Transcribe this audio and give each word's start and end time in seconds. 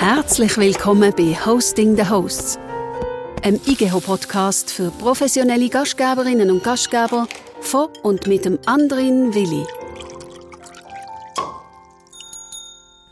Herzlich 0.00 0.56
willkommen 0.56 1.12
bei 1.14 1.36
Hosting 1.44 1.94
the 1.94 2.08
Hosts, 2.08 2.58
einem 3.42 3.60
IGEHO-Podcast 3.66 4.72
für 4.72 4.90
professionelle 4.90 5.68
Gastgeberinnen 5.68 6.50
und 6.50 6.64
Gastgeber 6.64 7.28
von 7.60 7.88
und 8.02 8.26
mit 8.26 8.46
dem 8.46 8.58
Andrin 8.64 9.34
Willi. 9.34 9.62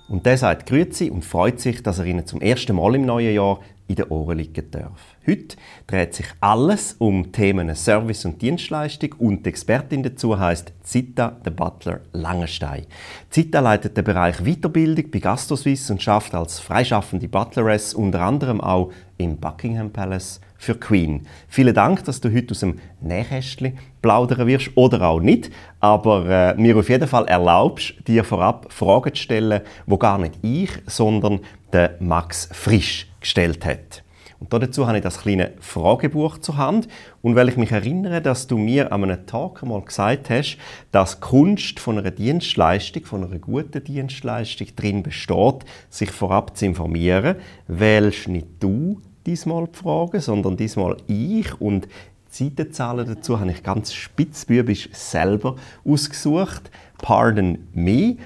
Und 0.09 0.25
der 0.25 0.39
sagt 0.39 0.67
Grüezi 0.67 1.11
und 1.11 1.27
freut 1.27 1.61
sich, 1.61 1.83
dass 1.83 1.99
er 1.99 2.07
Ihnen 2.07 2.25
zum 2.25 2.41
ersten 2.41 2.75
Mal 2.75 2.95
im 2.95 3.05
neuen 3.05 3.35
Jahr 3.35 3.61
in 3.89 3.97
den 3.97 4.09
Ohren 4.09 4.39
liegen 4.39 4.71
darf. 4.71 5.17
Heute 5.27 5.57
dreht 5.87 6.15
sich 6.15 6.27
alles 6.41 6.95
um 6.99 7.33
Themen 7.33 7.75
Service 7.75 8.25
und 8.27 8.41
Dienstleistung 8.41 9.15
und 9.19 9.45
die 9.45 9.49
Expertin 9.49 10.03
dazu 10.03 10.39
heißt 10.39 10.73
Zita 10.83 11.31
de 11.45 11.53
Butler 11.53 12.01
Langenstein. 12.13 12.87
Zita 13.31 13.61
leitet 13.61 13.97
den 13.97 14.05
Bereich 14.05 14.37
Weiterbildung 14.45 15.11
bei 15.11 15.19
GastroSuisse 15.19 15.95
und 15.95 16.03
schafft 16.03 16.35
als 16.35 16.61
freischaffende 16.61 17.29
Butleress 17.29 17.95
unter 17.95 18.21
anderem 18.21 18.61
auch 18.61 18.93
im 19.17 19.39
Buckingham 19.39 19.91
Palace 19.91 20.41
für 20.59 20.75
Queen. 20.75 21.27
Vielen 21.49 21.75
Dank, 21.75 22.05
dass 22.05 22.21
du 22.21 22.33
heute 22.33 22.51
aus 22.51 22.61
dem 22.61 22.79
Nähkästchen 23.01 23.79
plaudern 24.03 24.47
wirst 24.47 24.71
oder 24.77 25.03
auch 25.03 25.21
nicht, 25.21 25.51
aber 25.81 26.27
äh, 26.27 26.55
mir 26.55 26.77
auf 26.77 26.89
jeden 26.89 27.09
Fall 27.09 27.27
erlaubst, 27.27 27.95
dir 28.07 28.25
vorab 28.25 28.73
Fragen 28.73 29.15
zu 29.15 29.23
stellen, 29.23 29.63
wo 29.87 29.97
gar 29.97 30.19
nicht 30.19 30.35
ich, 30.43 30.71
sondern 30.87 31.41
der 31.73 31.97
Max 32.01 32.49
Frisch 32.53 33.08
gestellt 33.21 33.65
hat. 33.65 34.03
Und 34.41 34.53
dazu 34.53 34.87
habe 34.87 34.99
ich 34.99 35.03
das 35.03 35.21
kleine 35.21 35.53
Fragebuch 35.59 36.39
zur 36.39 36.57
Hand. 36.57 36.89
Und 37.23 37.35
weil 37.35 37.49
ich 37.49 37.57
mich 37.57 37.73
erinnere, 37.73 38.23
dass 38.23 38.47
du 38.47 38.57
mir 38.57 38.93
an 38.93 39.03
einem 39.03 39.27
Tag 39.27 39.63
einmal 39.63 39.83
gesagt 39.83 40.31
hast, 40.31 40.59
dass 40.93 41.21
Kunst 41.21 41.81
von 41.81 41.99
einer 41.99 42.13
Dienstleistung, 42.13 43.05
von 43.05 43.25
einer 43.25 43.39
guten 43.41 43.83
Dienstleistung 43.83 44.69
drin 44.77 45.03
besteht, 45.03 45.65
sich 45.91 46.13
vorab 46.13 46.57
zu 46.57 46.67
informieren, 46.67 47.37
wählst 47.67 48.29
nicht 48.29 48.47
du 48.61 49.01
diesmal 49.27 49.67
die 49.67 49.77
Fragen, 49.77 50.21
sondern 50.21 50.57
diesmal 50.57 50.97
ich. 51.09 51.61
Und 51.61 51.87
die 51.87 52.45
Seitenzahlen 52.45 53.07
dazu 53.07 53.41
habe 53.41 53.51
ich 53.51 53.65
ganz 53.65 53.93
spitzbübisch 53.93 54.89
selber 54.93 55.57
ausgesucht. 55.85 56.71
Pardon 56.99 57.59
me. 57.73 58.17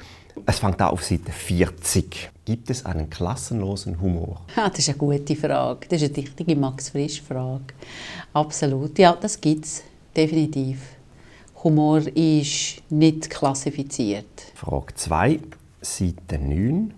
Es 0.47 0.59
fängt 0.59 0.81
an 0.81 0.89
auf 0.91 1.05
Seite 1.05 1.31
40. 1.31 2.31
Gibt 2.45 2.71
es 2.71 2.85
einen 2.85 3.09
klassenlosen 3.09 4.01
Humor? 4.01 4.41
Ja, 4.57 4.69
das 4.71 4.81
ist 4.81 4.89
eine 4.89 4.99
gute 4.99 5.37
Frage. 5.37 5.87
Das 5.89 6.03
ist 6.03 6.15
eine 6.15 6.25
richtige 6.25 6.57
Max-Frisch-Frage. 6.57 7.65
Absolut. 8.33 8.99
Ja, 8.99 9.17
das 9.21 9.41
gibt 9.41 9.65
es. 9.65 9.83
Definitiv. 10.17 10.79
Humor 11.63 12.01
ist 12.17 12.83
nicht 12.91 13.31
klassifiziert. 13.31 14.27
Frage 14.55 14.95
2, 14.95 15.41
Seite 15.81 16.39
9. 16.39 16.93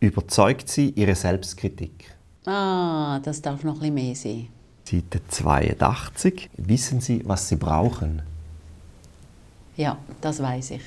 Überzeugt 0.00 0.68
Sie 0.70 0.90
Ihre 0.90 1.14
Selbstkritik? 1.14 2.16
Ah, 2.46 3.20
das 3.22 3.42
darf 3.42 3.62
noch 3.62 3.82
ein 3.82 3.94
bisschen 3.94 3.94
mehr 3.94 4.14
sein. 4.14 4.48
Seite 4.84 5.20
82. 5.28 6.48
Wissen 6.56 7.00
Sie, 7.00 7.22
was 7.26 7.48
Sie 7.48 7.56
brauchen? 7.56 8.22
Ja, 9.76 9.98
das 10.20 10.42
weiß 10.42 10.72
ich. 10.72 10.82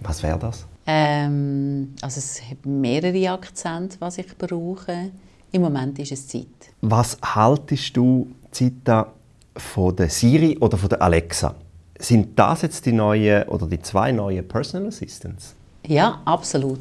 Was 0.00 0.22
wäre 0.22 0.38
das? 0.38 0.66
Ähm, 0.86 1.94
also 2.00 2.18
es 2.18 2.42
hat 2.42 2.66
mehrere 2.66 3.30
Akzente, 3.30 3.96
was 4.00 4.18
ich 4.18 4.36
brauche. 4.36 5.10
Im 5.52 5.62
Moment 5.62 5.98
ist 5.98 6.12
es 6.12 6.26
Zeit. 6.26 6.46
Was 6.80 7.16
haltest 7.22 7.96
du, 7.96 8.28
Zita, 8.50 9.12
von 9.56 9.94
der 9.96 10.10
Siri 10.10 10.58
oder 10.58 10.76
von 10.76 10.88
der 10.88 11.00
Alexa? 11.00 11.54
Sind 11.98 12.38
das 12.38 12.62
jetzt 12.62 12.84
die 12.86 12.92
neuen 12.92 13.44
oder 13.48 13.66
die 13.66 13.80
zwei 13.80 14.12
neuen 14.12 14.46
Personal 14.46 14.88
Assistants? 14.88 15.54
Ja, 15.86 16.20
absolut. 16.24 16.80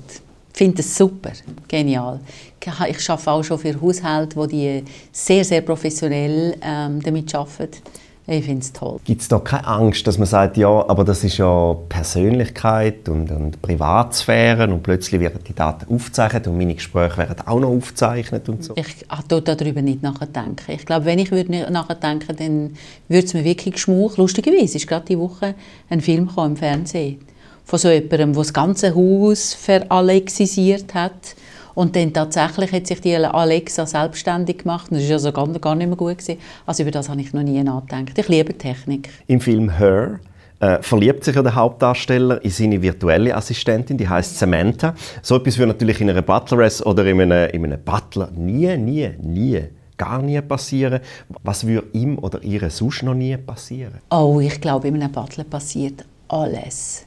Ich 0.52 0.58
finde 0.58 0.82
es 0.82 0.96
super, 0.96 1.32
genial. 1.68 2.20
Ich 2.60 2.68
arbeite 2.72 3.32
auch 3.32 3.44
schon 3.44 3.58
für 3.58 3.80
Haushalte, 3.80 4.36
wo 4.36 4.46
die 4.46 4.84
sehr, 5.12 5.44
sehr 5.44 5.62
professionell 5.62 6.56
ähm, 6.62 7.02
damit 7.02 7.34
arbeiten. 7.34 7.78
Ich 8.26 8.46
finde 8.46 8.62
es 8.62 8.72
toll. 8.72 9.00
Gibt 9.04 9.22
es 9.22 9.28
da 9.28 9.40
keine 9.40 9.68
Angst, 9.68 10.08
dass 10.08 10.18
man 10.18 10.28
sagt, 10.28 10.56
ja, 10.56 10.70
aber 10.70 11.04
das 11.04 11.26
ist 11.26 11.38
ja 11.38 11.76
Persönlichkeit 11.90 13.10
und, 13.10 13.30
und 13.32 13.62
Privatsphäre 13.62 14.72
und 14.72 14.82
plötzlich 14.82 15.20
werden 15.20 15.42
die 15.46 15.54
Daten 15.54 15.94
aufgezeichnet 15.94 16.48
und 16.48 16.58
meine 16.58 16.74
Gespräche 16.74 17.18
werden 17.18 17.46
auch 17.46 17.60
noch 17.60 17.70
aufgezeichnet 17.70 18.48
und 18.48 18.64
so? 18.64 18.76
Ich 18.78 19.06
tue 19.28 19.42
darüber 19.42 19.82
nicht 19.82 20.04
nachdenken. 20.04 20.72
Ich 20.72 20.86
glaube, 20.86 21.06
wenn 21.06 21.20
ich 21.20 21.32
würde 21.32 21.70
nachdenken 21.72 22.36
dann 22.38 22.78
würde 23.10 23.26
es 23.26 23.34
mir 23.34 23.44
wirklich 23.44 23.78
schmuch. 23.78 24.16
Lustigerweise 24.16 24.78
ist 24.78 24.88
gerade 24.88 25.06
diese 25.06 25.20
Woche 25.20 25.56
ein 25.90 26.00
Film 26.00 26.30
im 26.38 26.56
Fernsehen 26.56 27.20
von 27.66 27.80
so 27.80 27.90
jemandem, 27.90 28.34
der 28.34 28.42
das 28.42 28.54
ganze 28.54 28.96
Haus 28.96 29.54
veralexisiert 29.54 30.94
hat 30.94 31.36
und 31.76 31.96
dann 31.96 32.14
tatsächlich 32.14 32.72
hat 32.72 32.88
sich 32.88 33.02
die 33.02 33.16
Alexa 33.16 33.86
selbstständig 33.86 34.60
gemacht. 34.60 34.88
das 34.92 35.08
war 35.08 35.14
also 35.14 35.32
gar, 35.32 35.48
gar 35.60 35.76
nicht 35.76 35.88
mehr 35.88 35.98
gut. 35.98 36.18
Gewesen. 36.18 36.38
Also 36.66 36.84
über 36.84 36.92
das 36.92 37.10
habe 37.10 37.22
ich 37.22 37.34
noch 37.34 37.44
nie 37.44 37.62
nachgedacht. 37.64 38.18
Ich 38.18 38.28
liebe 38.28 38.58
Technik. 38.58 39.10
Im 39.28 39.40
Film 39.40 39.78
«Her» 39.78 40.20
äh, 40.60 40.82
verliebt 40.82 41.24
sich 41.24 41.36
ja 41.36 41.42
der 41.42 41.56
Hauptdarsteller 41.56 42.44
in 42.44 42.52
seine 42.52 42.82
virtuelle 42.82 43.36
Assistentin, 43.36 43.98
die 43.98 44.08
heißt 44.08 44.38
Samantha. 44.38 44.94
So 45.22 45.36
etwas 45.36 45.58
würde 45.58 45.74
natürlich 45.74 46.00
in 46.02 46.10
einer 46.10 46.22
Butleress 46.22 46.86
oder 46.86 47.06
in 47.06 47.20
einem, 47.20 47.50
in 47.50 47.66
einem 47.66 47.84
Butler 47.84 48.30
nie, 48.32 48.76
nie, 48.78 49.10
nie 49.22 49.64
gar 49.98 50.22
nie 50.22 50.42
passieren. 50.42 51.00
Was 51.44 51.66
würde 51.66 51.88
ihm 51.94 52.18
oder 52.20 52.44
ihr 52.44 52.70
sonst 52.70 53.04
noch 53.04 53.14
nie 53.14 53.38
passieren? 53.38 54.00
Oh, 54.10 54.40
ich 54.40 54.60
glaube, 54.60 54.88
in 54.88 54.96
einem 54.96 55.12
Butler 55.12 55.44
passiert 55.44 56.06
alles. 56.28 57.06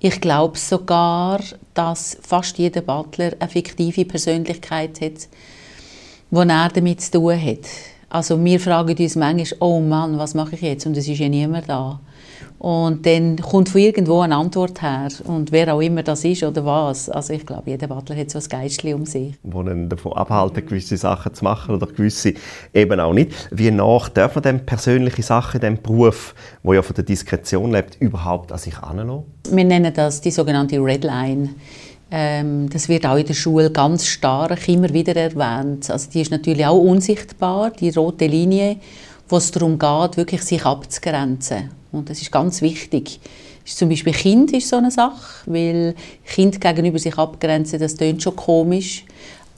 Ich 0.00 0.20
glaube 0.20 0.56
sogar, 0.56 1.40
dass 1.74 2.18
fast 2.22 2.56
jeder 2.58 2.82
Butler 2.82 3.32
eine 3.40 3.48
fiktive 3.48 4.04
Persönlichkeit 4.04 5.00
hat, 5.00 5.28
die 6.30 6.36
er 6.36 6.68
damit 6.68 7.00
zu 7.00 7.10
tun 7.10 7.42
hat. 7.42 7.66
Also 8.08 8.42
wir 8.42 8.60
fragen 8.60 8.96
uns 8.96 9.16
manchmal, 9.16 9.58
oh 9.60 9.80
Mann, 9.80 10.16
was 10.16 10.34
mache 10.34 10.54
ich 10.54 10.62
jetzt? 10.62 10.86
Und 10.86 10.96
es 10.96 11.08
ist 11.08 11.18
ja 11.18 11.28
niemand 11.28 11.68
da. 11.68 11.98
Und 12.58 13.06
dann 13.06 13.36
kommt 13.36 13.68
von 13.68 13.80
irgendwo 13.80 14.20
eine 14.20 14.34
Antwort 14.34 14.82
her. 14.82 15.08
Und 15.24 15.52
wer 15.52 15.72
auch 15.72 15.80
immer 15.80 16.02
das 16.02 16.24
ist 16.24 16.42
oder 16.42 16.64
was. 16.64 17.08
Also 17.08 17.32
ich 17.32 17.46
glaube, 17.46 17.70
jeder 17.70 17.86
Butler 17.86 18.16
hat 18.16 18.30
so 18.30 18.38
ein 18.38 18.44
Geistchen 18.48 18.94
um 18.94 19.06
sich. 19.06 19.34
Wo 19.44 19.62
ihn 19.62 19.88
davon 19.88 20.14
abhalten, 20.14 20.66
gewisse 20.66 20.96
Sachen 20.96 21.34
zu 21.34 21.44
machen 21.44 21.76
oder 21.76 21.86
gewisse 21.86 22.34
eben 22.74 22.98
auch 22.98 23.12
nicht. 23.12 23.32
Wie 23.52 23.70
nach 23.70 24.08
darf 24.08 24.34
man 24.34 24.42
denn 24.42 24.66
persönliche 24.66 25.22
Sachen 25.22 25.60
diesem 25.60 25.80
Beruf, 25.80 26.34
wo 26.64 26.72
ja 26.72 26.82
von 26.82 26.96
der 26.96 27.04
Diskretion 27.04 27.70
lebt, 27.70 27.96
überhaupt 28.00 28.50
an 28.50 28.58
sich 28.58 28.74
heranlassen? 28.74 29.22
Wir 29.50 29.64
nennen 29.64 29.94
das 29.94 30.20
die 30.20 30.32
sogenannte 30.32 30.78
Red 30.78 31.04
Line. 31.04 31.50
Ähm, 32.10 32.70
das 32.70 32.88
wird 32.88 33.06
auch 33.06 33.16
in 33.16 33.26
der 33.26 33.34
Schule 33.34 33.70
ganz 33.70 34.06
stark 34.06 34.66
immer 34.68 34.88
wieder 34.92 35.14
erwähnt. 35.14 35.90
Also 35.90 36.10
die 36.10 36.22
ist 36.22 36.30
natürlich 36.30 36.64
auch 36.64 36.78
unsichtbar, 36.78 37.70
die 37.70 37.90
rote 37.90 38.26
Linie, 38.26 38.76
wo 39.28 39.36
es 39.36 39.50
darum 39.50 39.78
geht, 39.78 40.16
wirklich 40.16 40.42
sich 40.42 40.64
abzugrenzen. 40.64 41.70
Und 41.92 42.10
das 42.10 42.20
ist 42.20 42.32
ganz 42.32 42.62
wichtig. 42.62 43.20
Zum 43.64 43.90
Beispiel 43.90 44.14
Kind 44.14 44.52
ist 44.52 44.68
so 44.68 44.76
eine 44.76 44.90
Sache, 44.90 45.42
weil 45.46 45.94
Kind 46.24 46.60
gegenüber 46.60 46.98
sich 46.98 47.16
abgrenzen, 47.18 47.78
das 47.78 47.96
klingt 47.96 48.22
schon 48.22 48.34
komisch, 48.34 49.04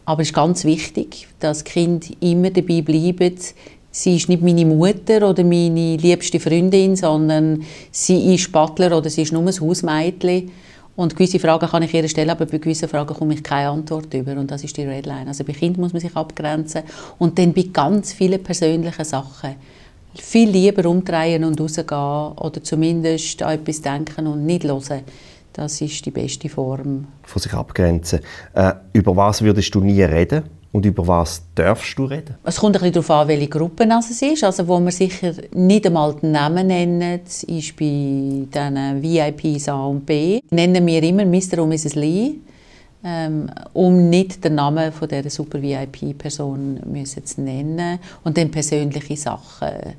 aber 0.04 0.22
es 0.22 0.28
ist 0.28 0.34
ganz 0.34 0.64
wichtig, 0.64 1.28
dass 1.38 1.62
Kind 1.62 2.16
immer 2.20 2.50
dabei 2.50 2.82
bleibt. 2.82 3.54
Sie 3.92 4.16
ist 4.16 4.28
nicht 4.28 4.42
meine 4.42 4.66
Mutter 4.66 5.28
oder 5.28 5.44
meine 5.44 5.96
liebste 5.96 6.40
Freundin, 6.40 6.96
sondern 6.96 7.64
sie 7.92 8.34
ist 8.34 8.50
Butler 8.50 8.96
oder 8.96 9.10
sie 9.10 9.22
ist 9.22 9.32
nur 9.32 9.42
ein 9.42 9.60
Hausmädchen. 9.60 10.50
Und 10.96 11.16
gewisse 11.16 11.38
Fragen 11.38 11.68
kann 11.68 11.82
ich 11.82 11.94
ihr 11.94 12.08
stellen, 12.08 12.30
aber 12.30 12.46
bei 12.46 12.58
gewissen 12.58 12.88
Fragen 12.88 13.14
komme 13.14 13.34
ich 13.34 13.42
keine 13.42 13.70
Antwort 13.70 14.12
über. 14.12 14.32
Und 14.32 14.50
das 14.50 14.64
ist 14.64 14.76
die 14.76 14.84
Redline. 14.84 15.28
Also 15.28 15.44
bei 15.44 15.52
Kind 15.52 15.78
muss 15.78 15.92
man 15.92 16.00
sich 16.00 16.14
abgrenzen. 16.14 16.82
Und 17.18 17.38
dann 17.38 17.52
bei 17.52 17.66
ganz 17.72 18.12
vielen 18.12 18.42
persönlichen 18.42 19.04
Sachen 19.04 19.56
viel 20.14 20.50
lieber 20.50 20.88
umdrehen 20.88 21.44
und 21.44 21.60
rausgehen 21.60 22.32
oder 22.36 22.62
zumindest 22.62 23.42
an 23.42 23.54
etwas 23.54 23.80
denken 23.80 24.26
und 24.26 24.44
nicht 24.44 24.64
hören. 24.64 25.02
Das 25.52 25.80
ist 25.80 26.04
die 26.06 26.10
beste 26.10 26.48
Form. 26.48 27.06
Von 27.22 27.42
sich 27.42 27.52
abgrenzen. 27.52 28.20
Äh, 28.54 28.72
über 28.92 29.16
was 29.16 29.42
würdest 29.42 29.74
du 29.74 29.80
nie 29.80 30.02
reden? 30.02 30.44
Und 30.72 30.86
über 30.86 31.06
was 31.06 31.42
darfst 31.54 31.98
du 31.98 32.04
reden? 32.04 32.36
Es 32.44 32.56
kommt 32.56 32.76
ein 32.76 32.80
bisschen 32.80 32.92
darauf 32.94 33.10
an, 33.10 33.28
welche 33.28 33.48
Gruppe 33.48 33.88
es 33.98 34.22
ist. 34.22 34.44
Also, 34.44 34.68
wo 34.68 34.78
man 34.78 34.92
sicher 34.92 35.34
nicht 35.52 35.84
einmal 35.86 36.14
den 36.14 36.30
Namen 36.32 36.68
nennt, 36.68 37.26
ist 37.26 37.76
bei 37.76 38.46
diesen 38.54 39.02
VIPs 39.02 39.68
A 39.68 39.86
und 39.86 40.06
B. 40.06 40.40
Nennen 40.50 40.86
wir 40.86 41.02
immer 41.02 41.24
Mr. 41.24 41.62
und 41.62 41.70
Mrs. 41.70 41.96
Lee 41.96 42.36
ähm, 43.04 43.50
um 43.72 44.10
nicht 44.10 44.44
den 44.44 44.56
Namen 44.56 44.92
von 44.92 45.08
dieser 45.08 45.30
super 45.30 45.60
VIP-Person 45.60 46.80
zu 47.24 47.40
nennen 47.40 47.98
und 48.24 48.36
dann 48.36 48.50
persönliche 48.50 49.16
Sachen. 49.16 49.94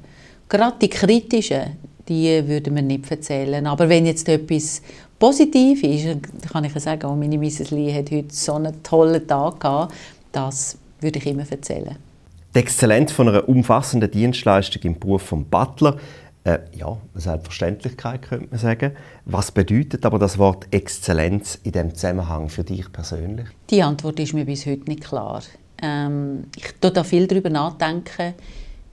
Gerade 0.48 0.76
die 0.82 0.90
kritischen, 0.90 1.78
die 2.08 2.48
würden 2.48 2.76
wir 2.76 2.82
nicht 2.82 3.10
erzählen. 3.10 3.66
Aber 3.66 3.88
wenn 3.88 4.06
jetzt 4.06 4.28
etwas 4.28 4.82
positiv 5.18 5.84
ist, 5.84 6.08
kann 6.52 6.64
ich 6.64 6.74
sagen, 6.74 7.06
oh, 7.06 7.16
meine 7.16 7.38
Mrs. 7.38 7.72
Lee 7.72 7.94
hat 7.94 8.12
heute 8.12 8.34
so 8.34 8.54
einen 8.54 8.84
tollen 8.84 9.26
Tag 9.28 9.60
gehabt, 9.60 9.94
das 10.32 10.78
würde 11.00 11.20
ich 11.20 11.26
immer 11.26 11.50
erzählen. 11.50 11.98
Die 12.54 12.60
Exzellenz 12.60 13.12
von 13.12 13.30
einer 13.30 13.48
umfassenden 13.48 14.12
Dienstleistung 14.12 14.82
im 14.84 15.00
Beruf 15.00 15.22
vom 15.22 15.46
Butler 15.46 15.98
Äh, 16.44 16.58
ja, 16.76 16.98
eine 17.14 17.22
Selbstverständlichkeit 17.22 18.24
könnte 18.24 18.48
man 18.50 18.60
sagen. 18.60 18.94
Was 19.26 19.52
bedeutet 19.52 20.06
aber 20.08 20.18
das 20.18 20.40
Wort 20.40 20.66
Exzellenz 20.72 21.60
in 21.64 21.74
dem 21.74 21.94
Zusammenhang 21.94 22.50
für 22.50 22.64
dich 22.64 22.92
persönlich? 22.92 23.48
Die 23.70 23.84
Antwort 23.84 24.20
ist 24.20 24.34
mir 24.34 24.46
bis 24.46 24.66
heute 24.66 24.90
nicht 24.90 25.04
klar. 25.04 25.44
Ähm, 25.84 26.46
ich 26.56 26.74
tue 26.82 26.90
da 26.90 27.04
viel 27.04 27.28
darüber 27.28 27.52
nachdenken, 27.52 28.34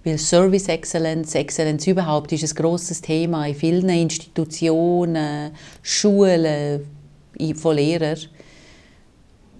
weil 0.04 0.18
Service 0.18 0.68
Excellence, 0.68 1.34
Exzellenz 1.34 1.86
überhaupt, 1.86 2.32
ist 2.32 2.44
ein 2.44 2.54
grosses 2.54 3.00
Thema 3.00 3.46
in 3.46 3.54
vielen 3.54 3.88
Institutionen, 3.88 5.52
Schulen, 5.80 6.82
von 7.54 7.76
Lehrern. 7.76 8.18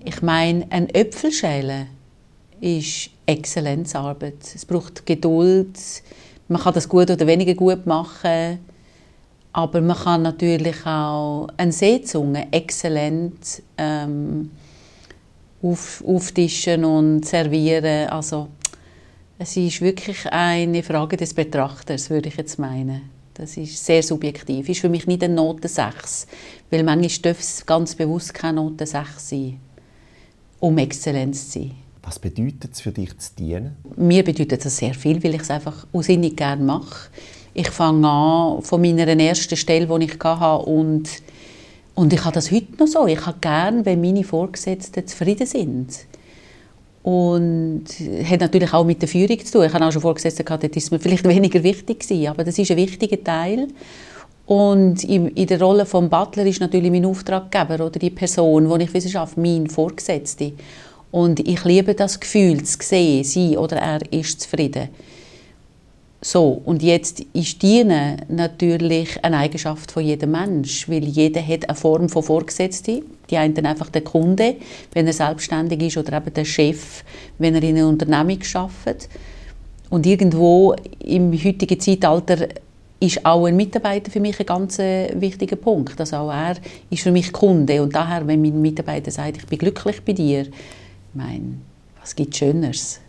Ich 0.05 0.23
meine, 0.23 0.67
ein 0.71 0.89
Äpfelschälen 0.91 1.89
ist 2.61 3.11
Exzellenzarbeit. 3.27 4.37
Es 4.55 4.65
braucht 4.65 5.05
Geduld, 5.05 5.79
man 6.49 6.63
kann 6.63 6.75
das 6.75 6.89
gut 6.89 7.11
oder 7.11 7.27
weniger 7.27 7.55
gut 7.55 7.87
machen, 7.87 8.59
aber 9.53 9.81
man 9.81 9.97
kann 9.97 10.23
natürlich 10.23 10.87
auch 10.87 11.49
eine 11.57 11.73
Seezunge 11.73 12.49
exzellent 12.53 13.63
ähm, 13.77 14.51
auf, 15.63 16.03
auftischen 16.07 16.85
und 16.85 17.27
servieren. 17.27 18.09
Also 18.09 18.49
es 19.39 19.57
ist 19.57 19.81
wirklich 19.81 20.27
eine 20.31 20.83
Frage 20.83 21.17
des 21.17 21.35
Betrachters, 21.35 22.09
würde 22.09 22.29
ich 22.29 22.37
jetzt 22.37 22.59
meinen. 22.59 23.11
Das 23.35 23.57
ist 23.57 23.85
sehr 23.85 24.03
subjektiv. 24.03 24.69
Ist 24.69 24.81
für 24.81 24.89
mich 24.89 25.07
nicht 25.07 25.23
eine 25.23 25.35
Note 25.35 25.69
6, 25.69 26.27
weil 26.71 26.83
manchmal 26.83 27.23
darf 27.23 27.41
es 27.41 27.65
ganz 27.65 27.95
bewusst 27.95 28.35
keine 28.35 28.61
Note 28.61 28.85
6 28.85 29.29
sein, 29.29 29.61
um 30.61 30.79
Exzellenz 30.79 31.51
zu 31.51 31.61
sein. 31.61 31.73
Was 32.03 32.19
bedeutet 32.19 32.73
es 32.73 32.81
für 32.81 32.93
dich 32.93 33.17
zu 33.19 33.31
dienen? 33.39 33.77
Mir 33.97 34.25
bedeutet 34.25 34.65
das 34.65 34.77
sehr 34.77 34.95
viel, 34.95 35.23
weil 35.23 35.35
ich 35.35 35.43
es 35.43 35.51
einfach 35.51 35.87
ausinnig 35.93 36.37
gerne 36.37 36.63
mache. 36.63 37.11
Ich 37.55 37.71
fange 37.71 38.09
an 38.09 38.63
von 38.63 38.81
meiner 38.81 39.07
ersten 39.07 39.57
Stelle, 39.57 39.87
die 39.87 40.05
ich 40.05 40.19
hatte 40.23 40.65
und 40.65 41.09
und 41.99 42.13
ich 42.13 42.25
habe 42.25 42.33
das 42.33 42.53
heute 42.53 42.79
noch 42.79 42.87
so. 42.87 43.09
Ich 43.09 43.27
habe 43.27 43.39
gerne, 43.41 43.85
wenn 43.85 44.01
meine 44.01 44.23
Vorgesetzten 44.23 45.05
zufrieden 45.05 45.49
sind. 45.49 46.07
Und 47.03 47.87
hat 48.23 48.41
natürlich 48.41 48.73
auch 48.73 48.85
mit 48.85 49.03
der 49.03 49.09
Führung 49.09 49.45
zu 49.45 49.53
tun. 49.55 49.65
Ich 49.65 49.73
habe 49.73 49.85
auch 49.85 49.91
schon 49.91 50.03
Vorgesetzte 50.03 50.45
gehabt, 50.45 50.63
das 50.63 50.71
ist 50.77 50.93
mir 50.93 51.01
vielleicht 51.01 51.25
weniger 51.29 51.61
wichtig 51.65 51.99
gewesen, 51.99 52.29
aber 52.29 52.45
das 52.45 52.57
ist 52.57 52.71
ein 52.71 52.77
wichtiger 52.77 53.23
Teil. 53.25 53.67
Und 54.49 55.05
in 55.05 55.47
der 55.47 55.61
Rolle 55.61 55.85
des 55.85 55.91
Butler 55.93 56.47
ist 56.47 56.63
natürlich 56.63 56.91
mein 56.91 57.05
Auftraggeber 57.05 57.85
oder 57.85 57.99
die 57.99 58.09
Person, 58.09 58.67
die 58.79 58.85
ich 58.85 58.95
wissenschaft, 58.95 59.37
mein 59.37 59.67
Vorgesetzte. 59.67 60.53
Und 61.11 61.47
ich 61.47 61.65
liebe 61.65 61.95
das 61.95 62.19
Gefühl, 62.19 62.65
zu 62.65 62.79
sehen, 62.81 63.25
sie 63.25 63.59
oder 63.59 63.77
er 63.77 64.01
ist 64.11 64.41
zufrieden. 64.41 64.89
So, 66.23 66.63
und 66.65 66.83
jetzt 66.83 67.21
ist 67.35 67.61
Dienen 67.63 68.23
natürlich 68.31 69.23
eine 69.23 69.37
Eigenschaft 69.37 69.93
von 69.93 70.03
jedem 70.03 70.31
Mensch, 70.31 70.89
weil 70.89 71.05
jeder 71.05 71.47
hat 71.47 71.69
eine 71.69 71.77
Form 71.77 72.09
von 72.09 72.23
Vorgesetzten. 72.23 73.03
Die 73.29 73.37
einen 73.37 73.67
einfach 73.67 73.91
der 73.91 74.03
Kunde, 74.03 74.57
wenn 74.95 75.07
er 75.07 75.13
selbstständig 75.13 75.83
ist, 75.83 75.99
oder 75.99 76.17
eben 76.17 76.33
der 76.33 76.47
Chef, 76.47 77.05
wenn 77.37 77.55
er 77.55 77.63
in 77.63 77.77
einer 77.77 77.87
Unternehmung 77.87 78.41
arbeitet. 78.55 79.11
Und 79.91 80.07
irgendwo 80.07 80.75
im 81.01 81.33
heutigen 81.35 81.79
Zeitalter 81.79 82.49
ist 83.01 83.25
auch 83.25 83.47
ein 83.47 83.57
Mitarbeiter 83.57 84.11
für 84.11 84.21
mich 84.21 84.41
ein 84.41 84.47
ganz 84.47 84.79
äh, 84.79 85.13
wichtiger 85.21 85.57
Punkt. 85.57 85.99
Also 86.01 86.17
auch 86.17 86.31
er 86.31 86.57
ist 86.91 87.03
für 87.03 87.13
mich 87.13 87.33
Kunde. 87.33 87.83
Und 87.83 87.95
daher, 87.95 88.27
wenn 88.27 88.43
mein 88.43 88.61
Mitarbeiter 88.61 89.11
sagt, 89.11 89.37
ich 89.37 89.47
bin 89.47 89.59
glücklich 89.59 90.03
bei 90.05 90.13
dir, 90.13 90.43
ich 90.43 90.51
meine, 91.15 91.59
was 92.01 92.15
gibt 92.15 92.37
Schöneres? 92.37 93.01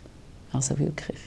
Also 0.52 0.78
wirklich. 0.78 1.18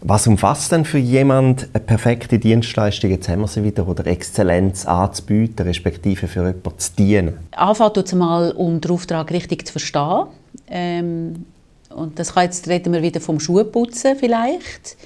Was 0.00 0.26
umfasst 0.26 0.72
denn 0.72 0.84
für 0.84 0.98
jemand 0.98 1.68
eine 1.72 1.82
perfekte 1.82 2.38
Dienstleistung, 2.38 3.10
jetzt 3.10 3.28
haben 3.28 3.40
wir 3.40 3.48
sie 3.48 3.64
wieder, 3.64 3.88
oder 3.88 4.06
Exzellenz 4.06 4.84
anzubieten, 4.84 5.66
respektive 5.66 6.28
für 6.28 6.46
jemanden 6.46 6.78
zu 6.78 6.92
dienen? 6.96 7.38
Anfangen 7.52 7.94
tut 7.94 8.06
es 8.06 8.12
mal, 8.12 8.52
um 8.52 8.80
den 8.80 8.90
Auftrag 8.90 9.30
richtig 9.32 9.66
zu 9.66 9.72
verstehen. 9.72 10.26
Ähm, 10.68 11.46
und 11.90 12.18
das 12.18 12.34
kann 12.34 12.44
jetzt 12.44 12.68
reden 12.68 12.92
wir 12.92 13.02
wieder 13.02 13.20
vom 13.20 13.40
Schuhputzen 13.40 14.16
vielleicht. 14.16 14.96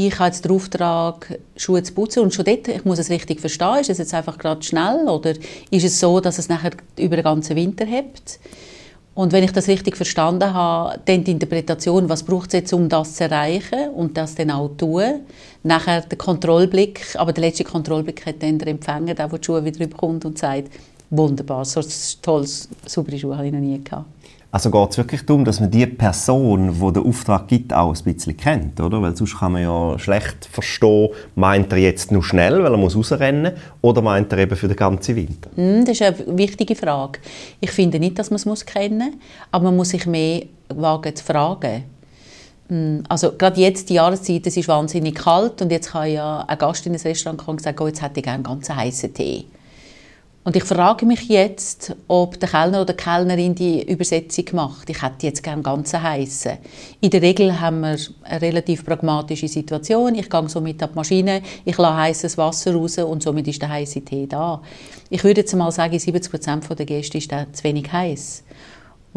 Ich 0.00 0.16
habe 0.20 0.28
jetzt 0.28 0.44
den 0.44 0.52
Auftrag, 0.52 1.40
Schuhe 1.56 1.82
zu 1.82 1.92
putzen 1.92 2.22
und 2.22 2.32
schon 2.32 2.44
dort, 2.44 2.68
ich 2.68 2.84
muss 2.84 3.00
es 3.00 3.10
richtig 3.10 3.40
verstehen, 3.40 3.80
ist 3.80 3.90
es 3.90 3.98
jetzt 3.98 4.14
einfach 4.14 4.38
gerade 4.38 4.62
schnell 4.62 5.08
oder 5.08 5.34
ist 5.72 5.84
es 5.84 5.98
so, 5.98 6.20
dass 6.20 6.38
es 6.38 6.48
nachher 6.48 6.70
über 6.96 7.16
den 7.16 7.24
ganzen 7.24 7.56
Winter 7.56 7.84
hebt? 7.84 8.38
Und 9.16 9.32
wenn 9.32 9.42
ich 9.42 9.50
das 9.50 9.66
richtig 9.66 9.96
verstanden 9.96 10.54
habe, 10.54 11.00
dann 11.04 11.24
die 11.24 11.32
Interpretation, 11.32 12.08
was 12.08 12.22
braucht 12.22 12.50
es 12.50 12.60
jetzt, 12.60 12.72
um 12.72 12.88
das 12.88 13.14
zu 13.14 13.24
erreichen 13.24 13.90
und 13.92 14.16
das 14.16 14.36
dann 14.36 14.52
auch 14.52 14.68
zu 14.68 14.86
tun. 14.86 15.20
Nachher 15.64 16.02
der 16.02 16.16
Kontrollblick, 16.16 17.16
aber 17.16 17.32
der 17.32 17.42
letzte 17.42 17.64
Kontrollblick 17.64 18.24
hat 18.24 18.40
dann 18.40 18.56
der 18.60 18.68
Empfänger, 18.68 19.14
der, 19.14 19.26
die 19.26 19.44
Schuhe 19.44 19.64
wieder 19.64 19.84
bekommt 19.84 20.24
und 20.24 20.38
sagt, 20.38 20.70
wunderbar, 21.10 21.64
so 21.64 21.80
tolles, 22.22 22.68
saubere 22.86 23.18
Schuhe 23.18 23.36
habe 23.36 23.48
ich 23.48 23.52
noch 23.52 23.58
nie 23.58 23.82
gehabt. 23.82 24.06
Also 24.50 24.70
geht 24.70 24.90
es 24.90 24.96
wirklich 24.96 25.26
darum, 25.26 25.44
dass 25.44 25.60
man 25.60 25.70
die 25.70 25.84
Person, 25.86 26.72
die 26.72 26.92
den 26.94 27.06
Auftrag 27.06 27.48
gibt, 27.48 27.74
auch 27.74 27.94
ein 27.94 28.02
bisschen 28.02 28.34
kennt, 28.34 28.80
oder? 28.80 29.02
Weil 29.02 29.14
sonst 29.14 29.38
kann 29.38 29.52
man 29.52 29.62
ja 29.62 29.98
schlecht 29.98 30.46
verstehen, 30.50 31.10
meint 31.34 31.70
er 31.70 31.78
jetzt 31.78 32.10
nur 32.10 32.22
schnell, 32.22 32.62
weil 32.62 32.72
er 32.72 32.78
muss 32.78 32.96
rausrennen 32.96 33.52
oder 33.82 34.00
meint 34.00 34.32
er 34.32 34.38
eben 34.38 34.56
für 34.56 34.66
den 34.66 34.76
ganzen 34.76 35.16
Winter? 35.16 35.50
Mm, 35.54 35.84
das 35.84 36.00
ist 36.00 36.02
eine 36.02 36.38
wichtige 36.38 36.74
Frage. 36.74 37.18
Ich 37.60 37.70
finde 37.72 37.98
nicht, 37.98 38.18
dass 38.18 38.30
man 38.30 38.38
es 38.38 38.64
kennen 38.64 38.98
muss, 38.98 39.18
aber 39.52 39.64
man 39.64 39.76
muss 39.76 39.90
sich 39.90 40.06
mehr 40.06 40.46
wagen 40.70 41.14
zu 41.14 41.24
fragen. 41.24 41.84
Mm, 42.70 43.00
also 43.06 43.32
gerade 43.32 43.60
jetzt, 43.60 43.90
die 43.90 43.94
Jahreszeit, 43.94 44.46
es 44.46 44.56
ist 44.56 44.68
wahnsinnig 44.68 45.16
kalt 45.16 45.60
und 45.60 45.70
jetzt 45.70 45.90
kann 45.90 46.10
ja 46.10 46.40
ein 46.48 46.56
Gast 46.56 46.86
in 46.86 46.94
ein 46.94 47.00
Restaurant 47.00 47.38
kommen 47.38 47.58
und 47.58 47.62
sagen, 47.62 47.76
oh, 47.82 47.86
jetzt 47.86 48.00
hätte 48.00 48.20
ich 48.20 48.24
gerne 48.24 48.36
einen 48.36 48.44
ganz 48.44 48.70
heißen 48.70 49.12
Tee. 49.12 49.44
Und 50.48 50.56
ich 50.56 50.64
frage 50.64 51.04
mich 51.04 51.28
jetzt, 51.28 51.94
ob 52.06 52.40
der 52.40 52.48
Kellner 52.48 52.80
oder 52.80 52.94
die 52.94 53.02
Kellnerin 53.02 53.54
die 53.54 53.82
Übersetzung 53.82 54.46
macht. 54.52 54.88
Ich 54.88 55.02
hätte 55.02 55.26
jetzt 55.26 55.42
gerne 55.42 55.60
ganz 55.60 55.92
heißen. 55.92 56.52
In 57.02 57.10
der 57.10 57.20
Regel 57.20 57.60
haben 57.60 57.80
wir 57.80 57.98
eine 58.22 58.40
relativ 58.40 58.82
pragmatische 58.82 59.46
Situation. 59.46 60.14
Ich 60.14 60.30
gehe 60.30 60.48
somit 60.48 60.82
an 60.82 60.88
die 60.88 60.94
Maschine, 60.96 61.42
ich 61.66 61.76
lasse 61.76 61.96
heißes 61.98 62.38
Wasser 62.38 62.74
raus 62.74 62.96
und 62.96 63.22
somit 63.22 63.46
ist 63.46 63.60
der 63.60 63.68
heiße 63.68 64.00
Tee 64.00 64.26
da. 64.26 64.62
Ich 65.10 65.22
würde 65.22 65.42
jetzt 65.42 65.54
mal 65.54 65.70
sagen, 65.70 65.98
70 65.98 66.30
Prozent 66.30 66.78
der 66.78 66.86
Gäste 66.86 67.18
ist 67.18 67.30
zu 67.30 67.64
wenig 67.64 67.92
heiß. 67.92 68.42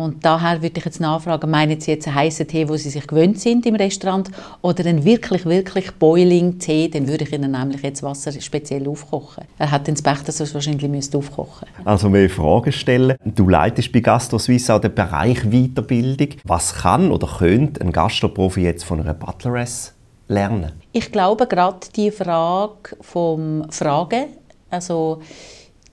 Und 0.02 0.26
daher 0.26 0.62
würde 0.62 0.80
ich 0.80 0.86
jetzt 0.86 1.00
nachfragen, 1.00 1.50
meinen 1.50 1.80
Sie 1.80 1.92
jetzt 1.92 2.08
einen 2.08 2.16
heißen 2.16 2.48
Tee, 2.48 2.68
wo 2.68 2.76
Sie 2.76 2.90
sich 2.90 3.06
gewöhnt 3.06 3.40
sind 3.40 3.66
im 3.66 3.76
Restaurant, 3.76 4.32
oder 4.62 4.86
einen 4.86 5.06
wirklich, 5.06 5.46
wirklich 5.46 5.92
boiling 5.94 6.60
Tee, 6.60 6.90
dann 6.90 7.08
würde 7.08 7.24
ich 7.24 7.32
Ihnen 7.32 7.52
nämlich 7.52 7.82
jetzt 7.82 8.04
Wasser 8.04 8.32
speziell 8.40 8.88
aufkochen. 8.88 9.46
Er 9.58 9.72
hat 9.72 9.88
den 9.88 9.96
Pech, 9.96 10.24
dass 10.24 10.40
er 10.40 10.46
es 10.46 10.54
wahrscheinlich 10.54 10.90
müsste 10.90 11.18
aufkochen 11.18 11.68
Also 11.86 12.10
mehr 12.10 12.30
Fragen 12.30 12.72
stellen. 12.72 13.16
Du 13.24 13.48
leitest 13.48 13.92
bei 13.92 14.00
GastroSuisse 14.00 14.74
auch 14.74 14.82
den 14.82 14.94
Bereich 14.94 15.40
Weiterbildung. 15.50 16.30
Was 16.44 16.74
kann 16.74 17.12
oder 17.12 17.28
könnte 17.40 17.82
ein 17.82 17.92
Gastroprofi 17.92 18.62
jetzt 18.62 18.84
von 18.84 19.00
einer 19.00 19.14
Butleress 19.14 19.94
lernen? 20.28 20.72
Ich 20.92 21.12
glaube, 21.12 21.48
gerade 21.48 21.80
die 21.96 22.12
Frage 22.12 22.96
vom 23.02 23.70
Fragen, 23.70 24.26
also 24.70 25.22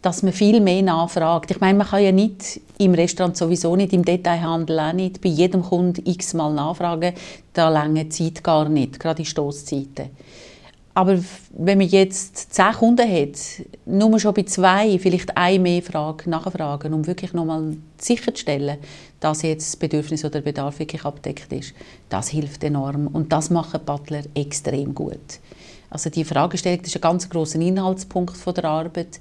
dass 0.02 0.23
man 0.23 0.33
viel 0.33 0.61
mehr 0.61 0.83
nachfragt. 0.83 1.50
Ich 1.50 1.61
meine, 1.61 1.78
man 1.78 1.87
kann 1.87 2.02
ja 2.02 2.12
nicht 2.12 2.61
im 2.78 2.95
Restaurant 2.95 3.37
sowieso 3.37 3.75
nicht, 3.75 3.93
im 3.93 4.05
Detailhandel 4.05 4.78
auch 4.78 4.93
nicht, 4.93 5.21
bei 5.21 5.28
jedem 5.28 5.62
Kunden 5.62 6.09
x-mal 6.09 6.52
nachfragen. 6.52 7.14
Da 7.52 7.69
lange 7.69 8.09
Zeit 8.09 8.45
gar 8.45 8.69
nicht, 8.69 9.00
gerade 9.00 9.23
in 9.23 9.26
Stoßzeiten. 9.26 10.11
Aber 10.95 11.17
wenn 11.57 11.78
man 11.78 11.87
jetzt 11.87 12.52
zehn 12.55 12.73
Kunden 12.73 13.09
hat, 13.09 13.38
nur 13.87 14.19
schon 14.19 14.35
bei 14.35 14.43
zwei 14.43 14.99
vielleicht 14.99 15.37
eine 15.37 15.61
mehr 15.61 15.81
Frage 15.81 16.28
nachfragen, 16.28 16.93
um 16.93 17.07
wirklich 17.07 17.33
nochmal 17.33 17.76
sicherzustellen, 17.99 18.78
dass 19.21 19.43
jetzt 19.43 19.69
das 19.69 19.76
Bedürfnis 19.76 20.25
oder 20.25 20.40
der 20.40 20.40
Bedarf 20.40 20.81
wirklich 20.81 21.05
abdeckt 21.05 21.52
ist, 21.52 21.73
das 22.09 22.31
hilft 22.31 22.64
enorm. 22.64 23.07
Und 23.07 23.33
das 23.33 23.50
machen 23.50 23.81
Butler 23.87 24.23
extrem 24.35 24.93
gut. 24.93 25.38
Also 25.88 26.11
die 26.11 26.25
Fragestellung 26.25 26.81
ist 26.81 26.97
ein 26.97 27.00
ganz 27.00 27.31
großer 27.31 27.61
Inhaltspunkt 27.61 28.37
von 28.37 28.55
der 28.55 28.64
Arbeit. 28.64 29.21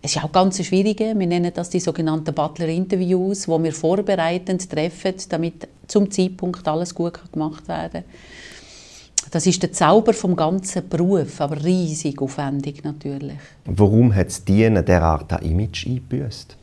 Es 0.00 0.14
ist 0.14 0.22
auch 0.22 0.30
ganz 0.30 0.64
schwierig. 0.64 1.00
Wir 1.00 1.14
nennen 1.14 1.50
das 1.52 1.70
die 1.70 1.80
sogenannten 1.80 2.32
Butler-Interviews, 2.32 3.48
wo 3.48 3.62
wir 3.62 3.72
vorbereitend 3.72 4.70
treffen, 4.70 5.14
damit 5.28 5.68
zum 5.88 6.10
Zeitpunkt 6.10 6.66
alles 6.68 6.94
gut 6.94 7.20
gemacht 7.32 7.66
werden 7.66 8.04
kann. 8.04 9.30
Das 9.30 9.46
ist 9.46 9.62
der 9.62 9.72
Zauber 9.72 10.14
vom 10.14 10.36
ganzen 10.36 10.88
Beruf, 10.88 11.40
aber 11.40 11.62
riesig 11.62 12.20
aufwendig 12.22 12.84
natürlich. 12.84 13.36
Warum 13.66 14.14
hat 14.14 14.28
es 14.28 14.44
Dienen 14.44 14.84
derart 14.84 15.32
ein 15.32 15.44
Image 15.44 15.86
eingebüßt? 15.86 16.56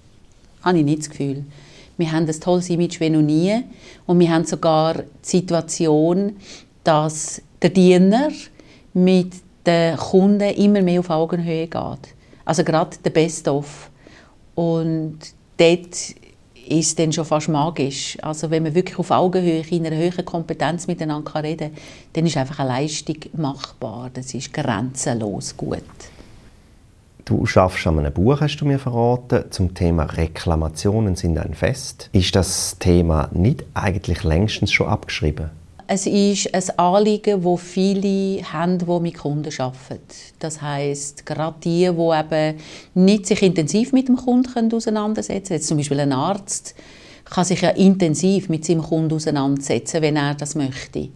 Habe 0.63 0.80
ich 0.80 0.86
nicht 0.86 1.00
das 1.00 1.10
Gefühl. 1.10 1.44
Wir 1.98 2.12
haben 2.12 2.25
ein 2.25 2.39
tolles 2.39 2.70
Image 2.70 3.00
wie 3.00 3.10
noch 3.10 3.22
nie 3.22 3.63
und 4.06 4.20
wir 4.20 4.32
haben 4.32 4.46
sogar 4.46 4.96
die 4.96 5.04
Situation, 5.24 6.38
dass 6.84 7.42
der 7.62 7.70
Diener 7.70 8.30
mit 8.94 9.34
den 9.65 9.96
Kunden 9.98 10.50
immer 10.56 10.82
mehr 10.82 11.00
auf 11.01 11.10
Augenhöhe 11.10 11.68
geht. 11.68 12.14
Also 12.45 12.63
gerade 12.63 12.97
der 13.03 13.09
Best-of. 13.09 13.89
Und 14.53 15.17
dort 15.57 16.15
ist 16.67 16.87
es 16.87 16.95
dann 16.95 17.11
schon 17.11 17.25
fast 17.25 17.49
magisch. 17.49 18.17
Also 18.21 18.49
wenn 18.49 18.63
man 18.63 18.73
wirklich 18.73 18.97
auf 18.97 19.11
Augenhöhe 19.11 19.63
in 19.69 19.85
einer 19.85 19.95
höheren 19.95 20.25
Kompetenz 20.25 20.87
miteinander 20.87 21.43
reden 21.43 21.73
kann, 21.73 21.83
dann 22.13 22.25
ist 22.25 22.37
einfach 22.37 22.59
eine 22.59 22.69
Leistung 22.69 23.17
machbar. 23.33 24.09
Das 24.13 24.33
ist 24.33 24.53
grenzenlos 24.53 25.55
gut. 25.57 25.83
Du 27.25 27.45
schaffst 27.47 27.87
an 27.87 27.97
einem 27.97 28.13
Buch, 28.13 28.39
hast 28.39 28.57
du 28.57 28.65
mir 28.65 28.77
verraten, 28.77 29.45
zum 29.49 29.73
Thema 29.73 30.03
Reklamationen 30.03 31.15
sind 31.15 31.39
ein 31.39 31.55
Fest. 31.55 32.09
Ist 32.11 32.35
das 32.35 32.77
Thema 32.77 33.29
nicht 33.33 33.65
eigentlich 33.73 34.23
längstens 34.23 34.71
schon 34.71 34.87
abgeschrieben? 34.87 35.49
Es 35.88 36.08
ist 36.08 36.51
ein 36.51 36.80
Anliegen, 36.80 37.44
das 37.44 37.62
viele 37.62 38.42
haben, 38.51 38.80
die 38.80 39.00
mit 39.01 39.18
Kunden 39.20 39.54
arbeiten. 39.60 40.00
Das 40.39 40.60
heißt, 40.60 41.25
gerade 41.27 41.58
die, 41.63 41.88
die 41.92 42.20
eben 42.20 42.58
nicht 42.96 43.27
sich 43.27 43.44
intensiv 43.44 43.94
mit 43.94 44.08
dem 44.08 44.15
Kunden 44.15 44.74
auseinandersetzen 44.74 45.50
können. 45.50 45.62
Zum 45.62 45.77
Beispiel 45.77 46.00
ein 46.00 46.12
Arzt 46.12 46.74
kann 47.24 47.46
sich 47.46 47.62
ja 47.62 47.70
intensiv 47.70 48.50
mit 48.50 48.65
seinem 48.65 48.82
Kunden 48.82 49.13
auseinandersetzen, 49.13 50.01
wenn 50.01 50.15
er 50.15 50.34
das 50.34 50.56
möchte. 50.56 51.10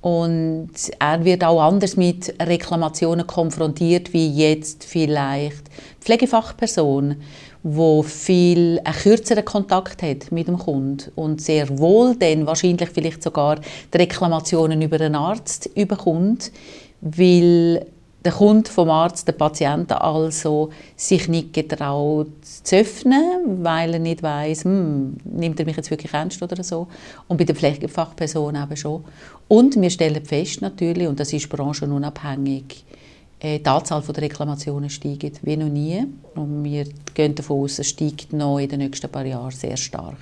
Und 0.00 0.70
er 1.00 1.24
wird 1.24 1.42
auch 1.42 1.60
anders 1.60 1.96
mit 1.96 2.32
Reklamationen 2.40 3.26
konfrontiert, 3.26 4.12
wie 4.12 4.30
jetzt 4.32 4.84
vielleicht 4.84 5.64
Pflegefachperson, 6.00 7.16
wo 7.62 8.02
viel 8.02 8.80
einen 8.84 8.94
kürzeren 8.94 9.44
Kontakt 9.44 10.02
hat 10.02 10.30
mit 10.30 10.48
dem 10.48 10.58
Kunden 10.58 11.10
und 11.16 11.40
sehr 11.40 11.78
wohl 11.78 12.14
dann 12.16 12.46
wahrscheinlich 12.46 12.88
vielleicht 12.90 13.22
sogar 13.22 13.56
die 13.92 13.98
Reklamationen 13.98 14.80
über 14.80 15.00
einen 15.00 15.14
Arzt 15.14 15.68
überkommt, 15.74 16.52
weil 17.00 17.86
der 18.24 18.32
Kunde 18.32 18.70
vom 18.70 18.90
Arzt, 18.90 19.28
der 19.28 19.32
Patient 19.32 19.92
also 19.92 20.70
sich 20.96 21.28
nicht 21.28 21.52
getraut 21.52 22.28
zu 22.42 22.76
öffnen, 22.76 23.62
weil 23.62 23.94
er 23.94 24.00
nicht 24.00 24.22
weiß, 24.22 24.64
hm, 24.64 25.16
nimmt 25.24 25.60
er 25.60 25.66
mich 25.66 25.76
jetzt 25.76 25.90
wirklich 25.90 26.12
ernst 26.12 26.42
oder 26.42 26.62
so. 26.62 26.88
Und 27.28 27.36
bei 27.36 27.44
der 27.44 27.54
Pflegefachperson 27.54 28.56
eben 28.56 28.76
schon. 28.76 29.04
Und 29.46 29.80
wir 29.80 29.90
stellen 29.90 30.24
fest 30.24 30.60
natürlich, 30.62 31.06
und 31.06 31.20
das 31.20 31.32
ist 31.32 31.48
branchenunabhängig, 31.48 32.84
äh, 32.90 32.97
die 33.42 33.66
Anzahl 33.66 34.02
der 34.02 34.22
Reklamationen 34.22 34.90
steigt 34.90 35.44
wie 35.44 35.56
noch 35.56 35.68
nie. 35.68 36.04
Und 36.34 36.64
wir 36.64 36.86
gehen 37.14 37.34
davon 37.34 37.64
aus, 37.64 37.78
es 37.78 37.88
steigt 37.88 38.32
noch 38.32 38.58
in 38.58 38.68
den 38.68 38.80
nächsten 38.80 39.10
paar 39.10 39.24
Jahren 39.24 39.50
sehr 39.50 39.76
stark. 39.76 40.18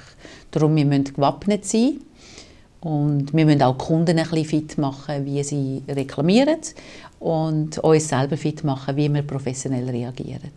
Darum 0.51 0.77
wir 0.77 0.85
müssen 0.85 1.15
gewappnet 1.15 1.65
sein. 1.65 2.01
Und 2.81 3.33
wir 3.35 3.47
müssen 3.47 3.63
auch 3.63 3.77
die 3.77 3.85
Kunden 3.85 4.19
ein 4.19 4.29
bisschen 4.29 4.45
fit 4.45 4.79
machen, 4.79 5.25
wie 5.25 5.43
sie 5.43 5.83
reklamieren 5.89 6.61
und 7.19 7.79
uns 7.79 8.09
selber 8.09 8.37
fit 8.37 8.63
machen, 8.65 8.97
wie 8.97 9.13
wir 9.13 9.23
professionell 9.23 9.89
reagieren. 9.89 10.53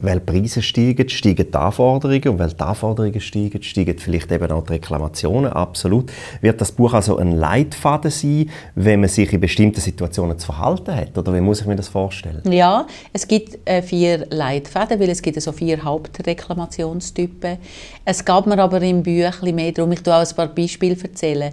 Weil 0.00 0.20
die 0.20 0.32
Preise 0.32 0.60
steigen, 0.60 1.08
steigen 1.08 1.50
die 1.50 1.54
Anforderungen 1.54 2.28
und 2.28 2.38
weil 2.38 2.52
die 2.52 2.60
Anforderungen 2.60 3.20
steigen, 3.20 3.62
steigen 3.62 3.98
vielleicht 3.98 4.30
eben 4.32 4.50
auch 4.50 4.64
die 4.64 4.74
Reklamationen. 4.74 5.52
Absolut. 5.52 6.10
Wird 6.40 6.60
das 6.60 6.72
Buch 6.72 6.92
also 6.94 7.16
ein 7.16 7.32
Leitfaden 7.32 8.10
sein, 8.10 8.50
wenn 8.74 9.00
man 9.00 9.08
sich 9.08 9.32
in 9.32 9.40
bestimmten 9.40 9.80
Situationen 9.80 10.38
zu 10.38 10.46
verhalten 10.46 10.94
hat? 10.94 11.16
Oder 11.16 11.32
wie 11.34 11.40
muss 11.40 11.60
ich 11.60 11.66
mir 11.66 11.76
das 11.76 11.88
vorstellen? 11.88 12.42
Ja, 12.50 12.86
es 13.12 13.26
gibt 13.26 13.58
äh, 13.64 13.82
vier 13.82 14.26
Leitfäden, 14.30 14.98
weil 15.00 15.10
es 15.10 15.22
gibt 15.22 15.40
so 15.40 15.52
vier 15.52 15.82
Hauptreklamationstypen. 15.82 17.58
Es 18.04 18.24
gab 18.24 18.46
mir 18.46 18.58
aber 18.58 18.82
im 18.82 19.02
Büchlein 19.02 19.54
mehr 19.54 19.72
darum, 19.72 19.92
ich 19.92 20.00
auch 20.06 20.12
ein 20.20 20.36
paar 20.36 20.48
Beispiele 20.48 20.96
erzählen, 21.00 21.52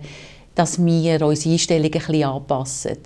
dass 0.56 0.84
wir 0.84 1.26
unsere 1.26 1.54
Einstellungen 1.54 1.86
ein 1.86 1.92
bisschen 1.92 2.24
anpassen. 2.24 2.98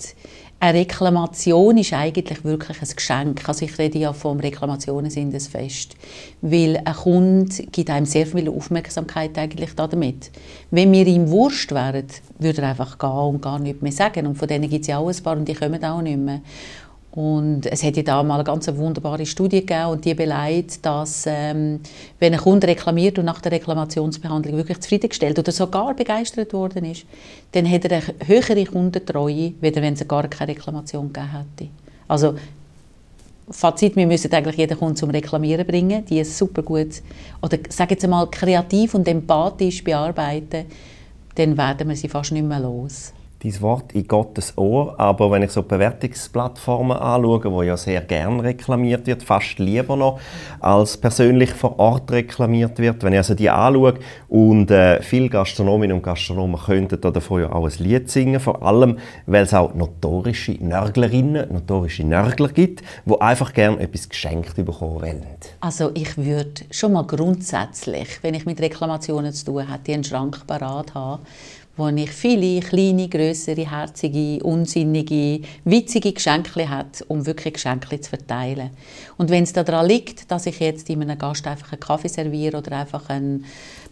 Eine 0.66 0.80
Reklamation 0.80 1.78
ist 1.78 1.94
eigentlich 1.94 2.44
wirklich 2.44 2.82
ein 2.82 2.96
Geschenk. 2.96 3.48
Also 3.48 3.66
ich 3.66 3.78
rede 3.78 4.00
ja 4.00 4.14
vom 4.14 4.40
Reklamationen 4.40 5.12
sind 5.12 5.32
ein 5.32 5.40
Fest. 5.40 5.96
Weil 6.42 6.82
ein 6.84 6.94
Kunde 6.96 7.56
gibt 7.72 7.92
einem 7.92 8.08
sehr 8.08 8.26
viel 8.26 8.50
Aufmerksamkeit 8.50 9.38
eigentlich 9.38 9.76
damit. 9.76 10.32
Wenn 10.72 10.92
wir 10.92 11.06
ihm 11.06 11.30
Wurst 11.30 11.72
wären, 11.72 12.08
würde 12.40 12.64
er 12.64 12.70
einfach 12.70 12.98
gehen 12.98 13.10
und 13.10 13.44
gar 13.44 13.60
nichts 13.60 13.84
mehr 13.84 13.92
sagen. 13.92 14.26
Und 14.26 14.40
von 14.40 14.48
denen 14.48 14.68
gibt 14.68 14.82
es 14.82 14.88
ja 14.88 14.98
auch 14.98 15.08
ein 15.08 15.24
paar 15.24 15.38
und 15.38 15.48
die 15.48 15.54
kommen 15.54 15.84
auch 15.84 16.02
nicht 16.02 16.18
mehr. 16.18 16.42
Und 17.16 17.66
es 17.68 17.82
ja 17.82 18.04
da 18.04 18.24
mal 18.24 18.36
eine 18.36 18.44
ganz 18.44 18.68
wunderbare 18.76 19.26
Studie 19.26 19.62
gegeben 19.62 19.86
und 19.86 20.04
die 20.04 20.14
beleidigt, 20.14 20.86
dass 20.86 21.24
ähm, 21.26 21.80
wenn 22.20 22.34
ein 22.34 22.40
Kunde 22.40 22.68
reklamiert 22.68 23.18
und 23.18 23.26
nach 23.26 23.40
der 23.40 23.54
Reklamationsbehandlung 23.54 24.58
wirklich 24.58 24.82
zufriedengestellt 24.82 25.40
oder 25.40 25.54
sogar 25.54 25.94
begeistert 25.94 26.52
worden 26.52 26.84
ist, 26.84 27.06
dann 27.54 27.72
hat 27.72 27.86
er 27.86 28.02
eine 28.04 28.16
höhere 28.28 28.66
Kundentreue, 28.66 29.54
als 29.64 29.76
wenn 29.78 29.94
es 29.94 30.06
gar 30.06 30.28
keine 30.28 30.52
Reklamation 30.52 31.14
gegeben 31.14 31.32
hätte. 31.32 31.70
Also 32.10 32.36
Fazit, 33.50 33.96
wir 33.96 34.08
müssen 34.08 34.34
eigentlich 34.34 34.58
jeden 34.58 34.78
Kunden 34.78 34.98
zum 34.98 35.10
Reklamieren 35.10 35.66
bringen, 35.66 36.04
die 36.06 36.20
es 36.20 36.38
super 36.38 36.64
gut 36.64 37.02
oder 37.42 37.58
sagen 37.70 37.92
jetzt 37.92 38.08
mal 38.08 38.30
kreativ 38.30 38.94
und 38.94 39.08
empathisch 39.08 39.84
bearbeiten, 39.84 40.66
dann 41.36 41.58
werden 41.58 41.88
wir 41.88 41.96
sie 41.96 42.10
fast 42.10 42.34
nicht 42.34 42.46
mehr 42.46 42.60
los 42.60 43.14
dein 43.46 43.62
Wort 43.62 43.94
in 43.94 44.08
Gottes 44.08 44.58
Ohr, 44.58 45.00
aber 45.00 45.32
wenn 45.32 45.44
ich 45.44 45.52
so 45.52 45.64
Bewertungsplattformen 45.64 46.98
anschaue, 46.98 47.52
wo 47.52 47.62
ja 47.62 47.78
sehr 47.78 48.02
gern 48.02 48.40
reklamiert 48.40 49.08
wird, 49.08 49.24
fast 49.24 49.60
lieber 49.60 49.96
noch, 49.96 50.20
als 50.60 50.98
persönlich 50.98 51.52
vor 51.52 51.80
Ort 51.80 52.12
reklamiert 52.12 52.80
wird, 52.80 53.04
wenn 53.04 53.14
ich 53.14 53.20
also 53.20 53.36
die 53.36 53.50
anschaue. 53.50 53.96
Und 54.28 54.72
äh, 54.72 55.02
viele 55.02 55.30
Gastronominnen 55.30 55.98
und 55.98 56.04
Gastronomen 56.04 56.60
könnten 56.60 57.00
davon 57.00 57.42
ja 57.42 57.52
auch 57.52 57.66
ein 57.66 57.74
Lied 57.80 58.10
singen, 58.10 58.40
vor 58.40 58.64
allem, 58.64 58.98
weil 59.26 59.44
es 59.44 59.54
auch 59.54 59.74
notorische 59.74 60.54
Nörglerinnen, 60.54 61.54
notorische 61.54 62.04
Nörgler 62.04 62.50
gibt, 62.50 62.84
wo 63.06 63.18
einfach 63.20 63.54
gern 63.54 63.80
etwas 63.80 64.10
geschenkt 64.10 64.56
bekommen 64.56 65.02
wollen. 65.02 65.26
Also 65.60 65.92
ich 65.94 66.18
würde 66.18 66.62
schon 66.72 66.94
mal 66.94 67.04
grundsätzlich, 67.04 68.20
wenn 68.22 68.34
ich 68.34 68.46
mit 68.46 68.60
Reklamationen 68.60 69.34
zu 69.34 69.46
tun 69.46 69.68
habe, 69.68 69.94
einen 69.94 70.04
Schrank 70.04 70.48
parat 70.48 70.94
haben, 70.94 71.22
wo 71.78 71.88
ich 71.90 72.12
viele 72.12 72.62
kleine, 72.62 73.10
größere, 73.10 73.70
herzige, 73.70 74.44
unsinnige, 74.44 75.42
witzige 75.66 76.14
Geschenke 76.14 76.70
hat, 76.70 77.04
um 77.08 77.26
wirklich 77.26 77.56
Geschenke 77.56 78.00
zu 78.00 78.10
verteilen. 78.10 78.70
Und 79.18 79.30
wenn 79.30 79.44
es 79.44 79.54
daran 79.54 79.88
liegt, 79.88 80.32
dass 80.32 80.46
ich 80.46 80.60
jetzt 80.60 80.90
einem 80.90 81.18
Gast 81.18 81.46
einfach 81.48 81.74
einen 81.74 81.82
Kaffee 81.82 82.08
serviere 82.08 82.58
oder 82.58 82.78
einfach 82.78 83.10
eine 83.10 83.42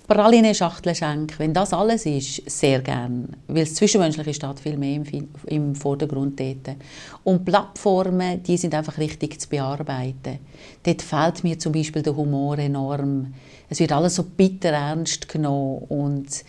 Praline-Schachtel 0.07 0.95
schenke, 0.95 1.39
wenn 1.39 1.53
das 1.53 1.73
alles 1.73 2.05
ist, 2.05 2.49
sehr 2.49 2.81
gern. 2.81 3.29
Weil 3.47 3.63
das 3.63 3.75
Zwischenmenschliche 3.75 4.33
steht 4.33 4.59
viel 4.59 4.77
mehr 4.77 4.95
im, 4.95 5.29
im 5.47 5.75
Vordergrund 5.75 6.39
dort. 6.39 6.77
Und 7.23 7.45
Plattformen, 7.45 8.43
die 8.43 8.57
sind 8.57 8.75
einfach 8.75 8.97
richtig 8.97 9.39
zu 9.39 9.47
bearbeiten. 9.49 10.39
Dort 10.83 11.01
fehlt 11.01 11.43
mir 11.43 11.57
zum 11.57 11.71
Beispiel 11.71 12.01
der 12.01 12.15
Humor 12.15 12.57
enorm. 12.59 13.33
Es 13.69 13.79
wird 13.79 13.93
alles 13.93 14.15
so 14.15 14.23
bitter 14.23 14.69
ernst 14.69 15.29
genommen 15.29 15.83
und 15.87 16.43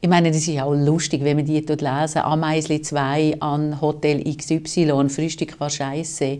ich 0.00 0.08
meine, 0.08 0.28
das 0.28 0.38
ist 0.38 0.48
ja 0.48 0.64
auch 0.64 0.74
lustig, 0.74 1.24
wenn 1.24 1.36
man 1.36 1.46
die 1.46 1.64
dort 1.64 1.80
lesen. 1.80 2.18
Ameisli 2.18 2.82
2 2.82 3.36
an 3.40 3.80
Hotel 3.80 4.22
XY, 4.22 5.08
Frühstück 5.08 5.58
war 5.58 5.70
scheiße. 5.70 6.38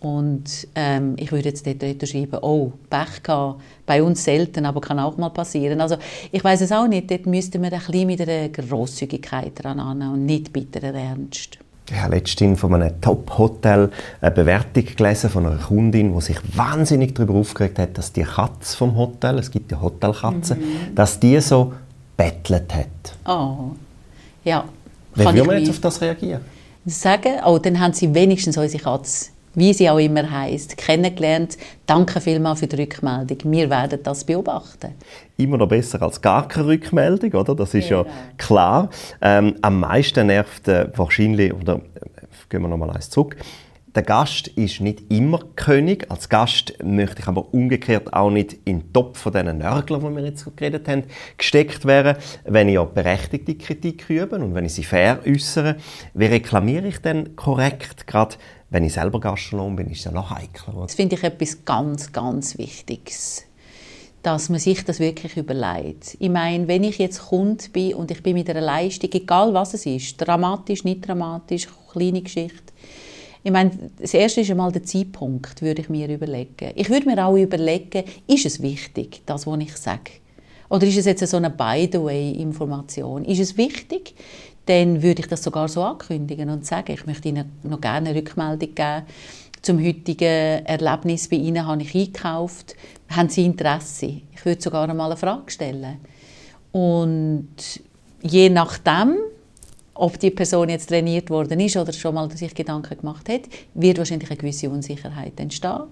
Und 0.00 0.68
ähm, 0.74 1.14
ich 1.18 1.32
würde 1.32 1.48
jetzt 1.48 1.66
dort, 1.66 1.82
dort 1.82 2.08
schreiben, 2.08 2.38
oh, 2.42 2.72
Pech 2.90 3.22
gehabt, 3.22 3.62
bei 3.86 4.02
uns 4.02 4.22
selten, 4.22 4.66
aber 4.66 4.80
kann 4.80 4.98
auch 4.98 5.16
mal 5.16 5.30
passieren. 5.30 5.80
Also 5.80 5.96
ich 6.30 6.44
weiß 6.44 6.60
es 6.60 6.72
auch 6.72 6.86
nicht, 6.86 7.10
dort 7.10 7.26
müsste 7.26 7.58
man 7.58 7.72
ein 7.72 7.80
bisschen 7.80 8.06
mit 8.06 8.20
einer 8.20 8.48
Grosszügigkeit 8.50 9.52
dran 9.54 9.80
und 9.80 10.26
nicht 10.26 10.52
bitteren 10.52 10.94
Ernst. 10.94 11.58
Ich 11.90 12.00
habe 12.00 12.16
letztens 12.16 12.60
von 12.60 12.74
einem 12.74 12.98
Top-Hotel 13.00 13.90
eine 14.20 14.30
Bewertung 14.30 14.84
gelesen 14.96 15.28
von 15.28 15.46
einer 15.46 15.56
Kundin, 15.56 16.14
die 16.14 16.20
sich 16.22 16.38
wahnsinnig 16.54 17.14
darüber 17.14 17.34
aufgeregt 17.34 17.78
hat, 17.78 17.96
dass 17.98 18.12
die 18.12 18.22
Katze 18.22 18.76
vom 18.76 18.96
Hotel, 18.96 19.38
es 19.38 19.50
gibt 19.50 19.70
ja 19.70 19.80
Hotelkatzen, 19.80 20.58
mhm. 20.58 20.94
dass 20.94 21.20
die 21.20 21.40
so 21.40 21.74
bettelt 22.16 22.74
hat. 22.74 23.16
Oh, 23.26 23.72
ja. 24.44 24.64
Wie 25.14 25.24
würde 25.24 25.44
man 25.44 25.58
jetzt 25.58 25.70
auf 25.70 25.80
das 25.80 26.00
reagieren? 26.00 26.40
Sagen, 26.86 27.34
oh, 27.46 27.58
dann 27.58 27.80
haben 27.80 27.92
sie 27.92 28.12
wenigstens 28.14 28.58
unsere 28.58 28.82
Katze, 28.82 29.30
wie 29.54 29.72
sie 29.72 29.88
auch 29.88 29.98
immer 29.98 30.28
heißt, 30.30 30.76
kennengelernt. 30.76 31.56
Danke 31.86 32.20
vielmals 32.20 32.60
für 32.60 32.66
die 32.66 32.76
Rückmeldung. 32.82 33.38
Wir 33.44 33.70
werden 33.70 34.00
das 34.02 34.24
beobachten. 34.24 34.90
Immer 35.36 35.56
noch 35.56 35.68
besser 35.68 36.02
als 36.02 36.20
gar 36.20 36.46
keine 36.48 36.66
Rückmeldung, 36.66 37.32
oder? 37.32 37.54
Das 37.54 37.72
ist 37.72 37.88
ja, 37.88 38.02
ja 38.02 38.06
klar. 38.36 38.90
Ähm, 39.22 39.56
am 39.62 39.80
meisten 39.80 40.26
nervt 40.26 40.68
äh, 40.68 40.88
wahrscheinlich, 40.96 41.54
oder 41.54 41.76
äh, 41.76 41.80
gehen 42.50 42.62
wir 42.62 42.68
noch 42.68 42.76
mal 42.76 42.90
eins 42.90 43.08
zurück, 43.08 43.36
der 43.94 44.02
Gast 44.02 44.48
ist 44.48 44.80
nicht 44.80 45.12
immer 45.12 45.40
König. 45.54 46.10
Als 46.10 46.28
Gast 46.28 46.74
möchte 46.82 47.22
ich 47.22 47.28
aber 47.28 47.54
umgekehrt 47.54 48.12
auch 48.12 48.30
nicht 48.30 48.54
in 48.64 48.80
den 48.80 48.92
Topf 48.92 49.18
von 49.18 49.32
diesen 49.32 49.58
Nörglern, 49.58 50.00
die 50.00 50.16
wir 50.16 50.24
jetzt 50.24 50.44
geredet 50.56 50.88
haben, 50.88 51.04
gesteckt 51.38 51.84
werden, 51.84 52.16
wenn 52.44 52.68
ich 52.68 52.74
ja 52.74 52.84
berechtigte 52.84 53.54
Kritik 53.54 54.10
übe 54.10 54.36
und 54.36 54.54
wenn 54.54 54.64
ich 54.64 54.74
sie 54.74 54.84
fair 54.84 55.20
äußere. 55.24 55.76
Wie 56.12 56.26
reklamiere 56.26 56.88
ich 56.88 56.98
denn 56.98 57.36
korrekt? 57.36 58.06
Gerade 58.06 58.34
wenn 58.70 58.84
ich 58.84 58.94
selber 58.94 59.20
Gastronom 59.20 59.76
bin, 59.76 59.88
ist 59.88 59.98
es 59.98 60.04
ja 60.06 60.10
noch 60.10 60.30
heikler. 60.30 60.82
Das 60.82 60.94
finde 60.94 61.14
ich 61.14 61.22
etwas 61.22 61.64
ganz, 61.64 62.12
ganz 62.12 62.58
Wichtiges 62.58 63.44
dass 64.24 64.48
man 64.48 64.58
sich 64.58 64.82
das 64.82 65.00
wirklich 65.00 65.36
überlegt. 65.36 66.16
Ich 66.18 66.30
meine, 66.30 66.66
wenn 66.66 66.82
ich 66.82 66.96
jetzt 66.96 67.26
Kunde 67.26 67.62
bin 67.74 67.92
und 67.92 68.10
ich 68.10 68.22
bin 68.22 68.32
mit 68.32 68.48
einer 68.48 68.62
Leistung, 68.62 69.10
egal 69.12 69.52
was 69.52 69.74
es 69.74 69.84
ist, 69.84 70.16
dramatisch, 70.16 70.82
nicht 70.82 71.06
dramatisch, 71.06 71.68
kleine 71.92 72.22
Geschichte, 72.22 72.72
ich 73.44 73.52
meine, 73.52 73.70
das 74.00 74.14
erste 74.14 74.40
ist 74.40 74.50
einmal 74.50 74.72
der 74.72 74.82
Zeitpunkt, 74.82 75.62
würde 75.62 75.82
ich 75.82 75.88
mir 75.90 76.08
überlegen. 76.08 76.72
Ich 76.74 76.90
würde 76.90 77.06
mir 77.06 77.24
auch 77.24 77.36
überlegen, 77.36 78.04
ist 78.26 78.46
es 78.46 78.62
wichtig, 78.62 79.22
das, 79.26 79.46
was 79.46 79.60
ich 79.60 79.76
sage? 79.76 80.12
Oder 80.70 80.86
ist 80.86 80.96
es 80.96 81.04
jetzt 81.04 81.26
so 81.26 81.36
eine 81.36 81.50
By-the-way-Information? 81.50 83.24
Ist 83.26 83.40
es 83.40 83.56
wichtig? 83.56 84.14
Dann 84.66 85.02
würde 85.02 85.20
ich 85.20 85.28
das 85.28 85.42
sogar 85.42 85.68
so 85.68 85.82
ankündigen 85.82 86.48
und 86.48 86.64
sagen, 86.64 86.92
ich 86.92 87.04
möchte 87.04 87.28
Ihnen 87.28 87.52
noch 87.62 87.80
gerne 87.82 88.08
eine 88.08 88.18
Rückmeldung 88.18 88.74
geben 88.74 89.04
zum 89.64 89.82
heutigen 89.82 90.64
Erlebnis 90.66 91.26
bei 91.28 91.36
Ihnen 91.36 91.66
habe 91.66 91.82
ich 91.82 91.94
eingekauft. 91.94 92.76
Haben 93.08 93.30
Sie 93.30 93.46
Interesse? 93.46 94.20
Ich 94.34 94.44
würde 94.44 94.60
sogar 94.60 94.88
einmal 94.88 95.10
eine 95.10 95.16
Frage 95.16 95.50
stellen. 95.50 95.96
Und 96.70 97.80
je 98.20 98.50
nachdem, 98.50 99.16
ob 99.94 100.18
die 100.18 100.30
Person 100.30 100.68
jetzt 100.68 100.88
trainiert 100.88 101.30
worden 101.30 101.60
ist 101.60 101.76
oder 101.76 101.92
schon 101.92 102.14
mal 102.14 102.30
sich 102.36 102.54
Gedanken 102.54 102.98
gemacht 102.98 103.28
hat, 103.28 103.42
wird 103.74 103.98
wahrscheinlich 103.98 104.30
eine 104.30 104.36
gewisse 104.36 104.68
Unsicherheit 104.68 105.38
entstehen. 105.38 105.84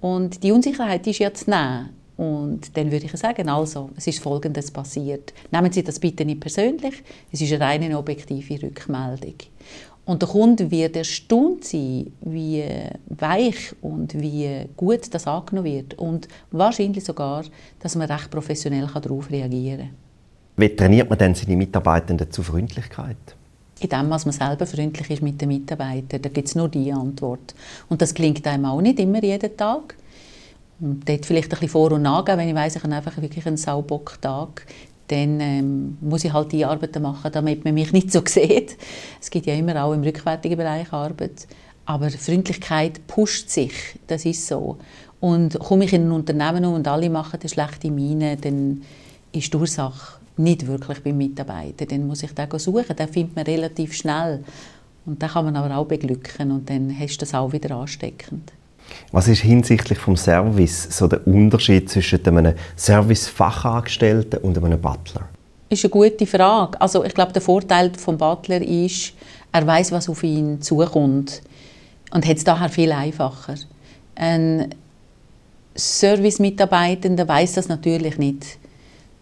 Und 0.00 0.42
die 0.42 0.52
Unsicherheit 0.52 1.06
ist 1.06 1.18
ja 1.18 1.32
zu 1.32 1.50
nehmen. 1.50 1.90
Und 2.16 2.76
dann 2.76 2.92
würde 2.92 3.06
ich 3.06 3.12
sagen, 3.12 3.48
also, 3.48 3.90
es 3.96 4.06
ist 4.06 4.20
Folgendes 4.20 4.70
passiert. 4.70 5.32
Nehmen 5.50 5.72
Sie 5.72 5.82
das 5.82 5.98
bitte 5.98 6.24
nicht 6.24 6.40
persönlich, 6.40 7.02
es 7.32 7.40
ist 7.40 7.52
eine 7.52 7.64
reine 7.64 7.98
objektive 7.98 8.62
Rückmeldung. 8.62 9.36
Und 10.04 10.20
der 10.20 10.28
Kunde 10.28 10.70
wird 10.70 10.96
erstaunt 10.96 11.64
sein, 11.64 12.12
wie 12.20 12.64
weich 13.08 13.74
und 13.80 14.20
wie 14.20 14.66
gut 14.76 15.14
das 15.14 15.26
angenommen 15.26 15.72
wird. 15.72 15.94
Und 15.94 16.28
wahrscheinlich 16.50 17.04
sogar, 17.04 17.44
dass 17.78 17.96
man 17.96 18.10
recht 18.10 18.30
professionell 18.30 18.86
darauf 18.86 19.30
reagieren 19.30 19.78
kann. 19.78 20.09
Wie 20.56 20.68
trainiert 20.76 21.08
man 21.08 21.18
denn 21.18 21.34
seine 21.34 21.56
Mitarbeitenden 21.56 22.30
zu 22.30 22.42
Freundlichkeit? 22.42 23.16
In 23.80 23.88
dem, 23.88 24.10
was 24.10 24.26
man 24.26 24.32
selber 24.32 24.66
freundlich 24.66 25.10
ist 25.10 25.22
mit 25.22 25.40
den 25.40 25.48
Mitarbeitern, 25.48 26.20
da 26.20 26.28
gibt 26.28 26.48
es 26.48 26.54
nur 26.54 26.68
die 26.68 26.92
Antwort. 26.92 27.54
Und 27.88 28.02
das 28.02 28.12
klingt 28.12 28.46
einem 28.46 28.66
auch 28.66 28.82
nicht 28.82 28.98
immer 28.98 29.22
jeden 29.22 29.56
Tag. 29.56 29.96
Und 30.80 31.08
dort 31.08 31.24
vielleicht 31.24 31.48
ein 31.48 31.50
bisschen 31.50 31.68
vor- 31.70 31.92
und 31.92 32.02
nachgehen, 32.02 32.38
wenn 32.38 32.48
ich 32.48 32.54
weiss, 32.54 32.76
ich 32.76 32.82
habe 32.82 32.94
einfach 32.94 33.20
wirklich 33.20 33.46
einen 33.46 33.56
Saubock-Tag, 33.56 34.66
dann 35.08 35.40
ähm, 35.40 35.98
muss 36.00 36.24
ich 36.24 36.32
halt 36.32 36.52
die 36.52 36.64
Arbeiten 36.64 37.02
machen, 37.02 37.32
damit 37.32 37.64
man 37.64 37.74
mich 37.74 37.92
nicht 37.94 38.12
so 38.12 38.22
sieht. 38.24 38.76
Es 39.20 39.30
gibt 39.30 39.46
ja 39.46 39.54
immer 39.54 39.82
auch 39.82 39.92
im 39.92 40.02
rückwärtigen 40.02 40.56
Bereich 40.56 40.92
Arbeit. 40.92 41.46
Aber 41.86 42.10
Freundlichkeit 42.10 43.06
pusht 43.06 43.48
sich, 43.48 43.72
das 44.06 44.24
ist 44.24 44.46
so. 44.46 44.78
Und 45.20 45.58
komme 45.58 45.86
ich 45.86 45.92
in 45.92 46.08
ein 46.08 46.12
Unternehmen 46.12 46.64
und 46.66 46.86
alle 46.86 47.10
machen 47.10 47.40
eine 47.40 47.48
schlechte 47.48 47.90
Miene, 47.90 48.36
dann 48.36 48.82
ist 49.32 49.52
die 49.52 49.56
Ursache 49.56 50.19
nicht 50.40 50.66
wirklich 50.66 51.02
beim 51.02 51.16
Mitarbeiter. 51.16 51.86
Dann 51.86 52.06
muss 52.06 52.22
ich 52.22 52.32
den 52.32 52.58
suchen, 52.58 52.96
den 52.96 53.08
findet 53.08 53.36
man 53.36 53.44
relativ 53.44 53.94
schnell. 53.94 54.42
Und 55.06 55.22
den 55.22 55.28
kann 55.28 55.44
man 55.44 55.56
aber 55.56 55.76
auch 55.76 55.86
beglücken 55.86 56.50
und 56.50 56.68
dann 56.68 56.94
hast 56.98 57.16
du 57.16 57.20
das 57.20 57.34
auch 57.34 57.52
wieder 57.52 57.74
ansteckend. 57.74 58.52
Was 59.12 59.28
ist 59.28 59.42
hinsichtlich 59.42 59.98
vom 59.98 60.16
Service 60.16 60.88
so 60.90 61.06
der 61.06 61.26
Unterschied 61.26 61.88
zwischen 61.88 62.26
einem 62.26 62.54
Service-Fachangestellten 62.76 64.40
und 64.40 64.58
einem 64.62 64.80
Butler? 64.80 65.28
Das 65.68 65.78
ist 65.78 65.84
eine 65.84 65.90
gute 65.90 66.26
Frage. 66.26 66.80
Also 66.80 67.04
ich 67.04 67.14
glaube, 67.14 67.32
der 67.32 67.42
Vorteil 67.42 67.90
des 67.90 68.04
Butler 68.04 68.60
ist, 68.60 69.12
er 69.52 69.66
weiß, 69.66 69.92
was 69.92 70.08
auf 70.08 70.22
ihn 70.24 70.60
zukommt 70.60 71.42
und 72.10 72.26
hat 72.26 72.36
es 72.36 72.44
daher 72.44 72.68
viel 72.68 72.90
einfacher. 72.90 73.54
Ein 74.16 74.74
Service-Mitarbeitender 75.76 77.26
weiß 77.26 77.54
das 77.54 77.68
natürlich 77.68 78.18
nicht 78.18 78.58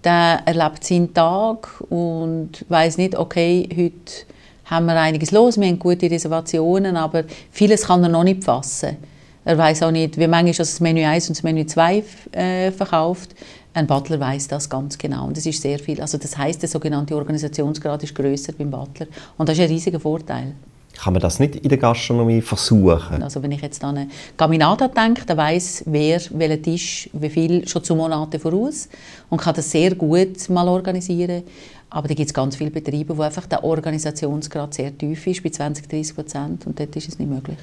der 0.05 0.43
erlebt 0.45 0.85
seinen 0.85 1.13
Tag 1.13 1.83
und 1.89 2.65
weiß 2.69 2.99
nicht, 2.99 3.17
okay, 3.17 3.69
heute 3.71 4.27
haben 4.67 4.87
wir 4.87 4.97
einiges 5.01 5.31
los, 5.31 5.59
wir 5.59 5.67
haben 5.67 5.79
gute 5.79 6.11
Reservationen, 6.11 6.97
aber 6.97 7.25
vieles 7.51 7.87
kann 7.87 8.03
er 8.03 8.09
noch 8.09 8.25
nicht 8.25 8.45
fassen. 8.45 8.97
Er 9.45 9.57
weiß 9.57 9.83
auch 9.83 9.91
nicht, 9.91 10.19
wie 10.19 10.27
manchmal 10.27 10.53
das 10.53 10.81
Menü 10.81 11.05
1 11.05 11.29
und 11.29 11.39
das 11.39 11.43
Menü 11.43 11.65
2 11.65 12.05
äh, 12.33 12.71
verkauft. 12.71 13.35
Ein 13.73 13.87
Butler 13.87 14.21
weiß 14.21 14.49
das 14.49 14.69
ganz 14.69 14.99
genau 14.99 15.27
und 15.27 15.37
das 15.37 15.47
ist 15.47 15.63
sehr 15.63 15.79
viel. 15.79 16.01
Also 16.01 16.19
das 16.19 16.37
heißt, 16.37 16.61
der 16.61 16.69
sogenannte 16.69 17.17
Organisationsgrad 17.17 18.03
ist 18.03 18.15
größer 18.15 18.53
beim 18.53 18.71
Butler 18.71 19.07
und 19.39 19.49
das 19.49 19.57
ist 19.57 19.65
ein 19.65 19.71
riesiger 19.71 20.01
Vorteil. 20.01 20.55
Kann 20.99 21.13
man 21.13 21.23
das 21.23 21.39
nicht 21.39 21.55
in 21.55 21.69
der 21.69 21.79
Gastronomie 21.79 22.41
versuchen? 22.41 23.23
Also 23.23 23.41
wenn 23.43 23.53
ich 23.53 23.61
jetzt 23.61 23.83
an 23.85 23.97
eine 23.97 24.09
Caminata 24.37 24.89
denke, 24.89 25.25
dann 25.25 25.37
weiß 25.37 25.85
wer 25.87 26.21
welchen 26.31 26.63
Tisch, 26.63 27.09
wie 27.13 27.31
viel 27.31 27.69
schon 27.69 27.85
zu 27.85 27.95
Monaten 27.95 28.41
voraus 28.41 28.89
und 29.31 29.41
kann 29.41 29.55
das 29.55 29.71
sehr 29.71 29.95
gut 29.95 30.49
mal 30.51 30.67
organisieren. 30.67 31.45
Aber 31.89 32.09
da 32.09 32.15
gibt 32.15 32.29
es 32.29 32.35
ganz 32.35 32.57
viele 32.57 32.71
Betriebe, 32.71 33.17
wo 33.17 33.23
einfach 33.23 33.47
der 33.47 33.63
Organisationsgrad 33.63 34.75
sehr 34.75 34.97
tief 34.97 35.27
ist, 35.27 35.43
bei 35.43 35.51
20, 35.51 35.89
30 35.89 36.15
Prozent 36.15 36.67
und 36.67 36.79
dort 36.79 36.95
ist 36.97 37.09
es 37.09 37.19
nicht 37.19 37.31
möglich. 37.31 37.59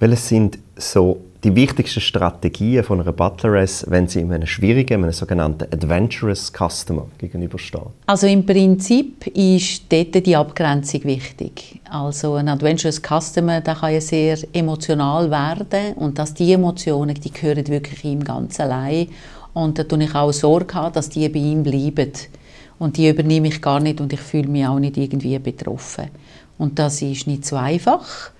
Welches 0.00 0.28
sind 0.28 0.58
so 0.76 1.20
die 1.42 1.54
wichtigsten 1.56 2.00
Strategien 2.00 2.84
von 2.84 3.00
einer 3.00 3.12
Butleress, 3.12 3.84
wenn 3.88 4.06
sie 4.06 4.20
einem 4.20 4.46
schwierigen, 4.46 5.02
einem 5.02 5.12
sogenannten 5.12 5.64
Adventurous 5.72 6.52
Customer 6.52 7.06
gegenübersteht? 7.18 7.82
Also 8.06 8.28
im 8.28 8.46
Prinzip 8.46 9.26
ist 9.28 9.82
dort 9.88 10.24
die 10.24 10.36
Abgrenzung 10.36 11.02
wichtig. 11.02 11.80
Also 11.90 12.34
ein 12.34 12.48
Adventurous 12.48 13.00
Customer, 13.00 13.60
der 13.60 13.74
kann 13.74 13.92
ja 13.92 14.00
sehr 14.00 14.38
emotional 14.52 15.28
werden 15.32 15.94
und 15.94 16.16
dass 16.16 16.32
die 16.32 16.52
Emotionen, 16.52 17.14
die 17.14 17.32
gehören 17.32 17.66
wirklich 17.66 18.04
ihm 18.04 18.22
ganz 18.22 18.60
allein 18.60 19.08
und 19.52 19.80
da 19.80 19.82
tue 19.82 20.04
ich 20.04 20.14
auch 20.14 20.32
Sorge 20.32 20.90
dass 20.92 21.08
die 21.08 21.28
bei 21.28 21.40
ihm 21.40 21.64
bleiben 21.64 22.12
und 22.78 22.96
die 22.96 23.08
übernehme 23.08 23.48
ich 23.48 23.60
gar 23.60 23.80
nicht 23.80 24.00
und 24.00 24.12
ich 24.12 24.20
fühle 24.20 24.48
mich 24.48 24.64
auch 24.64 24.78
nicht 24.78 24.96
irgendwie 24.96 25.38
betroffen. 25.40 26.08
Und 26.56 26.78
das 26.78 27.02
ist 27.02 27.26
nicht 27.26 27.44
so 27.44 27.56
einfach. 27.56 28.30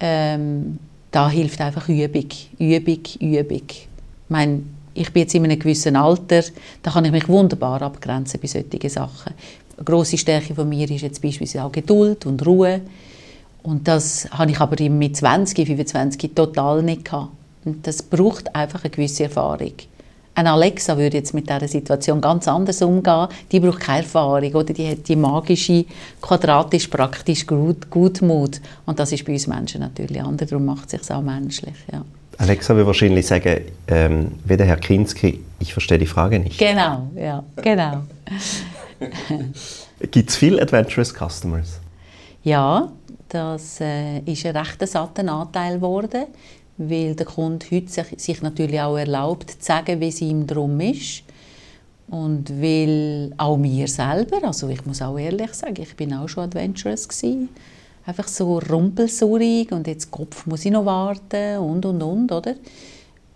Ähm, 0.00 0.78
da 1.10 1.30
hilft 1.30 1.60
einfach 1.60 1.88
Übung, 1.88 2.28
Übung, 2.58 3.00
Übung. 3.20 3.62
Ich 3.68 3.88
meine, 4.28 4.62
ich 4.94 5.12
bin 5.12 5.22
jetzt 5.22 5.34
in 5.34 5.44
einem 5.44 5.58
gewissen 5.58 5.96
Alter, 5.96 6.42
da 6.82 6.90
kann 6.90 7.04
ich 7.04 7.12
mich 7.12 7.28
wunderbar 7.28 7.80
abgrenzen 7.82 8.40
bei 8.40 8.48
solchen 8.48 8.88
Sachen. 8.88 9.32
Eine 9.76 9.84
grosse 9.84 10.18
Stärke 10.18 10.54
von 10.54 10.68
mir 10.68 10.90
ist 10.90 11.02
jetzt 11.02 11.22
beispielsweise 11.22 11.64
auch 11.64 11.72
Geduld 11.72 12.26
und 12.26 12.44
Ruhe. 12.44 12.80
Und 13.62 13.86
das 13.86 14.28
habe 14.30 14.50
ich 14.50 14.60
aber 14.60 14.82
mit 14.88 15.16
20, 15.16 15.66
25 15.66 16.34
total 16.34 16.82
nicht 16.82 17.04
gehabt. 17.04 17.30
Und 17.64 17.86
das 17.86 18.02
braucht 18.02 18.54
einfach 18.54 18.82
eine 18.82 18.90
gewisse 18.90 19.24
Erfahrung. 19.24 19.74
Eine 20.38 20.52
Alexa 20.52 20.96
würde 20.96 21.16
jetzt 21.16 21.34
mit 21.34 21.48
dieser 21.48 21.66
Situation 21.66 22.20
ganz 22.20 22.46
anders 22.46 22.80
umgehen. 22.80 23.26
Die 23.50 23.58
braucht 23.58 23.80
keine 23.80 24.04
Erfahrung, 24.04 24.54
oder? 24.54 24.72
Die 24.72 24.88
hat 24.88 25.08
die 25.08 25.16
magische, 25.16 25.84
quadratisch 26.22 26.86
praktisch 26.86 27.44
Gut 27.44 27.90
Gutmut. 27.90 28.60
Und 28.86 29.00
das 29.00 29.10
ist 29.10 29.24
bei 29.24 29.32
uns 29.32 29.48
Menschen 29.48 29.80
natürlich 29.80 30.22
anders. 30.22 30.48
Darum 30.48 30.66
macht 30.66 30.92
es 30.92 31.04
sich 31.04 31.10
auch 31.16 31.22
menschlich, 31.22 31.74
ja. 31.90 32.04
Alexa 32.36 32.76
will 32.76 32.86
wahrscheinlich 32.86 33.26
sagen, 33.26 33.62
ähm, 33.88 34.30
wie 34.44 34.56
der 34.56 34.66
Herr 34.66 34.76
Kinski, 34.76 35.40
ich 35.58 35.72
verstehe 35.72 35.98
die 35.98 36.06
Frage 36.06 36.38
nicht. 36.38 36.56
Genau, 36.56 37.10
ja, 37.16 37.42
genau. 37.56 38.02
Gibt 40.12 40.30
es 40.30 40.36
viele 40.36 40.62
Adventurous 40.62 41.12
Customers? 41.12 41.80
Ja, 42.44 42.92
das 43.28 43.80
äh, 43.80 44.20
ist 44.20 44.46
ein 44.46 44.56
recht 44.56 44.86
satter 44.86 45.28
Anteil 45.28 45.74
geworden 45.74 46.26
weil 46.78 47.14
der 47.14 47.26
Kunde 47.26 47.66
heute 47.70 47.88
sich, 47.88 48.06
sich 48.16 48.40
natürlich 48.40 48.80
auch 48.80 48.96
erlaubt, 48.96 49.50
zu 49.50 49.56
sagen, 49.60 50.00
wie 50.00 50.08
es 50.08 50.20
ihm 50.20 50.46
darum 50.46 50.80
ist. 50.80 51.24
Und 52.08 52.50
weil 52.62 53.32
auch 53.36 53.58
mir 53.58 53.86
selber, 53.88 54.42
also 54.42 54.68
ich 54.68 54.86
muss 54.86 55.02
auch 55.02 55.18
ehrlich 55.18 55.52
sagen, 55.52 55.82
ich 55.82 55.94
bin 55.94 56.14
auch 56.14 56.28
schon 56.28 56.44
adventurous 56.44 57.06
gewesen. 57.06 57.50
Einfach 58.06 58.28
so 58.28 58.58
rumpelsaurig 58.58 59.70
und 59.72 59.86
jetzt 59.86 60.10
Kopf 60.10 60.46
muss 60.46 60.64
ich 60.64 60.70
noch 60.70 60.86
warten 60.86 61.58
und 61.58 61.84
und 61.84 62.02
und, 62.02 62.32
oder? 62.32 62.54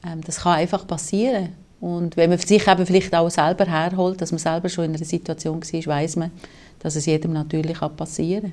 Ähm, 0.06 0.22
das 0.24 0.40
kann 0.40 0.54
einfach 0.54 0.86
passieren. 0.86 1.50
Und 1.80 2.16
wenn 2.16 2.30
man 2.30 2.38
sich 2.38 2.66
eben 2.66 2.86
vielleicht 2.86 3.14
auch 3.14 3.28
selber 3.28 3.66
herholt, 3.66 4.20
dass 4.22 4.30
man 4.30 4.38
selber 4.38 4.68
schon 4.68 4.84
in 4.84 4.96
einer 4.96 5.04
Situation 5.04 5.60
war, 5.60 5.86
weiß 5.86 6.16
man, 6.16 6.30
dass 6.78 6.96
es 6.96 7.04
jedem 7.04 7.34
natürlich 7.34 7.78
passieren 7.96 8.52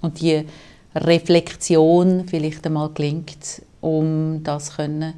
Und 0.00 0.20
die 0.20 0.44
Reflexion 0.94 2.24
vielleicht 2.26 2.66
einmal 2.66 2.88
gelingt, 2.88 3.62
um 3.80 4.42
das 4.42 4.76
können 4.76 5.14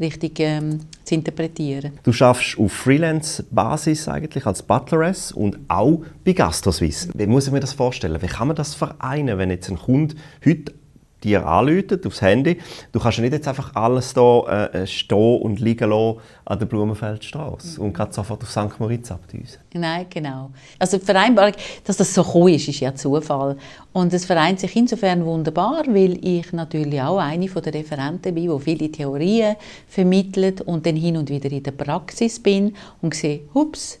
richtig 0.00 0.40
ähm, 0.40 0.80
zu 1.04 1.14
interpretieren. 1.14 1.92
Du 2.02 2.12
schaffst 2.12 2.58
auf 2.58 2.72
Freelance-Basis 2.72 4.08
eigentlich 4.08 4.46
als 4.46 4.62
Butleress 4.62 5.30
und 5.30 5.58
auch 5.68 6.00
bei 6.24 6.32
GastroSwiss. 6.32 7.10
Wie 7.14 7.26
muss 7.26 7.46
ich 7.46 7.52
mir 7.52 7.60
das 7.60 7.74
vorstellen? 7.74 8.20
Wie 8.22 8.26
kann 8.26 8.48
man 8.48 8.56
das 8.56 8.74
vereinen, 8.74 9.36
wenn 9.38 9.50
jetzt 9.50 9.68
ein 9.68 9.78
Kunde 9.78 10.14
heute 10.44 10.72
dir 11.22 11.46
anläutet 11.46 12.06
aufs 12.06 12.22
Handy. 12.22 12.58
Du 12.92 12.98
kannst 12.98 13.18
ja 13.18 13.22
nicht 13.22 13.32
jetzt 13.32 13.48
einfach 13.48 13.74
alles 13.74 14.12
hier 14.14 14.70
äh, 14.72 14.86
stehen 14.86 15.42
und 15.42 15.60
liegen 15.60 15.90
lassen 15.90 16.18
an 16.44 16.58
der 16.58 16.66
Blumenfeldstraße 16.66 17.80
und 17.80 17.92
gerade 17.92 18.12
sofort 18.12 18.42
auf 18.42 18.50
St. 18.50 18.78
Moritz 18.80 19.10
abdüsen. 19.12 19.60
Nein, 19.72 20.06
genau. 20.10 20.50
Also 20.78 20.98
die 20.98 21.04
Vereinbarung, 21.04 21.52
dass 21.84 21.96
das 21.96 22.12
so 22.12 22.26
cool 22.34 22.50
ist, 22.50 22.66
ist 22.66 22.80
ja 22.80 22.92
Zufall. 22.94 23.56
Und 23.92 24.12
es 24.12 24.24
vereint 24.24 24.58
sich 24.58 24.74
insofern 24.74 25.24
wunderbar, 25.24 25.84
weil 25.86 26.18
ich 26.24 26.52
natürlich 26.52 27.00
auch 27.00 27.18
eine 27.18 27.46
der 27.48 27.74
Referenten 27.74 28.34
bin, 28.34 28.50
die 28.50 28.58
viele 28.58 28.90
Theorien 28.90 29.56
vermittelt 29.86 30.62
und 30.62 30.86
dann 30.86 30.96
hin 30.96 31.16
und 31.16 31.30
wieder 31.30 31.50
in 31.52 31.62
der 31.62 31.72
Praxis 31.72 32.40
bin 32.40 32.74
und 33.00 33.14
sehe, 33.14 33.42
ups, 33.54 33.99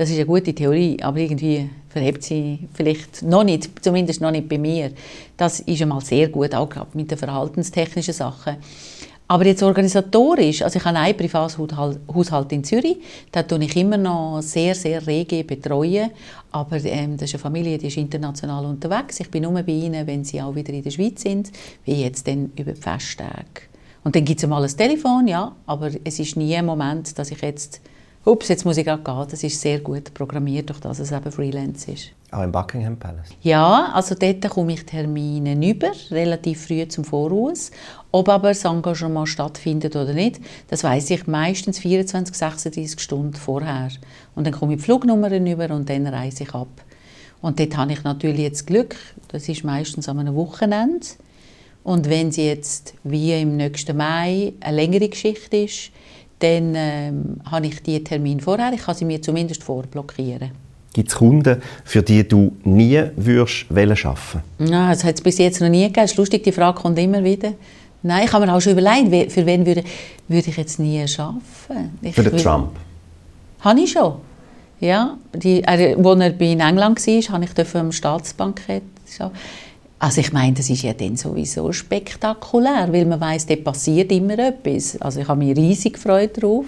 das 0.00 0.08
ist 0.08 0.16
eine 0.16 0.24
gute 0.24 0.54
Theorie, 0.54 0.96
aber 1.02 1.18
irgendwie 1.18 1.68
verhebt 1.90 2.22
sie 2.22 2.66
vielleicht 2.72 3.22
noch 3.22 3.44
nicht, 3.44 3.84
zumindest 3.84 4.22
noch 4.22 4.30
nicht 4.30 4.48
bei 4.48 4.56
mir. 4.56 4.92
Das 5.36 5.60
ist 5.60 5.82
einmal 5.82 6.00
sehr 6.00 6.30
gut, 6.30 6.54
auch 6.54 6.70
gerade 6.70 6.88
mit 6.94 7.10
den 7.10 7.18
verhaltenstechnischen 7.18 8.14
Sachen. 8.14 8.56
Aber 9.28 9.44
jetzt 9.44 9.62
organisatorisch, 9.62 10.62
also 10.62 10.78
ich 10.78 10.84
habe 10.86 10.96
einen 10.96 11.14
Privathaushalt 11.14 12.50
in 12.50 12.64
Zürich, 12.64 12.96
da 13.30 13.42
tue 13.42 13.62
ich 13.62 13.76
immer 13.76 13.98
noch 13.98 14.40
sehr, 14.40 14.74
sehr 14.74 15.06
rege 15.06 15.44
betreuen, 15.44 16.12
aber 16.50 16.82
ähm, 16.82 17.18
das 17.18 17.28
ist 17.28 17.34
eine 17.34 17.42
Familie, 17.42 17.76
die 17.76 17.88
ist 17.88 17.98
international 17.98 18.64
unterwegs. 18.64 19.20
Ich 19.20 19.30
bin 19.30 19.42
nur 19.42 19.52
bei 19.52 19.70
ihnen, 19.70 20.06
wenn 20.06 20.24
sie 20.24 20.40
auch 20.40 20.54
wieder 20.54 20.72
in 20.72 20.82
der 20.82 20.92
Schweiz 20.92 21.20
sind, 21.20 21.52
wie 21.84 22.04
jetzt 22.04 22.26
dann 22.26 22.52
über 22.56 22.72
die 22.72 22.80
Festtage. 22.80 23.68
Und 24.02 24.16
dann 24.16 24.24
gibt 24.24 24.42
es 24.42 24.48
mal 24.48 24.64
ein 24.64 24.74
Telefon, 24.74 25.28
ja, 25.28 25.54
aber 25.66 25.90
es 26.04 26.18
ist 26.18 26.38
nie 26.38 26.56
ein 26.56 26.64
Moment, 26.64 27.18
dass 27.18 27.30
ich 27.30 27.42
jetzt 27.42 27.82
ups, 28.30 28.48
jetzt 28.48 28.64
muss 28.64 28.76
ich 28.76 28.84
gerade 28.84 29.02
gehen. 29.02 29.26
Das 29.30 29.42
ist 29.42 29.60
sehr 29.60 29.80
gut 29.80 30.14
programmiert, 30.14 30.68
durch 30.68 30.80
das 30.80 30.98
es 30.98 31.12
eben 31.12 31.30
Freelance 31.30 31.90
ist. 31.90 32.10
Auch 32.30 32.42
im 32.42 32.52
Buckingham 32.52 32.96
Palace? 32.96 33.30
Ja, 33.42 33.90
also 33.92 34.14
dort 34.14 34.48
komme 34.48 34.72
ich 34.72 34.86
Termine 34.86 35.54
über, 35.68 35.90
relativ 36.10 36.66
früh 36.66 36.86
zum 36.86 37.04
Voraus. 37.04 37.70
Ob 38.12 38.28
aber 38.28 38.48
das 38.48 38.64
Engagement 38.64 39.28
stattfindet 39.28 39.96
oder 39.96 40.12
nicht, 40.12 40.40
das 40.68 40.84
weiß 40.84 41.10
ich 41.10 41.26
meistens 41.26 41.80
24, 41.80 42.36
36 42.36 43.00
Stunden 43.00 43.34
vorher. 43.34 43.88
Und 44.34 44.46
dann 44.46 44.54
komme 44.54 44.74
ich 44.74 44.78
die 44.78 44.84
Flugnummern 44.84 45.46
über 45.46 45.70
und 45.74 45.88
dann 45.90 46.06
reise 46.06 46.44
ich 46.44 46.54
ab. 46.54 46.68
Und 47.42 47.58
dort 47.58 47.76
habe 47.76 47.92
ich 47.92 48.04
natürlich 48.04 48.40
jetzt 48.40 48.66
Glück, 48.66 48.96
das 49.28 49.48
ist 49.48 49.64
meistens 49.64 50.08
an 50.08 50.18
einem 50.18 50.34
Wochenende. 50.34 51.06
Und 51.82 52.10
wenn 52.10 52.30
sie 52.30 52.46
jetzt 52.46 52.94
wie 53.04 53.32
im 53.40 53.56
nächsten 53.56 53.96
Mai 53.96 54.52
eine 54.60 54.76
längere 54.76 55.08
Geschichte 55.08 55.56
ist, 55.56 55.90
dann 56.40 56.74
ähm, 56.74 57.36
habe 57.50 57.66
ich 57.66 57.82
die 57.82 58.02
Termin 58.02 58.40
vorher. 58.40 58.72
Ich 58.72 58.82
kann 58.82 58.94
sie 58.94 59.04
mir 59.04 59.22
zumindest 59.22 59.62
vorblockieren. 59.62 60.50
Gibt 60.92 61.08
es 61.08 61.14
Kunden, 61.14 61.62
für 61.84 62.02
die 62.02 62.26
du 62.26 62.56
nie 62.64 63.00
würdest 63.14 63.66
arbeiten 63.70 64.42
Nein, 64.58 64.90
das 64.90 65.04
hat 65.04 65.14
es 65.14 65.20
bis 65.20 65.38
jetzt 65.38 65.60
noch 65.60 65.68
nie 65.68 65.84
gegeben. 65.84 66.04
Es 66.04 66.12
ist 66.12 66.16
lustig, 66.16 66.42
die 66.42 66.52
Frage 66.52 66.80
kommt 66.80 66.98
immer 66.98 67.22
wieder. 67.22 67.52
Nein, 68.02 68.24
ich 68.24 68.32
habe 68.32 68.46
mir 68.46 68.54
auch 68.54 68.60
schon 68.60 68.72
überlegt, 68.72 69.30
für 69.30 69.46
wen 69.46 69.64
würde, 69.66 69.84
würde 70.26 70.48
ich 70.48 70.56
jetzt 70.56 70.80
nie 70.80 71.00
arbeiten. 71.00 71.98
Ich 72.02 72.14
für 72.14 72.22
den 72.22 72.32
will, 72.32 72.42
Trump? 72.42 72.70
Habe 73.60 73.80
ich 73.80 73.92
schon. 73.92 74.14
Ja, 74.80 75.18
die, 75.34 75.64
als 75.68 75.80
er 75.80 75.96
in 76.52 76.60
England 76.60 77.06
war, 77.06 77.34
habe 77.34 77.44
ich 77.44 77.74
am 77.76 77.92
Staatsbankett 77.92 78.82
arbeiten. 79.20 79.36
Also 80.00 80.22
ich 80.22 80.32
meine, 80.32 80.54
das 80.54 80.70
ist 80.70 80.80
ja 80.80 80.94
dann 80.94 81.16
sowieso 81.16 81.70
spektakulär, 81.72 82.90
weil 82.90 83.04
man 83.04 83.20
weiß, 83.20 83.44
da 83.44 83.56
passiert 83.56 84.10
immer 84.10 84.38
etwas. 84.38 84.98
Also 84.98 85.20
ich 85.20 85.28
habe 85.28 85.44
mich 85.44 85.54
riesig 85.54 85.92
gefreut 85.92 86.38
darauf. 86.38 86.64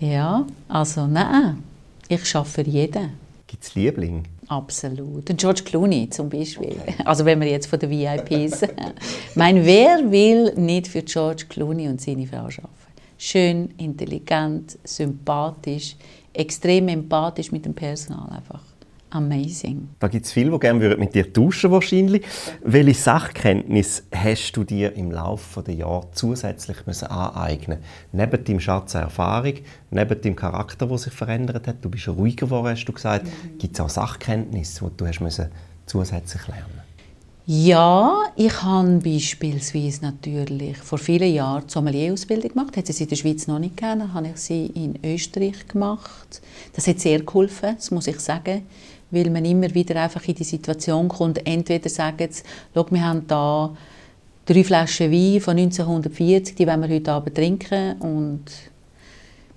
Ja, 0.00 0.46
also 0.68 1.06
nein, 1.06 1.62
ich 2.08 2.24
schaffe 2.24 2.62
für 2.62 2.70
jeden. 2.70 3.10
Gibt 3.46 3.62
es 3.62 3.74
Liebling? 3.74 4.24
Absolut. 4.48 5.28
Und 5.28 5.38
George 5.38 5.62
Clooney 5.64 6.08
zum 6.08 6.30
Beispiel. 6.30 6.76
Okay. 6.80 6.94
Also 7.04 7.26
wenn 7.26 7.40
wir 7.40 7.48
jetzt 7.48 7.66
von 7.66 7.78
den 7.78 7.90
VIPs... 7.90 8.62
ich 9.30 9.36
meine, 9.36 9.64
wer 9.66 10.10
will 10.10 10.54
nicht 10.54 10.88
für 10.88 11.02
George 11.02 11.44
Clooney 11.46 11.88
und 11.88 12.00
seine 12.00 12.26
Frau 12.26 12.38
arbeiten? 12.38 12.68
Schön, 13.18 13.74
intelligent, 13.76 14.78
sympathisch, 14.82 15.94
extrem 16.32 16.88
empathisch 16.88 17.52
mit 17.52 17.66
dem 17.66 17.74
Personal 17.74 18.30
einfach 18.30 18.62
amazing. 19.16 19.88
Da 19.98 20.08
gibt 20.08 20.26
es 20.26 20.32
viele, 20.32 20.50
die 20.50 20.58
gerne 20.58 20.96
mit 20.96 21.14
dir 21.14 21.32
tauschen 21.32 21.70
wahrscheinlich. 21.70 22.24
Welche 22.62 22.94
Sachkenntnis 22.94 24.04
hast 24.14 24.52
du 24.52 24.64
dir 24.64 24.94
im 24.94 25.10
Laufe 25.10 25.62
der 25.62 25.74
Jahre 25.74 26.08
zusätzlich 26.12 26.86
müssen 26.86 27.08
aneignen 27.08 27.78
Neben 28.12 28.44
deinem 28.44 28.60
Schatz 28.60 28.94
Erfahrung, 28.94 29.54
neben 29.90 30.20
deinem 30.20 30.36
Charakter, 30.36 30.86
der 30.86 30.98
sich 30.98 31.12
verändert 31.12 31.66
hat, 31.66 31.76
du 31.82 31.88
bist 31.88 32.08
ruhiger 32.08 32.46
geworden, 32.46 32.68
hast 32.68 32.84
du 32.84 32.92
gesagt, 32.92 33.24
mhm. 33.24 33.58
gibt 33.58 33.74
es 33.74 33.80
auch 33.80 33.88
Sachkenntnisse, 33.88 34.84
die 34.84 34.96
du 34.96 35.06
hast 35.06 35.20
müssen 35.20 35.46
zusätzlich 35.86 36.46
lernen 36.48 36.86
ja, 37.48 38.24
ich 38.34 38.60
habe 38.64 38.98
beispielsweise 38.98 40.02
natürlich 40.02 40.78
vor 40.78 40.98
vielen 40.98 41.32
Jahren 41.32 41.62
die 41.64 41.72
Sommelier-Ausbildung 41.72 42.50
gemacht. 42.50 42.76
Hat 42.76 42.88
sie 42.88 43.04
in 43.04 43.08
der 43.08 43.14
Schweiz 43.14 43.46
noch 43.46 43.60
nicht 43.60 43.76
gegeben, 43.76 44.00
dann 44.00 44.14
habe 44.14 44.30
ich 44.34 44.38
sie 44.38 44.66
in 44.66 44.98
Österreich 45.04 45.68
gemacht. 45.68 46.42
Das 46.72 46.88
hat 46.88 46.98
sehr 46.98 47.20
geholfen, 47.20 47.76
das 47.76 47.92
muss 47.92 48.08
ich 48.08 48.18
sagen 48.18 48.62
weil 49.10 49.30
man 49.30 49.44
immer 49.44 49.72
wieder 49.74 50.00
einfach 50.02 50.26
in 50.26 50.34
die 50.34 50.44
Situation 50.44 51.08
kommt, 51.08 51.46
entweder 51.46 51.88
sagen 51.88 52.28
schau, 52.74 52.86
wir 52.90 53.04
haben 53.04 53.26
da 53.26 53.76
drei 54.44 54.64
Flaschen 54.64 55.12
Wein 55.12 55.40
von 55.40 55.56
1940, 55.56 56.54
die 56.54 56.66
wollen 56.66 56.82
wir 56.82 56.94
heute 56.94 57.12
Abend 57.12 57.34
trinken 57.34 57.96
und 58.00 58.44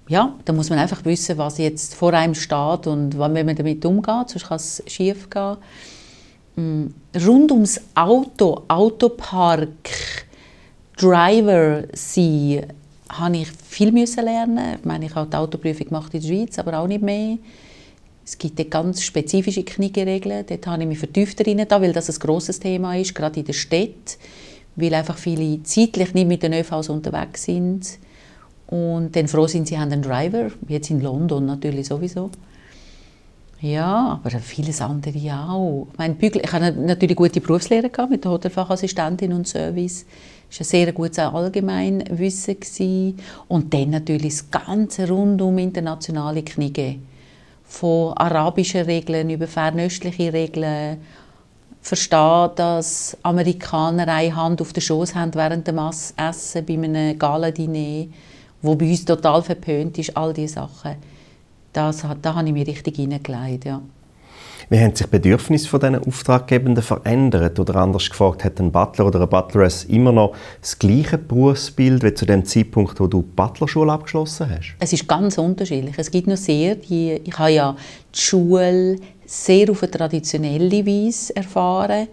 ja, 0.08 0.36
da 0.44 0.54
muss 0.54 0.72
man 0.72 0.80
einfach 0.80 1.06
wissen, 1.06 1.38
was 1.38 1.60
jetzt 1.60 1.94
vor 1.94 2.14
einem 2.14 2.34
steht 2.34 2.88
und 2.88 3.14
wie 3.14 3.44
man 3.44 3.56
damit 3.56 3.86
umgeht, 3.86 4.30
sonst 4.30 4.48
kann 4.48 4.56
es 4.56 4.84
schief 4.88 5.30
gehen. 5.30 5.58
Mm, 6.56 6.88
rund 7.26 7.52
ums 7.52 7.80
Auto, 7.94 8.64
Autopark, 8.68 9.68
Driver 10.98 11.84
sein, 11.94 12.66
habe 13.08 13.38
ich 13.38 13.52
viel 13.52 13.94
lernen. 13.94 14.78
Ich 14.80 14.86
meine, 14.86 15.06
ich 15.06 15.16
habe 15.16 15.30
die 15.30 15.38
Autoprüfung 15.38 15.88
gemacht 15.88 16.14
in 16.14 16.22
der 16.22 16.28
Schweiz, 16.28 16.58
aber 16.58 16.80
auch 16.80 16.88
nicht 16.88 17.04
mehr. 17.04 17.38
Es 18.30 18.38
gibt 18.38 18.70
ganz 18.70 19.02
spezifische 19.02 19.63
Kniegeregeln. 19.63 20.46
Dort 20.48 20.68
habe 20.68 20.84
ich 20.84 20.88
mich 20.88 21.00
vertieft 21.00 21.39
darin, 21.39 21.65
weil 21.68 21.94
das 21.94 22.12
ein 22.12 22.20
grosses 22.20 22.60
Thema 22.60 22.96
ist, 22.96 23.15
gerade 23.15 23.39
in 23.39 23.46
der 23.48 23.54
Stadt, 23.54 24.20
weil 24.76 24.94
einfach 24.94 25.18
viele 25.18 25.63
zeitlich 25.63 26.13
nicht 26.13 26.28
mit 26.28 26.44
den 26.44 26.54
ÖVs 26.54 26.89
unterwegs 26.89 27.46
sind 27.46 27.98
und 28.68 29.15
dann 29.15 29.28
froh 29.28 29.48
sind, 29.48 29.68
sie 29.68 29.80
haben 29.80 29.92
einen 29.92 30.04
Driver, 30.04 30.52
jetzt 30.68 30.92
in 30.92 31.02
London 31.02 31.48
natürlich 31.48 31.88
sowieso. 31.88 32.30
Ja, 33.62 34.22
aber 34.24 34.38
vieles 34.38 34.80
andere 34.80 35.34
auch. 35.34 35.88
Ich, 36.00 36.13
Bügel, 36.13 36.44
ich 36.46 36.54
hatte 36.54 36.80
natürlich 36.80 37.18
gute 37.18 37.42
Berufslehre 37.42 37.89
gehabt, 37.89 38.12
mit 38.12 38.24
der 38.24 38.32
Hotelfachassistentin 38.32 39.34
und 39.34 39.48
Service. 39.48 40.06
Das 40.50 40.60
war 40.60 40.65
ein 40.65 40.70
sehr 40.70 40.94
gutes 40.94 41.18
Allgemeinwissen. 41.18 43.18
Und 43.48 43.74
dann 43.74 43.89
natürlich 43.89 44.38
das 44.38 44.52
ganze 44.52 45.10
rund 45.10 45.42
um 45.42 45.58
internationale 45.58 46.44
Knie 46.44 47.00
von 47.70 48.14
arabischen 48.18 48.82
Regeln 48.82 49.30
über 49.30 49.48
fernöstliche 49.48 50.34
Regeln, 50.34 50.98
verstehen, 51.82 52.50
dass 52.56 53.16
Amerikaner 53.24 54.08
eine 54.08 54.36
Hand 54.36 54.60
auf 54.60 54.74
den 54.74 54.82
Schoß 54.82 55.16
haben 55.16 55.34
während 55.36 55.68
dem 55.68 55.78
Essen 55.78 56.66
bei 56.66 56.74
einem 56.74 57.18
Galadiner, 57.18 58.08
wo 58.62 58.76
bei 58.76 58.90
uns 58.90 59.06
total 59.06 59.42
verpönt 59.44 59.98
ist, 60.00 60.18
all 60.18 60.34
diese 60.34 60.56
Sachen. 60.56 60.96
Das, 61.72 62.04
da 62.22 62.36
habe 62.36 62.48
ich 62.48 62.54
mich 62.54 62.68
richtig 62.68 62.96
hineingelegt, 62.98 63.66
ja. 63.66 63.82
Wie 64.72 64.80
haben 64.80 64.96
sich 64.96 65.08
die 65.08 65.12
Bedürfnisse 65.12 65.68
von 65.68 65.80
diesen 65.80 65.96
Auftraggebenden 65.96 66.84
verändert? 66.84 67.60
Oder 67.60 67.78
anders 67.78 68.08
gefragt, 68.08 68.44
hat 68.44 68.60
ein 68.60 68.72
Butler 68.72 69.08
oder 69.08 69.18
eine 69.18 69.26
Butleress 69.26 69.86
immer 69.86 70.12
noch 70.12 70.36
das 70.62 70.78
gleiche 70.78 71.18
Berufsbild 71.18 72.04
wie 72.04 72.14
zu 72.14 72.28
dem 72.28 72.46
Zeitpunkt, 72.46 73.00
wo 73.00 73.08
du 73.08 73.24
die 73.24 73.30
Butlerschule 73.36 73.92
abgeschlossen 73.92 74.48
hast? 74.48 74.76
Es 74.80 74.94
ist 74.94 75.08
ganz 75.08 75.40
unterschiedlich. 75.40 75.96
Es 75.98 76.12
gibt 76.12 76.28
noch 76.28 76.38
sehr, 76.38 76.76
die, 76.76 77.20
ich 77.24 77.40
habe 77.40 77.52
ja 77.52 77.76
die 78.14 78.20
Schule 78.20 78.98
sehr 79.26 79.72
auf 79.72 79.82
eine 79.82 79.92
traditionelle 79.92 80.86
Weise 80.86 81.36
erfahren. 81.36 82.08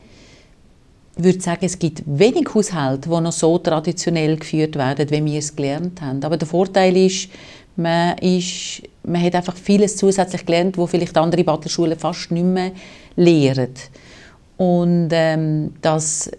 Ich 1.19 1.25
würde 1.25 1.41
sagen, 1.41 1.65
es 1.67 1.79
gibt 1.79 2.05
wenig 2.07 2.55
Haushalte, 2.55 3.11
die 3.11 3.21
noch 3.21 3.33
so 3.33 3.59
traditionell 3.59 4.37
geführt 4.39 4.77
werden, 4.77 5.11
wie 5.11 5.25
wir 5.25 5.39
es 5.39 5.55
gelernt 5.55 6.01
haben. 6.01 6.25
Aber 6.25 6.39
der 6.39 6.49
Vorteil 6.49 6.97
ist, 6.97 7.29
man, 7.77 8.17
ist, 8.19 8.83
man 9.05 9.23
hat 9.23 9.35
einfach 9.35 9.57
vieles 9.57 9.97
zusätzlich 9.97 10.45
gelernt, 10.45 10.77
wo 10.79 10.87
vielleicht 10.87 11.17
andere 11.17 11.45
Butlerschulen 11.45 11.99
fast 11.99 12.31
nicht 12.31 12.45
mehr 12.45 12.73
lehren. 13.17 13.75
Und 14.57 15.09
ähm, 15.13 15.75
das, 15.83 16.31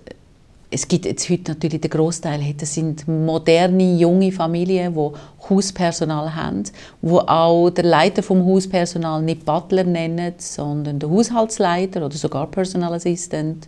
es 0.71 0.88
gibt 0.88 1.06
jetzt 1.06 1.30
heute 1.30 1.52
natürlich 1.52 1.82
den 1.82 1.91
Großteil, 1.91 2.41
das 2.58 2.73
sind 2.73 3.08
moderne 3.08 3.95
junge 3.95 4.32
Familien, 4.32 4.93
die 4.93 5.50
Hauspersonal 5.50 6.36
haben, 6.36 6.63
wo 7.02 7.19
auch 7.19 7.69
der 7.69 7.86
Leiter 7.86 8.23
vom 8.23 8.43
Hauspersonal 8.43 9.21
nicht 9.21 9.45
Butler 9.45 9.84
nennen, 9.84 10.34
sondern 10.38 11.00
der 11.00 11.10
Haushaltsleiter 11.10 12.06
oder 12.06 12.17
sogar 12.17 12.47
Personal 12.47 12.93
Assistant, 12.93 13.67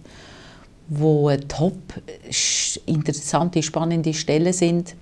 wo 0.90 1.32
top 1.48 1.78
interessante, 2.88 3.62
spannende 3.62 4.14
Stellen 4.14 4.52
sind 4.52 4.96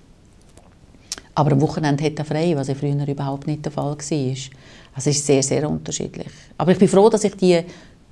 aber 1.38 1.52
am 1.52 1.62
Wochenende 1.62 2.04
hat 2.04 2.18
er 2.18 2.26
frei, 2.26 2.54
was 2.56 2.68
ja 2.68 2.74
früher 2.74 3.08
überhaupt 3.08 3.46
nicht 3.46 3.64
der 3.64 3.72
Fall 3.72 3.92
war. 3.92 3.96
Also 3.96 4.42
es 4.96 5.06
ist 5.06 5.26
sehr, 5.28 5.44
sehr 5.44 5.70
unterschiedlich. 5.70 6.30
Aber 6.58 6.72
ich 6.72 6.80
bin 6.80 6.88
froh, 6.88 7.10
dass 7.10 7.24
ich 7.26 7.36
die 7.36 7.60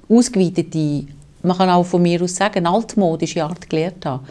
ausgeweitete, 0.07 1.07
man 1.41 1.57
kann 1.57 1.71
auch 1.71 1.83
von 1.83 2.03
mir 2.03 2.21
aus 2.21 2.35
sagen, 2.35 2.67
altmodische 2.67 3.43
Art 3.43 3.67
gelernt 3.67 4.05
habe. 4.05 4.23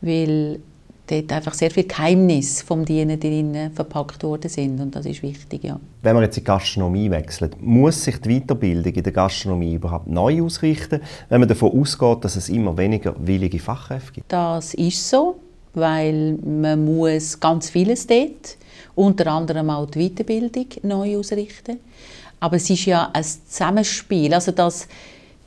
Weil 0.00 0.58
dort 1.06 1.32
einfach 1.32 1.54
sehr 1.54 1.70
viele 1.70 1.86
Geheimnisse 1.86 2.66
vom 2.66 2.84
Dienen 2.84 3.20
drinnen 3.20 3.70
verpackt 3.70 4.24
worden 4.24 4.48
sind 4.48 4.80
und 4.80 4.96
das 4.96 5.06
ist 5.06 5.22
wichtig, 5.22 5.62
ja. 5.62 5.78
Wenn 6.02 6.16
wir 6.16 6.22
jetzt 6.22 6.36
in 6.36 6.42
die 6.42 6.46
Gastronomie 6.46 7.08
wechseln, 7.08 7.52
muss 7.60 8.02
sich 8.02 8.20
die 8.20 8.40
Weiterbildung 8.40 8.94
in 8.94 9.02
der 9.04 9.12
Gastronomie 9.12 9.74
überhaupt 9.74 10.08
neu 10.08 10.42
ausrichten, 10.42 11.00
wenn 11.28 11.38
man 11.38 11.48
davon 11.48 11.78
ausgeht, 11.78 12.24
dass 12.24 12.34
es 12.34 12.48
immer 12.48 12.76
weniger 12.76 13.14
willige 13.18 13.60
Fachkräfte 13.60 14.12
gibt? 14.14 14.32
Das 14.32 14.74
ist 14.74 15.08
so 15.08 15.36
weil 15.74 16.38
man 16.44 16.84
muss 16.84 17.38
ganz 17.38 17.70
vieles 17.70 18.06
dort, 18.06 18.56
unter 18.94 19.26
anderem 19.28 19.70
auch 19.70 19.86
die 19.86 20.10
Weiterbildung 20.10 20.66
neu 20.82 21.18
ausrichten. 21.18 21.78
Aber 22.40 22.56
es 22.56 22.68
ist 22.70 22.86
ja 22.86 23.10
ein 23.12 23.24
Zusammenspiel, 23.24 24.32
also 24.32 24.52
dass 24.52 24.88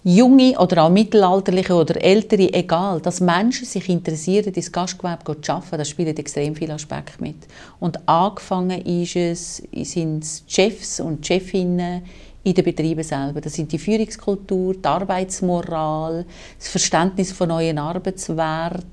junge 0.03 0.57
oder 0.59 0.83
auch 0.83 0.89
mittelalterliche 0.89 1.73
oder 1.73 2.01
ältere, 2.01 2.53
egal, 2.53 2.99
dass 2.99 3.21
Menschen 3.21 3.65
sich 3.65 3.88
interessieren, 3.89 4.53
ins 4.53 4.71
Gastgewerbe 4.71 5.39
zu 5.41 5.51
arbeiten, 5.51 5.77
das 5.77 5.89
spielt 5.89 6.19
extrem 6.19 6.55
viele 6.55 6.73
Aspekte 6.73 7.21
mit. 7.21 7.38
Und 7.79 8.07
angefangen 8.07 8.81
ist 8.86 9.15
es, 9.15 9.63
sind 9.71 10.23
es 10.23 10.43
Chefs 10.47 10.99
und 10.99 11.25
Chefinnen 11.25 12.03
in 12.43 12.53
den 12.53 12.65
Betrieben 12.65 13.03
selber. 13.03 13.39
Das 13.39 13.53
sind 13.53 13.71
die 13.71 13.79
Führungskultur, 13.79 14.73
die 14.75 14.86
Arbeitsmoral, 14.86 16.25
das 16.59 16.67
Verständnis 16.67 17.31
von 17.31 17.47
neuen 17.49 17.77
Arbeitswerten, 17.77 18.83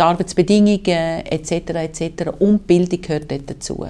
die 0.00 0.04
Arbeitsbedingungen 0.04 1.26
etc. 1.26 1.52
etc. 1.52 2.30
und 2.38 2.66
Bildung 2.66 3.00
gehört 3.02 3.30
dort 3.30 3.50
dazu. 3.50 3.86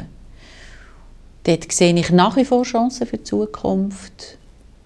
Dort 1.44 1.72
sehe 1.72 1.94
ich 1.94 2.10
nach 2.10 2.36
wie 2.36 2.44
vor 2.44 2.64
Chancen 2.64 3.06
für 3.06 3.16
die 3.16 3.24
Zukunft. 3.24 4.36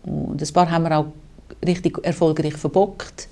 Und 0.05 0.41
ein 0.41 0.53
paar 0.53 0.71
haben 0.71 0.85
wir 0.85 0.99
auch 0.99 1.07
richtig 1.67 1.99
erfolgreich 2.05 2.55
verbockt. 2.55 3.29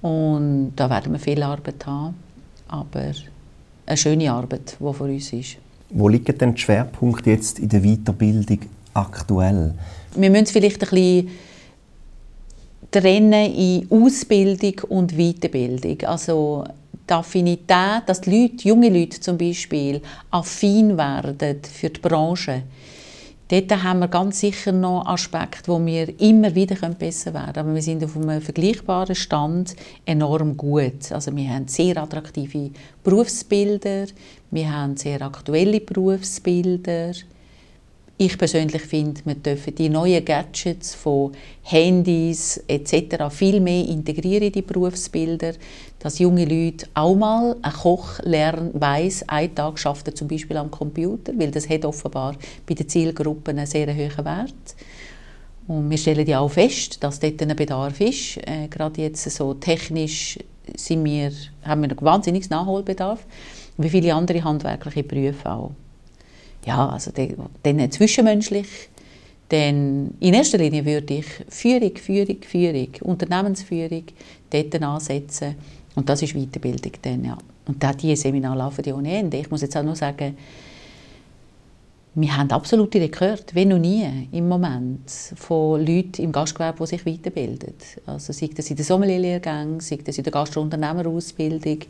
Und 0.00 0.72
da 0.74 0.88
werden 0.88 1.12
wir 1.12 1.18
viel 1.18 1.42
Arbeit 1.42 1.86
haben. 1.86 2.14
Aber 2.66 3.12
eine 3.86 3.96
schöne 3.96 4.32
Arbeit, 4.32 4.76
die 4.80 4.92
vor 4.92 5.06
uns 5.06 5.32
ist. 5.32 5.56
Wo 5.90 6.08
liegen 6.08 6.36
denn 6.36 6.54
die 6.54 6.60
Schwerpunkte 6.60 7.30
jetzt 7.30 7.58
in 7.58 7.68
der 7.68 7.82
Weiterbildung 7.82 8.60
aktuell? 8.94 9.74
Wir 10.14 10.30
müssen 10.30 10.46
vielleicht 10.46 10.82
ein 10.82 10.90
bisschen 10.90 11.28
trennen 12.90 13.54
in 13.54 13.86
Ausbildung 13.90 14.80
und 14.88 15.16
Weiterbildung. 15.16 16.02
Also 16.02 16.64
die 17.08 17.14
Affinität, 17.14 18.02
dass 18.06 18.20
die 18.20 18.42
Leute, 18.42 18.68
junge 18.68 18.88
Leute 18.88 19.20
zum 19.20 19.38
Beispiel, 19.38 20.00
affin 20.30 20.96
werden 20.96 21.60
für 21.62 21.90
die 21.90 22.00
Branche. 22.00 22.62
Dort 23.50 23.82
haben 23.82 24.00
wir 24.00 24.08
ganz 24.08 24.40
sicher 24.40 24.72
noch 24.72 25.06
Aspekte, 25.06 25.72
wo 25.72 25.84
wir 25.84 26.20
immer 26.20 26.54
wieder 26.54 26.76
besser 26.90 27.32
werden 27.32 27.54
können. 27.54 27.66
Aber 27.66 27.74
wir 27.74 27.82
sind 27.82 28.04
auf 28.04 28.14
einem 28.14 28.42
vergleichbaren 28.42 29.14
Stand 29.14 29.74
enorm 30.04 30.54
gut. 30.54 31.10
Also 31.10 31.34
wir 31.34 31.48
haben 31.48 31.66
sehr 31.66 31.96
attraktive 31.96 32.70
Berufsbilder, 33.02 34.06
wir 34.50 34.70
haben 34.70 34.98
sehr 34.98 35.22
aktuelle 35.22 35.80
Berufsbilder, 35.80 37.12
ich 38.20 38.36
persönlich 38.36 38.82
finde, 38.82 39.20
wir 39.26 39.36
dürfen 39.36 39.76
die 39.76 39.88
neuen 39.88 40.24
Gadgets 40.24 40.92
von 40.92 41.30
Handys 41.62 42.60
etc. 42.66 43.30
viel 43.30 43.60
mehr 43.60 43.86
integrieren 43.86 44.48
in 44.48 44.52
die 44.52 44.62
Berufsbilder, 44.62 45.52
dass 45.98 46.18
junge 46.18 46.44
Leute 46.44 46.86
auch 46.94 47.14
mal 47.14 47.56
ein 47.62 47.72
Koch 47.72 48.20
lernen, 48.22 48.70
weiss, 48.74 49.28
einen 49.28 49.54
Tag 49.54 49.78
schafft 49.78 50.06
er 50.08 50.14
zum 50.14 50.28
Beispiel 50.28 50.56
am 50.56 50.70
Computer, 50.70 51.32
weil 51.36 51.50
das 51.50 51.68
hat 51.68 51.84
offenbar 51.84 52.36
bei 52.66 52.74
den 52.74 52.88
Zielgruppen 52.88 53.58
einen 53.58 53.66
sehr 53.66 53.88
hohen 53.88 54.24
Wert. 54.24 54.76
Und 55.66 55.90
wir 55.90 55.98
stellen 55.98 56.26
ja 56.26 56.40
auch 56.40 56.50
fest, 56.50 57.02
dass 57.02 57.20
dort 57.20 57.42
ein 57.42 57.54
Bedarf 57.54 58.00
ist. 58.00 58.38
Äh, 58.38 58.68
gerade 58.70 59.02
jetzt 59.02 59.28
so 59.30 59.54
technisch 59.54 60.38
sind 60.76 61.04
wir, 61.04 61.32
haben 61.62 61.82
wir 61.82 61.90
einen 61.90 62.00
wahnsinnigen 62.00 62.48
Nachholbedarf, 62.50 63.26
wie 63.76 63.90
viele 63.90 64.14
andere 64.14 64.42
handwerkliche 64.42 65.02
Berufe 65.02 65.50
auch 65.50 65.72
ja, 66.68 66.88
also 66.88 67.10
dann 67.62 67.90
zwischenmenschlich, 67.90 68.90
dann 69.48 70.14
in 70.20 70.34
erster 70.34 70.58
Linie 70.58 70.84
würde 70.84 71.14
ich 71.14 71.26
Führung, 71.48 71.96
Führung, 71.96 72.42
Führung, 72.42 72.88
Unternehmensführung 73.00 74.04
dort 74.50 74.82
ansetzen 74.82 75.54
und 75.98 76.08
das 76.08 76.22
ist 76.22 76.34
Weiterbildung 76.34 76.92
dann, 77.02 77.24
ja. 77.24 77.36
Und 77.66 77.82
da 77.82 77.92
diese 77.92 78.14
Seminare 78.22 78.56
laufen 78.56 78.82
die 78.82 78.92
ohne 78.92 79.18
Ende. 79.18 79.36
Ich 79.36 79.50
muss 79.50 79.62
jetzt 79.62 79.76
auch 79.76 79.82
noch 79.82 79.96
sagen, 79.96 80.36
wir 82.14 82.36
haben 82.36 82.50
absolute 82.52 83.00
Rekorde, 83.00 83.42
wie 83.52 83.64
noch 83.64 83.78
nie 83.78 84.28
im 84.30 84.48
Moment, 84.48 85.10
von 85.34 85.84
Leuten 85.84 86.22
im 86.22 86.30
Gastgewerbe, 86.30 86.84
die 86.84 86.86
sich 86.86 87.04
weiterbilden. 87.04 87.74
Also 88.06 88.32
sei 88.32 88.48
das 88.54 88.70
in 88.70 88.76
der 88.76 88.84
Sommelierlehrgang, 88.84 89.80
sei 89.80 89.98
das 90.04 90.18
in 90.18 90.24
der 90.24 90.32
Gastrounternehmerausbildung. 90.32 91.80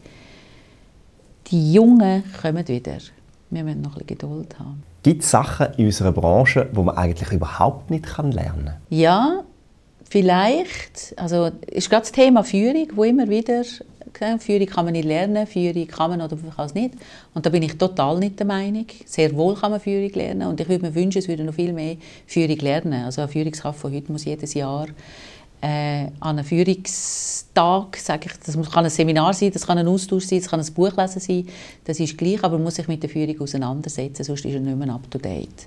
Die 1.51 1.73
Jungen 1.75 2.25
kommen 2.40 2.66
wieder. 2.66 2.97
Wir 3.51 3.62
müssen 3.62 3.83
noch 3.83 3.90
ein 3.90 4.07
bisschen 4.07 4.07
Geduld 4.07 4.59
haben. 4.59 4.83
Gibt 5.03 5.23
es 5.23 5.31
Sachen 5.31 5.66
in 5.77 5.85
unserer 5.85 6.12
Branche, 6.12 6.66
die 6.75 6.81
man 6.81 6.97
eigentlich 6.97 7.31
überhaupt 7.31 7.90
nicht 7.90 8.07
lernen 8.16 8.35
kann? 8.35 8.77
Ja, 8.88 9.44
vielleicht. 10.09 11.14
Also 11.16 11.51
ist 11.66 11.90
gerade 11.90 12.03
das 12.03 12.12
Thema 12.12 12.42
Führung, 12.42 12.88
wo 12.94 13.05
immer 13.05 13.29
wieder 13.29 13.62
Führung 14.38 14.66
kann 14.66 14.85
man 14.85 14.92
nicht 14.92 15.05
lernen, 15.05 15.47
Führung 15.47 15.87
kann 15.87 16.11
man 16.11 16.21
oder 16.21 16.37
kann 16.37 16.66
es 16.66 16.75
nicht. 16.75 16.94
Und 17.35 17.47
da 17.47 17.51
bin 17.51 17.62
ich 17.62 17.77
total 17.77 18.18
nicht 18.18 18.38
der 18.38 18.47
Meinung. 18.47 18.87
Sehr 19.05 19.35
wohl 19.37 19.55
kann 19.55 19.71
man 19.71 19.81
Führung 19.81 20.12
lernen 20.12 20.49
und 20.49 20.61
ich 20.61 20.68
würde 20.68 20.87
mir 20.87 20.94
wünschen, 20.94 21.18
es 21.18 21.29
würde 21.29 21.44
noch 21.44 21.55
viel 21.55 21.73
mehr 21.73 21.97
Führung 22.27 22.59
lernen. 22.59 23.05
Also 23.05 23.23
eine 23.23 23.31
Führungskraft 23.31 23.79
von 23.79 23.92
heute 23.92 24.11
muss 24.12 24.25
jedes 24.25 24.55
Jahr 24.55 24.87
äh, 25.61 26.07
an 26.21 26.38
einem 26.38 26.44
Führungstag, 26.44 27.97
sage 27.97 28.27
ich, 28.27 28.33
das 28.44 28.71
kann 28.71 28.85
ein 28.85 28.90
Seminar 28.90 29.35
sein, 29.35 29.51
das 29.53 29.66
kann 29.66 29.79
ein 29.79 29.88
Austausch 29.88 30.27
sein, 30.27 30.38
das 30.40 30.49
kann 30.49 30.61
ein 30.61 30.75
Buch 30.75 30.97
lesen 30.97 31.21
sein, 31.21 31.49
das 31.85 31.99
ist 31.99 32.16
gleich, 32.16 32.42
aber 32.44 32.57
man 32.57 32.64
muss 32.64 32.77
sich 32.77 32.87
mit 32.87 33.03
der 33.03 33.11
Führung 33.11 33.40
auseinandersetzen, 33.40 34.23
sonst 34.23 34.44
ist 34.44 34.55
er 34.55 34.61
nicht 34.61 34.79
mehr 34.79 34.94
up 34.94 35.11
to 35.11 35.18
date. 35.18 35.66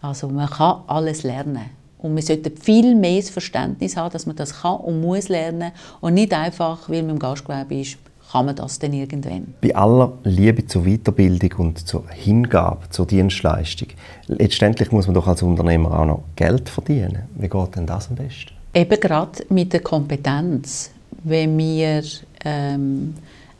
Also 0.00 0.28
man 0.28 0.50
kann 0.50 0.82
alles 0.88 1.22
lernen 1.22 1.81
und 2.02 2.14
wir 2.16 2.22
sollten 2.22 2.56
viel 2.56 2.94
mehr 2.94 3.20
das 3.20 3.30
Verständnis 3.30 3.96
haben, 3.96 4.12
dass 4.12 4.26
man 4.26 4.36
das 4.36 4.62
kann 4.62 4.76
und 4.76 5.00
muss 5.00 5.28
lernen 5.28 5.72
und 6.00 6.14
nicht 6.14 6.32
einfach, 6.34 6.88
weil 6.88 7.02
man 7.02 7.12
im 7.12 7.18
Gastgewerbe 7.18 7.80
ist, 7.80 7.98
kann 8.30 8.46
man 8.46 8.56
das 8.56 8.78
denn 8.78 8.94
irgendwann. 8.94 9.54
Bei 9.60 9.74
aller 9.76 10.12
Liebe 10.24 10.66
zur 10.66 10.84
Weiterbildung 10.84 11.52
und 11.58 11.86
zur 11.86 12.08
Hingabe, 12.08 12.88
zur 12.90 13.06
Dienstleistung, 13.06 13.88
letztendlich 14.26 14.90
muss 14.90 15.06
man 15.06 15.14
doch 15.14 15.26
als 15.26 15.42
Unternehmer 15.42 15.98
auch 16.00 16.06
noch 16.06 16.22
Geld 16.34 16.68
verdienen. 16.68 17.24
Wie 17.34 17.48
geht 17.48 17.76
denn 17.76 17.86
das 17.86 18.08
am 18.08 18.16
besten? 18.16 18.52
Eben 18.74 19.00
gerade 19.00 19.44
mit 19.50 19.72
der 19.72 19.80
Kompetenz. 19.80 20.90
Wenn 21.24 21.56
wir 21.58 22.02
ähm, 22.44 23.14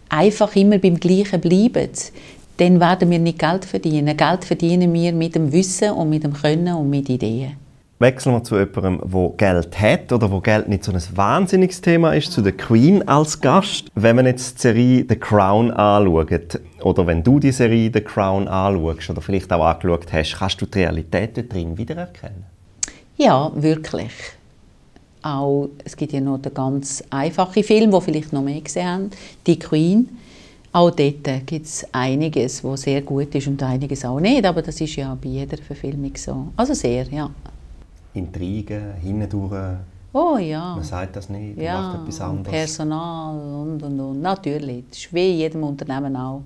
einfach 0.08 0.56
immer 0.56 0.78
beim 0.78 0.98
Gleichen 0.98 1.40
bleiben, 1.40 1.90
dann 2.56 2.80
werden 2.80 3.10
wir 3.10 3.18
nicht 3.18 3.38
Geld 3.38 3.64
verdienen. 3.64 4.16
Geld 4.16 4.44
verdienen 4.44 4.92
wir 4.92 5.12
mit 5.12 5.34
dem 5.34 5.52
Wissen 5.52 5.90
und 5.90 6.10
mit 6.10 6.24
dem 6.24 6.32
Können 6.32 6.74
und 6.74 6.88
mit 6.88 7.08
Ideen. 7.08 7.61
Wechseln 8.02 8.34
wir 8.34 8.44
zu 8.44 8.58
jemandem, 8.58 9.00
der 9.10 9.30
Geld 9.36 9.80
hat 9.80 10.12
oder 10.12 10.30
wo 10.30 10.40
Geld 10.40 10.68
nicht 10.68 10.84
so 10.84 10.92
ein 10.92 11.00
wahnsinniges 11.14 11.80
Thema 11.80 12.12
ist, 12.12 12.32
zu 12.32 12.42
der 12.42 12.52
Queen 12.52 13.06
als 13.08 13.40
Gast. 13.40 13.86
Wenn 13.94 14.16
man 14.16 14.26
jetzt 14.26 14.58
die 14.58 14.60
Serie 14.60 15.06
The 15.08 15.16
Crown 15.16 15.70
anschaut, 15.70 16.60
oder 16.82 17.06
wenn 17.06 17.22
du 17.22 17.38
die 17.38 17.52
Serie 17.52 17.90
The 17.94 18.00
Crown 18.00 18.48
anschaust 18.48 19.08
oder 19.08 19.22
vielleicht 19.22 19.52
auch 19.52 19.64
angeschaut 19.64 20.12
hast, 20.12 20.36
kannst 20.36 20.60
du 20.60 20.66
die 20.66 20.80
Realität 20.80 21.36
dort 21.36 21.52
drin 21.52 21.78
wiedererkennen? 21.78 22.44
Ja, 23.16 23.52
wirklich. 23.54 24.12
Auch, 25.22 25.68
es 25.84 25.96
gibt 25.96 26.12
ja 26.12 26.20
noch 26.20 26.38
den 26.38 26.52
ganz 26.52 27.04
einfachen 27.08 27.62
Film, 27.62 27.92
den 27.92 28.00
vielleicht 28.00 28.32
noch 28.32 28.42
mehr 28.42 28.60
gesehen 28.60 28.88
haben, 28.88 29.10
«Die 29.46 29.58
Queen». 29.58 30.08
Auch 30.74 30.90
dort 30.90 31.46
gibt 31.46 31.66
es 31.66 31.86
einiges, 31.92 32.64
was 32.64 32.82
sehr 32.82 33.02
gut 33.02 33.34
ist 33.34 33.46
und 33.46 33.62
einiges 33.62 34.04
auch 34.06 34.18
nicht, 34.18 34.44
aber 34.44 34.62
das 34.62 34.80
ist 34.80 34.96
ja 34.96 35.16
bei 35.22 35.28
jeder 35.28 35.58
Verfilmung 35.58 36.16
so. 36.16 36.48
Also 36.56 36.72
sehr, 36.72 37.04
ja. 37.04 37.30
Intrigen, 38.14 38.94
hindurch. 38.94 39.78
Oh 40.12 40.36
ja. 40.36 40.74
Man 40.74 40.84
sagt 40.84 41.16
das 41.16 41.28
nicht, 41.28 41.58
ja, 41.58 41.80
macht 41.80 42.02
etwas 42.02 42.20
anderes. 42.20 42.50
Personal 42.50 43.34
und, 43.34 43.82
und, 43.82 44.00
und. 44.00 44.20
Natürlich, 44.20 44.84
das 44.90 44.98
ist 44.98 45.14
wie 45.14 45.32
in 45.32 45.38
jedem 45.38 45.64
Unternehmen 45.64 46.14
auch. 46.16 46.42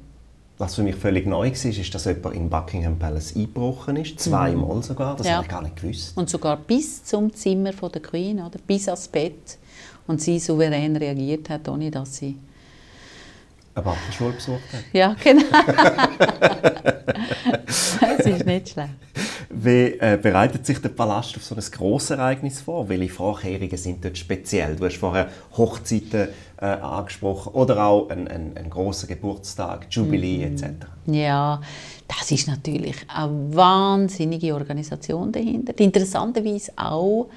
Was 0.58 0.76
für 0.76 0.82
mich 0.82 0.94
völlig 0.94 1.26
neu 1.26 1.50
war, 1.50 1.50
ist, 1.50 1.94
dass 1.94 2.04
jemand 2.06 2.34
in 2.34 2.48
Buckingham 2.48 2.98
Palace 2.98 3.36
eingebrochen 3.36 3.96
ist. 3.96 4.18
Zweimal 4.18 4.82
sogar. 4.82 5.16
Das 5.16 5.26
ja. 5.26 5.34
habe 5.34 5.44
ich 5.44 5.50
gar 5.50 5.62
nicht 5.62 5.76
gewusst. 5.76 6.16
Und 6.16 6.30
sogar 6.30 6.56
bis 6.56 7.04
zum 7.04 7.32
Zimmer 7.34 7.72
von 7.74 7.92
der 7.92 8.00
Queen, 8.00 8.38
oder? 8.38 8.58
bis 8.66 8.88
ans 8.88 9.08
Bett. 9.08 9.58
Und 10.06 10.22
sie 10.22 10.38
souverän 10.38 10.96
reagiert 10.96 11.50
hat, 11.50 11.68
ohne 11.68 11.90
dass 11.90 12.16
sie 12.16 12.36
eine 13.76 13.84
Wappenschule 13.84 14.32
besucht 14.32 14.72
hat. 14.72 14.80
Ja, 14.92 15.14
genau. 15.22 15.44
das 17.66 18.26
ist 18.26 18.46
nicht 18.46 18.70
schlecht. 18.70 18.90
Wie 19.50 19.98
äh, 19.98 20.18
bereitet 20.20 20.66
sich 20.66 20.80
der 20.80 20.88
Palast 20.88 21.36
auf 21.36 21.44
so 21.44 21.54
ein 21.54 21.62
grosses 21.70 22.10
Ereignis 22.10 22.60
vor? 22.60 22.88
Welche 22.88 23.12
Vorkehrungen 23.12 23.76
sind 23.76 24.04
dort 24.04 24.18
speziell? 24.18 24.76
Du 24.76 24.84
hast 24.84 24.96
vorher 24.96 25.28
Hochzeiten 25.56 26.28
äh, 26.60 26.64
angesprochen 26.64 27.52
oder 27.52 27.84
auch 27.84 28.08
ein, 28.10 28.28
ein, 28.28 28.56
ein 28.56 28.70
großer 28.70 29.06
Geburtstag, 29.06 29.86
Jubiläe 29.90 30.48
mhm. 30.48 30.54
etc. 30.54 30.66
Ja, 31.06 31.60
das 32.08 32.30
ist 32.30 32.48
natürlich 32.48 32.96
eine 33.08 33.54
wahnsinnige 33.54 34.54
Organisation 34.54 35.32
dahinter. 35.32 35.78
Interessanterweise 35.78 36.72
auch 36.76 37.28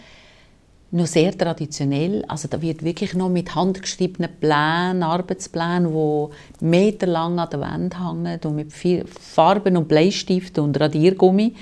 noch 0.92 1.08
sehr 1.08 1.38
traditionell. 1.38 2.24
Also 2.28 2.48
da 2.48 2.62
wird 2.62 2.84
wirklich 2.84 3.14
noch 3.14 3.30
mit 3.30 3.54
handgeschriebenen 3.54 4.32
Plänen, 4.40 5.04
Arbeitsplänen, 5.04 5.94
die 5.94 6.66
meterlang 6.66 7.40
an 7.40 7.50
der 7.50 7.60
Wand 7.60 8.00
hängen 8.00 8.40
und 8.44 8.56
mit 8.56 8.74
viel 8.74 9.06
Farben 9.06 9.78
und 9.78 9.88
Bleistiften 9.88 10.64
und 10.64 10.80
Radiergummi. 10.80 11.54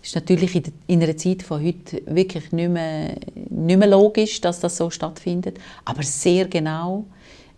Das 0.00 0.10
ist 0.10 0.14
natürlich 0.14 0.62
in 0.86 1.02
einer 1.02 1.16
Zeit 1.16 1.42
von 1.42 1.64
heute 1.64 2.02
wirklich 2.06 2.52
nicht 2.52 2.70
mehr, 2.70 3.16
nicht 3.34 3.78
mehr 3.78 3.88
logisch, 3.88 4.40
dass 4.40 4.60
das 4.60 4.76
so 4.76 4.90
stattfindet, 4.90 5.58
aber 5.84 6.02
sehr 6.02 6.46
genau, 6.46 7.04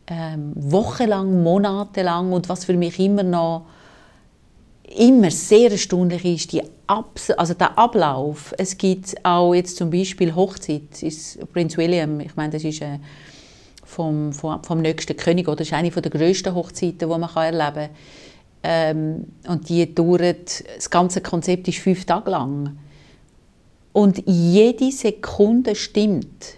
ähm, 0.07 0.53
wochenlang, 0.55 1.43
monatelang 1.43 2.33
und 2.33 2.49
was 2.49 2.65
für 2.65 2.75
mich 2.75 2.99
immer 2.99 3.23
noch 3.23 3.67
immer 4.97 5.31
sehr 5.31 5.71
erstaunlich 5.71 6.25
ist, 6.25 6.53
die 6.53 6.63
Abs 6.87 7.31
also 7.31 7.55
der 7.55 7.79
Ablauf. 7.79 8.55
Es 8.57 8.79
gibt 8.79 9.15
auch 9.25 9.55
jetzt 9.55 9.77
zum 9.77 9.91
Beispiel 9.91 10.35
Hochzeit, 10.35 11.03
ist 11.03 11.39
Prinz 11.53 11.77
William, 11.77 12.21
ich 12.21 12.35
meine, 12.37 12.53
das 12.53 12.65
ist 12.65 12.81
äh, 12.81 12.99
vom, 13.85 14.33
vom, 14.33 14.63
vom 14.63 14.81
nächsten 14.81 15.17
König, 15.17 15.49
oder 15.49 15.57
das 15.57 15.69
ist 15.69 15.75
eine 15.75 15.91
der 15.91 16.11
grössten 16.11 16.55
Hochzeiten, 16.55 16.99
die 16.99 17.07
man 17.07 17.29
erleben 17.35 17.75
kann. 17.75 17.91
Ähm, 18.63 19.25
und 19.47 19.69
die 19.69 19.95
dauert, 19.95 20.65
das 20.77 20.91
ganze 20.91 21.21
Konzept 21.21 21.69
ist 21.69 21.79
fünf 21.79 22.05
Tage 22.05 22.31
lang. 22.31 22.79
Und 23.93 24.23
jede 24.27 24.91
Sekunde 24.91 25.75
stimmt. 25.75 26.55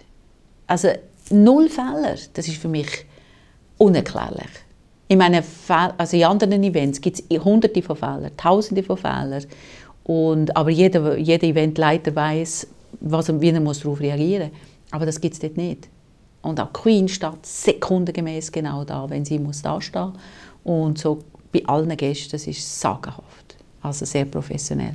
Also 0.67 0.89
null 1.29 1.69
Fehler, 1.69 2.15
das 2.33 2.47
ist 2.47 2.57
für 2.57 2.67
mich 2.67 3.05
unerklärlich. 3.77 4.49
In, 5.11 5.17
meinen 5.17 5.43
also 5.97 6.15
in 6.15 6.23
anderen 6.23 6.63
Events 6.63 7.01
gibt 7.01 7.21
es 7.27 7.43
hunderte 7.43 7.81
von 7.81 7.97
Fehlern, 7.97 8.31
tausende 8.37 8.81
von 8.81 8.95
Fehlern. 8.95 9.43
Und, 10.05 10.55
aber 10.55 10.69
jeder, 10.69 11.17
jeder 11.17 11.47
Eventleiter 11.47 12.15
weiß, 12.15 12.65
was, 13.01 13.41
wie 13.41 13.49
er 13.49 13.59
muss 13.59 13.81
darauf 13.81 13.99
reagieren 13.99 14.51
muss. 14.51 14.91
Aber 14.91 15.05
das 15.05 15.19
gibt 15.19 15.33
es 15.33 15.41
dort 15.41 15.57
nicht. 15.57 15.89
Und 16.41 16.61
auch 16.61 16.71
Queen 16.71 17.09
steht 17.09 17.45
sekundengemäß 17.45 18.53
genau 18.53 18.85
da, 18.85 19.09
wenn 19.09 19.25
sie 19.25 19.37
muss 19.37 19.61
da 19.61 19.81
stehen. 19.81 20.13
Und 20.63 20.97
so 20.97 21.19
bei 21.51 21.61
allen 21.65 21.97
Gästen, 21.97 22.31
das 22.31 22.47
ist 22.47 22.79
sagenhaft. 22.79 23.57
Also 23.81 24.05
sehr 24.05 24.23
professionell. 24.23 24.93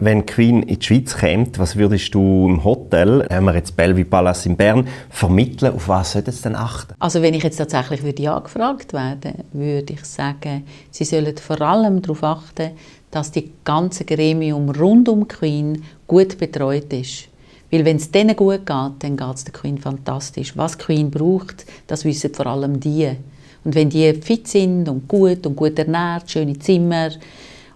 Wenn 0.00 0.26
Queen 0.26 0.62
in 0.62 0.78
die 0.78 0.86
Schweiz 0.86 1.16
kommt, 1.16 1.58
was 1.58 1.74
würdest 1.74 2.14
du 2.14 2.46
im 2.46 2.62
Hotel, 2.62 3.26
haben 3.28 3.46
wir 3.46 3.54
jetzt 3.56 3.76
Bellevue 3.76 4.04
Palace 4.04 4.46
in 4.46 4.56
Bern, 4.56 4.86
vermitteln? 5.10 5.74
Auf 5.74 5.88
was 5.88 6.12
sollte 6.12 6.30
es 6.30 6.40
denn 6.40 6.54
achten? 6.54 6.94
Also 7.00 7.20
wenn 7.20 7.34
ich 7.34 7.42
jetzt 7.42 7.56
tatsächlich 7.56 8.04
würde 8.04 8.30
angefragt 8.30 8.92
werden, 8.92 9.42
würde 9.52 9.94
ich 9.94 10.04
sagen, 10.04 10.62
sie 10.92 11.04
sollen 11.04 11.36
vor 11.36 11.60
allem 11.62 12.00
darauf 12.00 12.22
achten, 12.22 12.70
dass 13.10 13.32
die 13.32 13.50
ganze 13.64 14.04
Gremium 14.04 14.70
rund 14.70 15.08
um 15.08 15.26
Queen 15.26 15.82
gut 16.06 16.38
betreut 16.38 16.92
ist. 16.92 17.26
Weil 17.72 17.84
wenn 17.84 17.96
es 17.96 18.12
denen 18.12 18.36
gut 18.36 18.64
geht, 18.66 18.92
dann 19.00 19.16
geht 19.16 19.34
es 19.34 19.44
der 19.44 19.52
Queen 19.52 19.78
fantastisch. 19.78 20.56
Was 20.56 20.78
Queen 20.78 21.10
braucht, 21.10 21.66
das 21.88 22.04
wissen 22.04 22.32
vor 22.32 22.46
allem 22.46 22.78
die. 22.78 23.10
Und 23.64 23.74
wenn 23.74 23.90
die 23.90 24.14
fit 24.14 24.46
sind 24.46 24.88
und 24.88 25.08
gut 25.08 25.44
und 25.44 25.56
gut 25.56 25.76
ernährt, 25.76 26.30
schöne 26.30 26.56
Zimmer, 26.56 27.10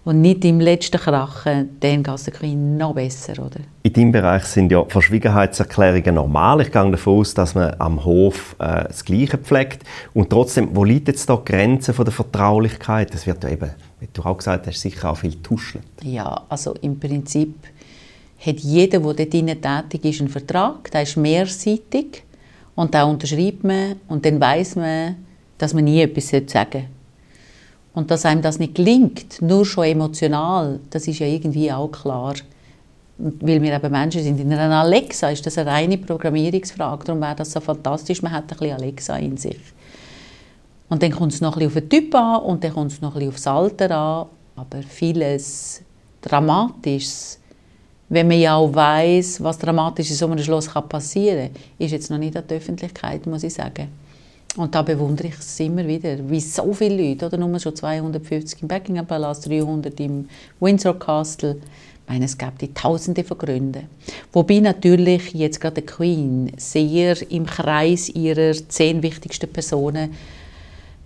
und 0.05 0.21
nicht 0.21 0.43
im 0.43 0.59
letzten 0.59 0.97
Krachen, 0.97 1.77
dann 1.79 2.03
geht 2.03 2.15
es 2.15 2.23
der 2.25 2.33
Queen 2.33 2.77
noch 2.77 2.93
besser, 2.93 3.33
oder? 3.33 3.61
In 3.83 3.93
deinem 3.93 4.11
Bereich 4.11 4.43
sind 4.43 4.71
ja 4.71 4.83
Verschwiegenheitserklärungen 4.85 6.15
normal. 6.15 6.61
Ich 6.61 6.71
gehe 6.71 6.91
davon 6.91 7.19
aus, 7.19 7.33
dass 7.33 7.55
man 7.55 7.75
am 7.79 8.03
Hof 8.03 8.55
äh, 8.59 8.83
das 8.85 9.05
Gleiche 9.05 9.37
pflegt. 9.37 9.83
Und 10.13 10.29
trotzdem, 10.29 10.75
wo 10.75 10.83
liegt 10.83 11.07
jetzt 11.07 11.29
da 11.29 11.37
die 11.37 11.51
Grenze 11.51 11.93
von 11.93 12.03
der 12.05 12.13
Vertraulichkeit? 12.13 13.13
Das 13.13 13.25
wird 13.25 13.43
ja 13.43 13.49
eben, 13.49 13.71
wie 13.99 14.09
du 14.11 14.21
auch 14.23 14.37
gesagt 14.37 14.67
hast, 14.67 14.81
sicher 14.81 15.11
auch 15.11 15.17
viel 15.17 15.35
tuschelt. 15.35 15.85
Ja, 16.01 16.43
also 16.49 16.73
im 16.81 16.99
Prinzip 16.99 17.55
hat 18.45 18.59
jeder, 18.59 18.99
der 18.99 19.55
dort 19.55 19.89
tätig 19.89 20.11
ist, 20.11 20.19
einen 20.19 20.29
Vertrag. 20.29 20.91
Der 20.91 21.03
ist 21.03 21.15
mehrseitig 21.15 22.23
und 22.75 22.93
da 22.93 23.03
unterschreibt 23.03 23.63
man 23.63 23.95
und 24.09 24.25
dann 24.25 24.39
weiß 24.41 24.75
man, 24.75 25.15
dass 25.57 25.73
man 25.73 25.85
nie 25.85 26.01
etwas 26.01 26.27
sagen 26.27 26.47
sollte. 26.47 26.83
Und 27.93 28.09
dass 28.09 28.25
einem 28.25 28.41
das 28.41 28.59
nicht 28.59 28.75
gelingt, 28.75 29.41
nur 29.41 29.65
schon 29.65 29.85
emotional, 29.85 30.79
das 30.89 31.07
ist 31.07 31.19
ja 31.19 31.27
irgendwie 31.27 31.71
auch 31.71 31.91
klar. 31.91 32.33
Weil 33.17 33.61
wir 33.61 33.73
eben 33.73 33.91
Menschen 33.91 34.23
sind. 34.23 34.39
In 34.39 34.51
einer 34.51 34.81
Alexa 34.81 35.29
ist 35.29 35.45
das 35.45 35.57
eine 35.59 35.69
reine 35.69 35.97
Programmierungsfrage. 35.99 37.05
Darum 37.05 37.21
wäre 37.21 37.35
das 37.35 37.51
so 37.51 37.59
fantastisch, 37.59 38.23
man 38.23 38.31
hat 38.31 38.45
ein 38.45 38.57
bisschen 38.57 38.75
Alexa 38.75 39.17
in 39.17 39.37
sich. 39.37 39.59
Und 40.89 41.03
dann 41.03 41.11
kommt 41.11 41.33
es 41.33 41.41
noch 41.41 41.55
ein 41.55 41.67
bisschen 41.67 41.83
auf 41.83 41.89
den 41.89 41.89
Typ 41.89 42.15
an 42.15 42.41
und 42.41 42.63
dann 42.63 42.73
kommt 42.73 42.91
es 42.91 43.01
noch 43.01 43.15
ein 43.15 43.19
bisschen 43.19 43.29
aufs 43.29 43.47
Alter 43.47 43.91
an. 43.91 44.27
Aber 44.55 44.81
vieles 44.81 45.81
Dramatisches, 46.21 47.39
wenn 48.09 48.27
man 48.27 48.39
ja 48.39 48.55
auch 48.55 48.73
weiß, 48.73 49.43
was 49.43 49.57
dramatisch 49.57 50.09
in 50.09 50.15
so 50.15 50.25
einem 50.25 50.43
Schloss 50.43 50.67
passieren 50.67 51.51
kann, 51.53 51.63
ist 51.79 51.91
jetzt 51.91 52.09
noch 52.09 52.17
nicht 52.17 52.37
an 52.37 52.43
die 52.49 52.55
Öffentlichkeit, 52.55 53.25
muss 53.27 53.43
ich 53.43 53.53
sagen. 53.53 53.89
Und 54.55 54.75
da 54.75 54.83
bewundere 54.83 55.27
ich 55.27 55.39
es 55.39 55.59
immer 55.59 55.87
wieder, 55.87 56.17
wie 56.29 56.39
so 56.39 56.73
viele 56.73 57.09
Leute, 57.09 57.25
oder 57.25 57.37
nur 57.37 57.59
schon 57.59 57.75
250 57.75 58.61
im 58.61 58.67
Buckingham 58.67 59.07
Palace, 59.07 59.41
300 59.41 59.99
im 59.99 60.29
Windsor 60.59 60.97
Castle. 60.97 61.57
Ich 62.05 62.09
meine, 62.09 62.25
es 62.25 62.37
gibt 62.37 62.61
die 62.61 62.73
Tausende 62.73 63.23
von 63.23 63.37
Gründen. 63.37 63.87
Wobei 64.31 64.59
natürlich 64.59 65.33
jetzt 65.33 65.59
gerade 65.59 65.81
die 65.81 65.87
Queen 65.87 66.51
sehr 66.57 67.15
im 67.31 67.45
Kreis 67.45 68.09
ihrer 68.09 68.53
zehn 68.53 69.01
wichtigsten 69.01 69.51
Personen 69.51 70.11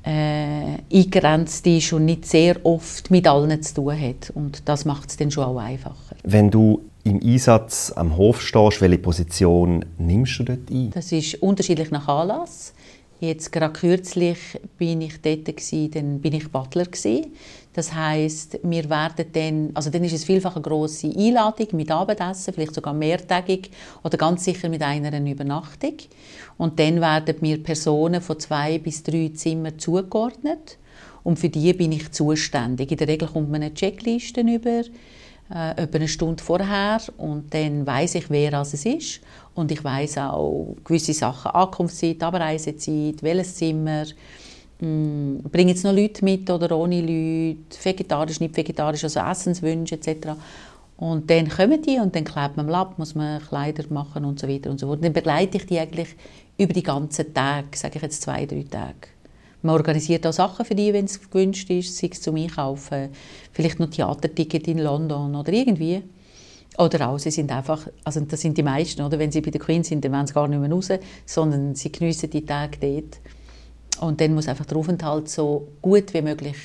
äh, 0.04 0.78
eingegrenzt 0.92 1.66
ist 1.68 1.94
und 1.94 2.06
nicht 2.06 2.26
sehr 2.26 2.58
oft 2.66 3.12
mit 3.12 3.28
allen 3.28 3.62
zu 3.62 3.76
tun 3.76 4.02
hat. 4.02 4.32
Und 4.34 4.68
das 4.68 4.86
macht 4.86 5.10
es 5.10 5.18
dann 5.18 5.32
schon 5.32 5.44
auch 5.44 5.58
einfacher. 5.58 6.16
Wenn 6.24 6.50
du 6.50 6.82
im 7.04 7.22
Einsatz 7.24 7.94
am 7.96 8.18
Hof 8.18 8.42
stehst, 8.42 8.82
welche 8.82 8.98
Position 8.98 9.86
nimmst 9.98 10.40
du 10.40 10.44
dort 10.44 10.70
ein? 10.70 10.92
Das 10.92 11.12
ist 11.12 11.36
unterschiedlich 11.42 11.92
nach 11.92 12.08
Anlass. 12.08 12.74
Jetzt 13.20 13.52
gerade 13.52 13.74
kürzlich 13.74 14.38
bin 14.78 15.02
ich 15.02 15.20
dort 15.22 15.46
gewesen, 15.46 15.92
dann 15.92 16.22
bin 16.22 16.34
ich 16.34 16.52
Butler 16.52 16.86
gewesen. 16.86 17.34
Das 17.74 17.94
heißt, 17.94 18.60
wir 18.64 18.90
werden 18.90 19.26
dann, 19.34 19.72
also 19.74 19.90
dann 19.90 20.04
ist 20.04 20.14
es 20.14 20.24
vielfach 20.24 20.56
eine 20.56 20.62
große 20.62 21.12
Einladung 21.16 21.68
mit 21.74 21.90
Abendessen, 21.90 22.54
vielleicht 22.54 22.76
sogar 22.76 22.94
mehrtägig 22.94 23.72
oder 24.04 24.18
ganz 24.18 24.44
sicher 24.44 24.70
mit 24.70 24.84
einer 24.84 25.20
Übernachtung. 25.20 25.94
Und 26.58 26.80
dann 26.80 27.02
werden 27.02 27.36
mir 27.42 27.62
Personen 27.62 28.22
von 28.22 28.40
zwei 28.40 28.78
bis 28.78 29.02
drei 29.02 29.32
Zimmern 29.34 29.80
zugeordnet 29.80 30.78
und 31.24 31.40
für 31.40 31.50
die 31.50 31.74
bin 31.74 31.92
ich 31.92 32.12
zuständig. 32.12 32.92
In 32.92 32.98
der 32.98 33.08
Regel 33.08 33.28
kommt 33.28 33.50
man 33.50 33.64
eine 33.64 33.74
Checkliste 33.74 34.42
über 34.42 34.82
äh, 35.50 35.72
etwa 35.72 35.96
eine 35.98 36.08
Stunde 36.08 36.44
vorher 36.44 37.02
und 37.18 37.54
dann 37.54 37.86
weiß 37.86 38.16
ich, 38.16 38.30
wer 38.30 38.54
es 38.54 38.74
ist 38.74 39.22
und 39.58 39.72
ich 39.72 39.84
weiß 39.84 40.20
auch 40.20 40.76
gewisse 40.84 41.14
Sachen, 41.14 41.52
Ankunftszeit, 41.52 42.22
Abreisezeit, 42.22 43.22
welches 43.22 43.56
Zimmer, 43.56 44.06
mm, 44.80 45.38
bringen 45.52 45.70
jetzt 45.70 45.84
noch 45.84 45.94
Leute 45.94 46.24
mit 46.24 46.50
oder 46.50 46.78
ohne 46.78 47.02
Leute, 47.02 47.78
vegetarisch, 47.84 48.40
nicht 48.40 48.56
vegetarisch, 48.56 49.04
also 49.04 49.20
Essenswünsche 49.20 49.96
etc. 49.96 50.30
Und 50.98 51.30
dann 51.30 51.50
kommen 51.50 51.82
die 51.82 52.00
und 52.00 52.16
dann 52.16 52.24
klebt 52.24 52.58
man 52.58 52.70
ab, 52.70 52.98
muss 52.98 53.16
man 53.16 53.42
Kleider 53.42 53.84
machen 53.90 54.26
und 54.26 54.40
so 54.40 54.48
weiter 54.48 54.70
und 54.70 54.80
so 54.80 54.88
fort. 54.88 55.04
Dann 55.04 55.14
begleite 55.14 55.58
ich 55.58 55.66
die 55.66 55.80
eigentlich 55.80 56.10
über 56.58 56.74
die 56.74 56.84
ganzen 56.84 57.34
Tage, 57.34 57.68
sage 57.76 57.98
ich 57.98 58.02
jetzt 58.02 58.22
zwei, 58.22 58.46
drei 58.46 58.64
Tage. 58.70 59.10
Man 59.64 59.76
organisiert 59.76 60.26
auch 60.28 60.34
Sachen 60.34 60.66
für 60.66 60.76
die, 60.76 60.94
wenn 60.94 61.06
es 61.06 61.30
gewünscht 61.30 61.70
ist, 61.70 61.98
sei 61.98 62.10
es 62.12 62.22
zum 62.22 62.36
Einkaufen, 62.36 63.10
vielleicht 63.52 63.80
noch 63.80 63.90
Theaterticket 63.90 64.68
in 64.68 64.80
London 64.80 65.36
oder 65.36 65.52
irgendwie. 65.52 66.04
Oder 66.78 67.10
auch, 67.10 67.18
sie 67.18 67.32
sind 67.32 67.52
einfach, 67.52 67.88
also 68.04 68.20
das 68.20 68.42
sind 68.42 68.58
die 68.58 68.64
meisten, 68.64 69.02
oder? 69.02 69.18
wenn 69.18 69.32
sie 69.32 69.42
bei 69.42 69.50
der 69.50 69.62
Queen 69.62 69.84
sind, 69.84 70.06
dann 70.06 70.12
wollen 70.12 70.28
sie 70.28 70.34
gar 70.34 70.48
nicht 70.48 70.60
mehr 70.60 70.72
raus, 70.72 70.90
sondern 71.26 71.74
sie 71.74 71.92
geniessen 71.92 72.30
die 72.30 72.46
Tage 72.46 72.78
dort. 72.80 73.20
Und 74.00 74.22
dann 74.22 74.36
muss 74.36 74.48
einfach 74.48 74.66
der 74.66 74.78
Aufenthalt 74.78 75.28
so 75.28 75.68
gut 75.82 76.14
wie 76.14 76.22
möglich 76.22 76.58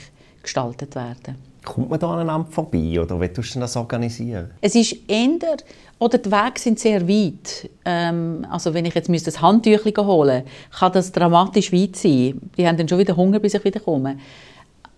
gestaltet 0.43 0.95
werden. 0.95 1.37
Kommt 1.65 1.91
man 1.91 2.01
da 2.01 2.11
aneinander 2.11 2.51
vorbei 2.51 3.01
oder 3.01 3.21
wie 3.21 3.29
tust 3.29 3.55
du 3.55 3.61
das 3.61 3.77
organisieren? 3.77 4.51
Es 4.61 4.75
ist 4.75 4.97
eher, 5.09 5.57
oder 6.01 6.19
die 6.19 6.31
Wege 6.31 6.59
sind 6.59 6.81
sehr 6.81 7.07
weit. 7.09 7.71
Ähm, 7.85 8.45
also 8.51 8.75
wenn 8.75 8.85
ich 8.85 8.95
jetzt 8.95 9.09
müsste 9.09 9.31
das 9.31 9.41
Handtüchchen 9.41 10.05
holen 10.05 10.43
kann 10.77 10.93
das 10.93 11.13
dramatisch 11.13 11.73
weit 11.73 11.95
sein. 11.95 12.41
Die 12.57 12.67
haben 12.67 12.77
dann 12.77 12.89
schon 12.89 12.99
wieder 12.99 13.17
Hunger, 13.17 13.39
bis 13.39 13.55
ich 13.55 13.65
wieder 13.65 13.79
komme. 13.79 14.17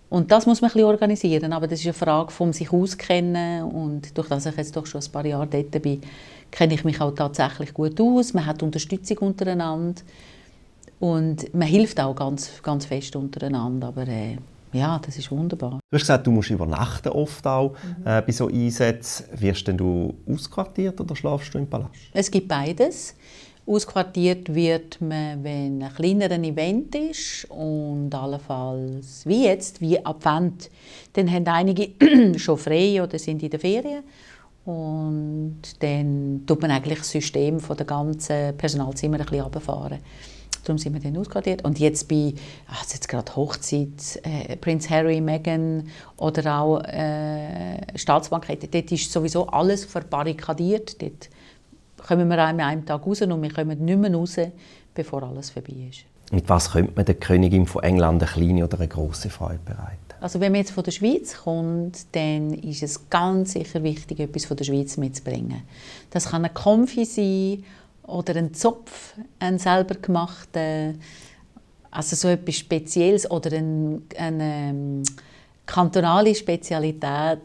Und 0.09 0.31
das 0.31 0.45
muss 0.45 0.61
man 0.61 0.69
ein 0.69 0.73
bisschen 0.73 0.87
organisieren, 0.87 1.51
aber 1.53 1.67
das 1.67 1.79
ist 1.79 1.85
eine 1.87 1.93
Frage 1.93 2.31
vom 2.31 2.53
sich 2.53 2.71
auskennen 2.71 3.63
und 3.63 4.15
durch 4.17 4.27
das 4.27 4.45
ich 4.45 4.55
jetzt 4.55 4.75
doch 4.75 4.85
schon 4.85 5.01
ein 5.01 5.11
paar 5.11 5.25
Jahre 5.25 5.47
dort 5.47 5.81
bin, 5.81 6.01
kenne 6.51 6.75
ich 6.75 6.83
mich 6.83 7.01
auch 7.01 7.11
tatsächlich 7.11 7.73
gut 7.73 7.99
aus. 7.99 8.33
Man 8.33 8.45
hat 8.45 8.61
Unterstützung 8.61 9.17
untereinander 9.19 10.01
und 10.99 11.53
man 11.53 11.67
hilft 11.67 11.99
auch 11.99 12.15
ganz, 12.15 12.61
ganz 12.61 12.85
fest 12.85 13.15
untereinander, 13.15 13.87
aber 13.87 14.07
äh, 14.07 14.37
ja, 14.75 14.99
das 14.99 15.17
ist 15.17 15.31
wunderbar. 15.31 15.79
Du 15.89 15.95
hast 15.95 16.01
gesagt, 16.01 16.27
du 16.27 16.31
musst 16.31 16.49
übernachten 16.49 17.09
oft 17.09 17.47
auch 17.47 17.71
mhm. 17.71 18.05
äh, 18.05 18.21
bei 18.21 18.31
so 18.31 18.47
Einsätzen. 18.47 19.25
Wirst 19.39 19.67
denn 19.67 19.77
du 19.77 20.13
ausquartiert 20.29 20.99
oder 20.99 21.15
schlafst 21.15 21.53
du 21.53 21.59
im 21.59 21.67
Palast? 21.67 21.91
Es 22.13 22.29
gibt 22.29 22.47
beides. 22.47 23.15
Ausquartiert 23.67 24.53
wird 24.53 25.01
man, 25.01 25.43
wenn 25.43 25.81
ein 25.81 25.93
kleineres 25.93 26.37
Event 26.37 26.93
ist 26.93 27.45
und 27.49 28.13
allenfalls, 28.13 29.25
wie 29.25 29.45
jetzt, 29.45 29.81
wie 29.81 30.05
Advent, 30.05 30.69
dann 31.13 31.31
haben 31.31 31.47
einige 31.47 31.89
schon 32.37 32.57
frei 32.57 33.01
oder 33.01 33.17
sind 33.17 33.41
in 33.41 33.49
der 33.49 33.59
Ferien 33.59 34.03
und 34.65 35.61
dann 35.79 36.43
tut 36.45 36.61
man 36.61 36.71
eigentlich 36.71 36.99
das 36.99 37.09
System 37.09 37.59
von 37.59 37.77
der 37.77 37.87
ganzen 37.87 38.55
Personalzimmer 38.57 39.19
ein 39.19 39.25
bisschen 39.25 39.41
runterfahren. 39.41 39.99
Darum 40.63 40.79
sind 40.79 40.93
wir 40.93 40.99
dann 40.99 41.17
ausquartiert. 41.17 41.63
Und 41.63 41.79
jetzt 41.79 42.07
bei, 42.07 42.33
ach, 42.67 42.83
jetzt 42.91 43.07
gerade 43.07 43.35
Hochzeit, 43.35 44.19
äh, 44.23 44.55
Prinz 44.57 44.89
Harry, 44.89 45.21
Meghan 45.21 45.87
oder 46.17 46.59
auch 46.59 46.83
äh, 46.83 47.77
Staatsbankette, 47.95 48.67
dort 48.67 48.91
ist 48.91 49.11
sowieso 49.11 49.45
alles 49.47 49.85
verbarrikadiert. 49.85 50.99
Dort 51.01 51.29
kommen 52.07 52.29
wir 52.29 52.37
an 52.39 52.59
einem 52.59 52.85
Tag 52.85 53.05
raus 53.05 53.21
und 53.21 53.41
wir 53.41 53.53
kommen 53.53 53.83
nicht 53.83 53.97
mehr 53.97 54.13
raus, 54.13 54.37
bevor 54.93 55.23
alles 55.23 55.49
vorbei 55.49 55.87
ist. 55.89 56.05
Mit 56.31 56.49
was 56.49 56.71
könnte 56.71 56.93
man 56.95 57.05
der 57.05 57.15
Königin 57.15 57.65
von 57.65 57.83
England 57.83 58.23
eine 58.23 58.31
kleine 58.31 58.63
oder 58.63 58.77
eine 58.79 58.87
große 58.87 59.29
Freude 59.29 59.59
bereiten? 59.63 59.99
Also 60.21 60.39
wenn 60.39 60.51
man 60.51 60.61
jetzt 60.61 60.71
von 60.71 60.83
der 60.83 60.91
Schweiz 60.91 61.37
kommt, 61.43 62.15
dann 62.15 62.53
ist 62.53 62.81
es 62.81 63.09
ganz 63.09 63.53
sicher 63.53 63.83
wichtig, 63.83 64.19
etwas 64.19 64.45
von 64.45 64.57
der 64.57 64.63
Schweiz 64.63 64.97
mitzubringen. 64.97 65.63
Das 66.09 66.31
kann 66.31 66.45
ein 66.45 66.53
Konfi 66.53 67.05
sein 67.05 67.63
oder 68.07 68.35
ein 68.35 68.53
Zopf, 68.53 69.13
ein 69.39 69.59
selber 69.59 69.95
gemachter, 69.95 70.93
also 71.91 72.15
so 72.15 72.27
etwas 72.27 72.55
Spezielles 72.55 73.29
oder 73.29 73.55
ein, 73.55 74.03
eine 74.17 74.69
ähm, 74.69 75.03
kantonale 75.65 76.33
Spezialität, 76.33 77.41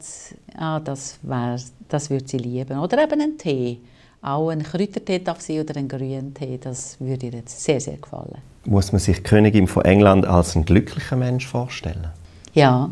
ah, 0.56 0.80
das, 0.80 1.18
wär, 1.22 1.56
das 1.88 2.10
würde 2.10 2.28
sie 2.28 2.38
lieben. 2.38 2.78
Oder 2.78 3.04
eben 3.04 3.20
ein 3.20 3.38
Tee. 3.38 3.80
Auch 4.22 4.50
ein 4.50 4.62
Kräutertee 4.62 5.18
darf 5.20 5.40
sein 5.40 5.60
oder 5.60 5.76
ein 5.76 5.88
grünen 5.88 6.34
Tee, 6.34 6.58
das 6.58 6.96
würde 7.00 7.26
ihr 7.26 7.32
jetzt 7.32 7.62
sehr, 7.62 7.80
sehr 7.80 7.96
gefallen. 7.96 8.38
Muss 8.66 8.92
man 8.92 8.98
sich 8.98 9.16
die 9.16 9.22
Königin 9.22 9.66
von 9.66 9.84
England 9.84 10.26
als 10.26 10.54
einen 10.54 10.66
glücklichen 10.66 11.20
Mensch 11.20 11.46
vorstellen? 11.46 12.08
Ja, 12.52 12.90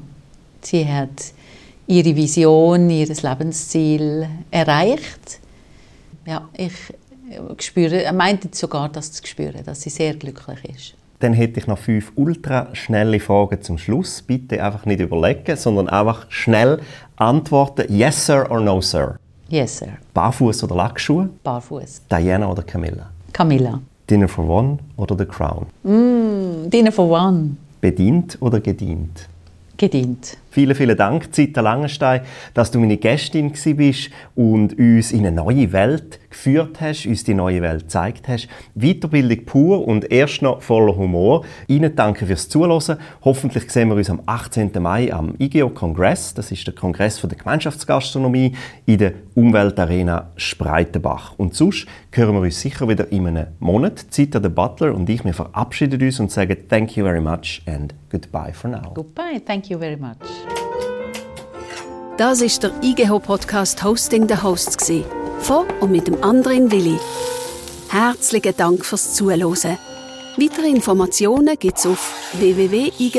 sie 0.62 0.90
hat 0.90 1.32
ihre 1.86 2.16
Vision, 2.16 2.88
ihr 2.88 3.06
Lebensziel 3.08 4.26
erreicht. 4.50 5.40
Ja, 6.24 6.48
ich 6.56 6.72
spüre, 7.58 8.04
er 8.04 8.12
meint 8.14 8.54
sogar, 8.54 8.88
das 8.88 9.12
zu 9.12 9.26
spüren, 9.26 9.62
dass 9.66 9.82
sie 9.82 9.90
sehr 9.90 10.14
glücklich 10.14 10.64
ist. 10.64 10.94
Dann 11.20 11.34
hätte 11.34 11.60
ich 11.60 11.66
noch 11.66 11.78
fünf 11.78 12.12
ultra 12.14 12.74
schnelle 12.74 13.20
Fragen 13.20 13.60
zum 13.60 13.76
Schluss. 13.76 14.22
Bitte 14.22 14.62
einfach 14.62 14.86
nicht 14.86 15.00
überlegen, 15.00 15.56
sondern 15.56 15.88
einfach 15.88 16.30
schnell 16.30 16.80
antworten. 17.16 17.92
Yes, 17.92 18.24
sir 18.24 18.50
or 18.50 18.60
no, 18.60 18.80
sir? 18.80 19.18
Yes, 19.50 19.78
sir. 19.78 19.88
Barfuß 20.12 20.64
oder 20.64 20.76
Lackschuhe? 20.76 21.30
Barfuß. 21.42 22.02
Diana 22.10 22.50
oder 22.50 22.62
Camilla? 22.62 23.10
Camilla. 23.32 23.80
Dinner 24.10 24.28
for 24.28 24.46
One 24.46 24.78
oder 24.96 25.16
The 25.16 25.24
Crown? 25.24 25.66
Mm, 25.84 26.68
Dinner 26.68 26.92
for 26.92 27.08
One. 27.10 27.56
Bedient 27.80 28.36
oder 28.40 28.60
gedient? 28.60 29.26
Gedient. 29.78 30.36
Vielen, 30.50 30.74
vielen 30.74 30.96
Dank, 30.96 31.34
Zita 31.34 31.60
Langenstein, 31.60 32.22
dass 32.54 32.70
du 32.70 32.78
meine 32.78 32.96
Gästin 32.96 33.52
bist 33.76 34.10
und 34.34 34.78
uns 34.78 35.12
in 35.12 35.26
eine 35.26 35.32
neue 35.32 35.72
Welt 35.72 36.18
geführt 36.30 36.80
hast, 36.80 37.06
uns 37.06 37.24
die 37.24 37.34
neue 37.34 37.62
Welt 37.62 37.82
gezeigt 37.82 38.28
hast. 38.28 38.48
Weiterbildung 38.74 39.44
pur 39.44 39.86
und 39.86 40.10
erst 40.10 40.42
noch 40.42 40.62
voller 40.62 40.96
Humor. 40.96 41.44
Ihnen 41.66 41.94
danke 41.94 42.26
fürs 42.26 42.48
Zuhören. 42.48 42.98
Hoffentlich 43.22 43.70
sehen 43.70 43.88
wir 43.88 43.96
uns 43.96 44.10
am 44.10 44.22
18. 44.26 44.70
Mai 44.80 45.12
am 45.12 45.34
IGO-Kongress. 45.38 46.34
Das 46.34 46.50
ist 46.50 46.66
der 46.66 46.74
Kongress 46.74 47.20
der 47.20 47.36
Gemeinschaftsgastronomie 47.36 48.54
in 48.86 48.98
der 48.98 49.12
Umweltarena 49.34 50.30
Spreitenbach. 50.36 51.34
Und 51.36 51.54
sonst 51.54 51.86
hören 52.12 52.34
wir 52.34 52.40
uns 52.40 52.60
sicher 52.60 52.88
wieder 52.88 53.10
in 53.12 53.26
einem 53.26 53.46
Monat. 53.58 54.06
Zita 54.10 54.40
der 54.40 54.48
Butler 54.48 54.94
und 54.94 55.08
ich, 55.08 55.24
wir 55.24 55.34
verabschieden 55.34 56.02
uns 56.02 56.20
und 56.20 56.30
sagen 56.30 56.56
Thank 56.68 56.96
you 56.96 57.04
very 57.04 57.20
much 57.20 57.62
and 57.66 57.94
goodbye 58.10 58.52
for 58.52 58.70
now. 58.70 58.92
Goodbye, 58.94 59.40
thank 59.44 59.68
you 59.70 59.78
very 59.78 59.96
much. 59.96 60.16
Das 62.18 62.40
ist 62.40 62.64
der 62.64 62.72
IGH 62.82 63.20
Podcast 63.20 63.84
Hosting 63.84 64.28
the 64.28 64.42
Hosts 64.42 64.92
von 65.38 65.68
und 65.78 65.92
mit 65.92 66.08
dem 66.08 66.20
anderen 66.24 66.72
Willi. 66.72 66.98
Herzlichen 67.90 68.56
Dank 68.56 68.84
fürs 68.84 69.14
Zuhören. 69.14 69.78
Weitere 70.36 70.68
Informationen 70.68 71.56
gibt's 71.56 71.86
auf 71.86 72.12
www.igh.ch. 72.40 73.18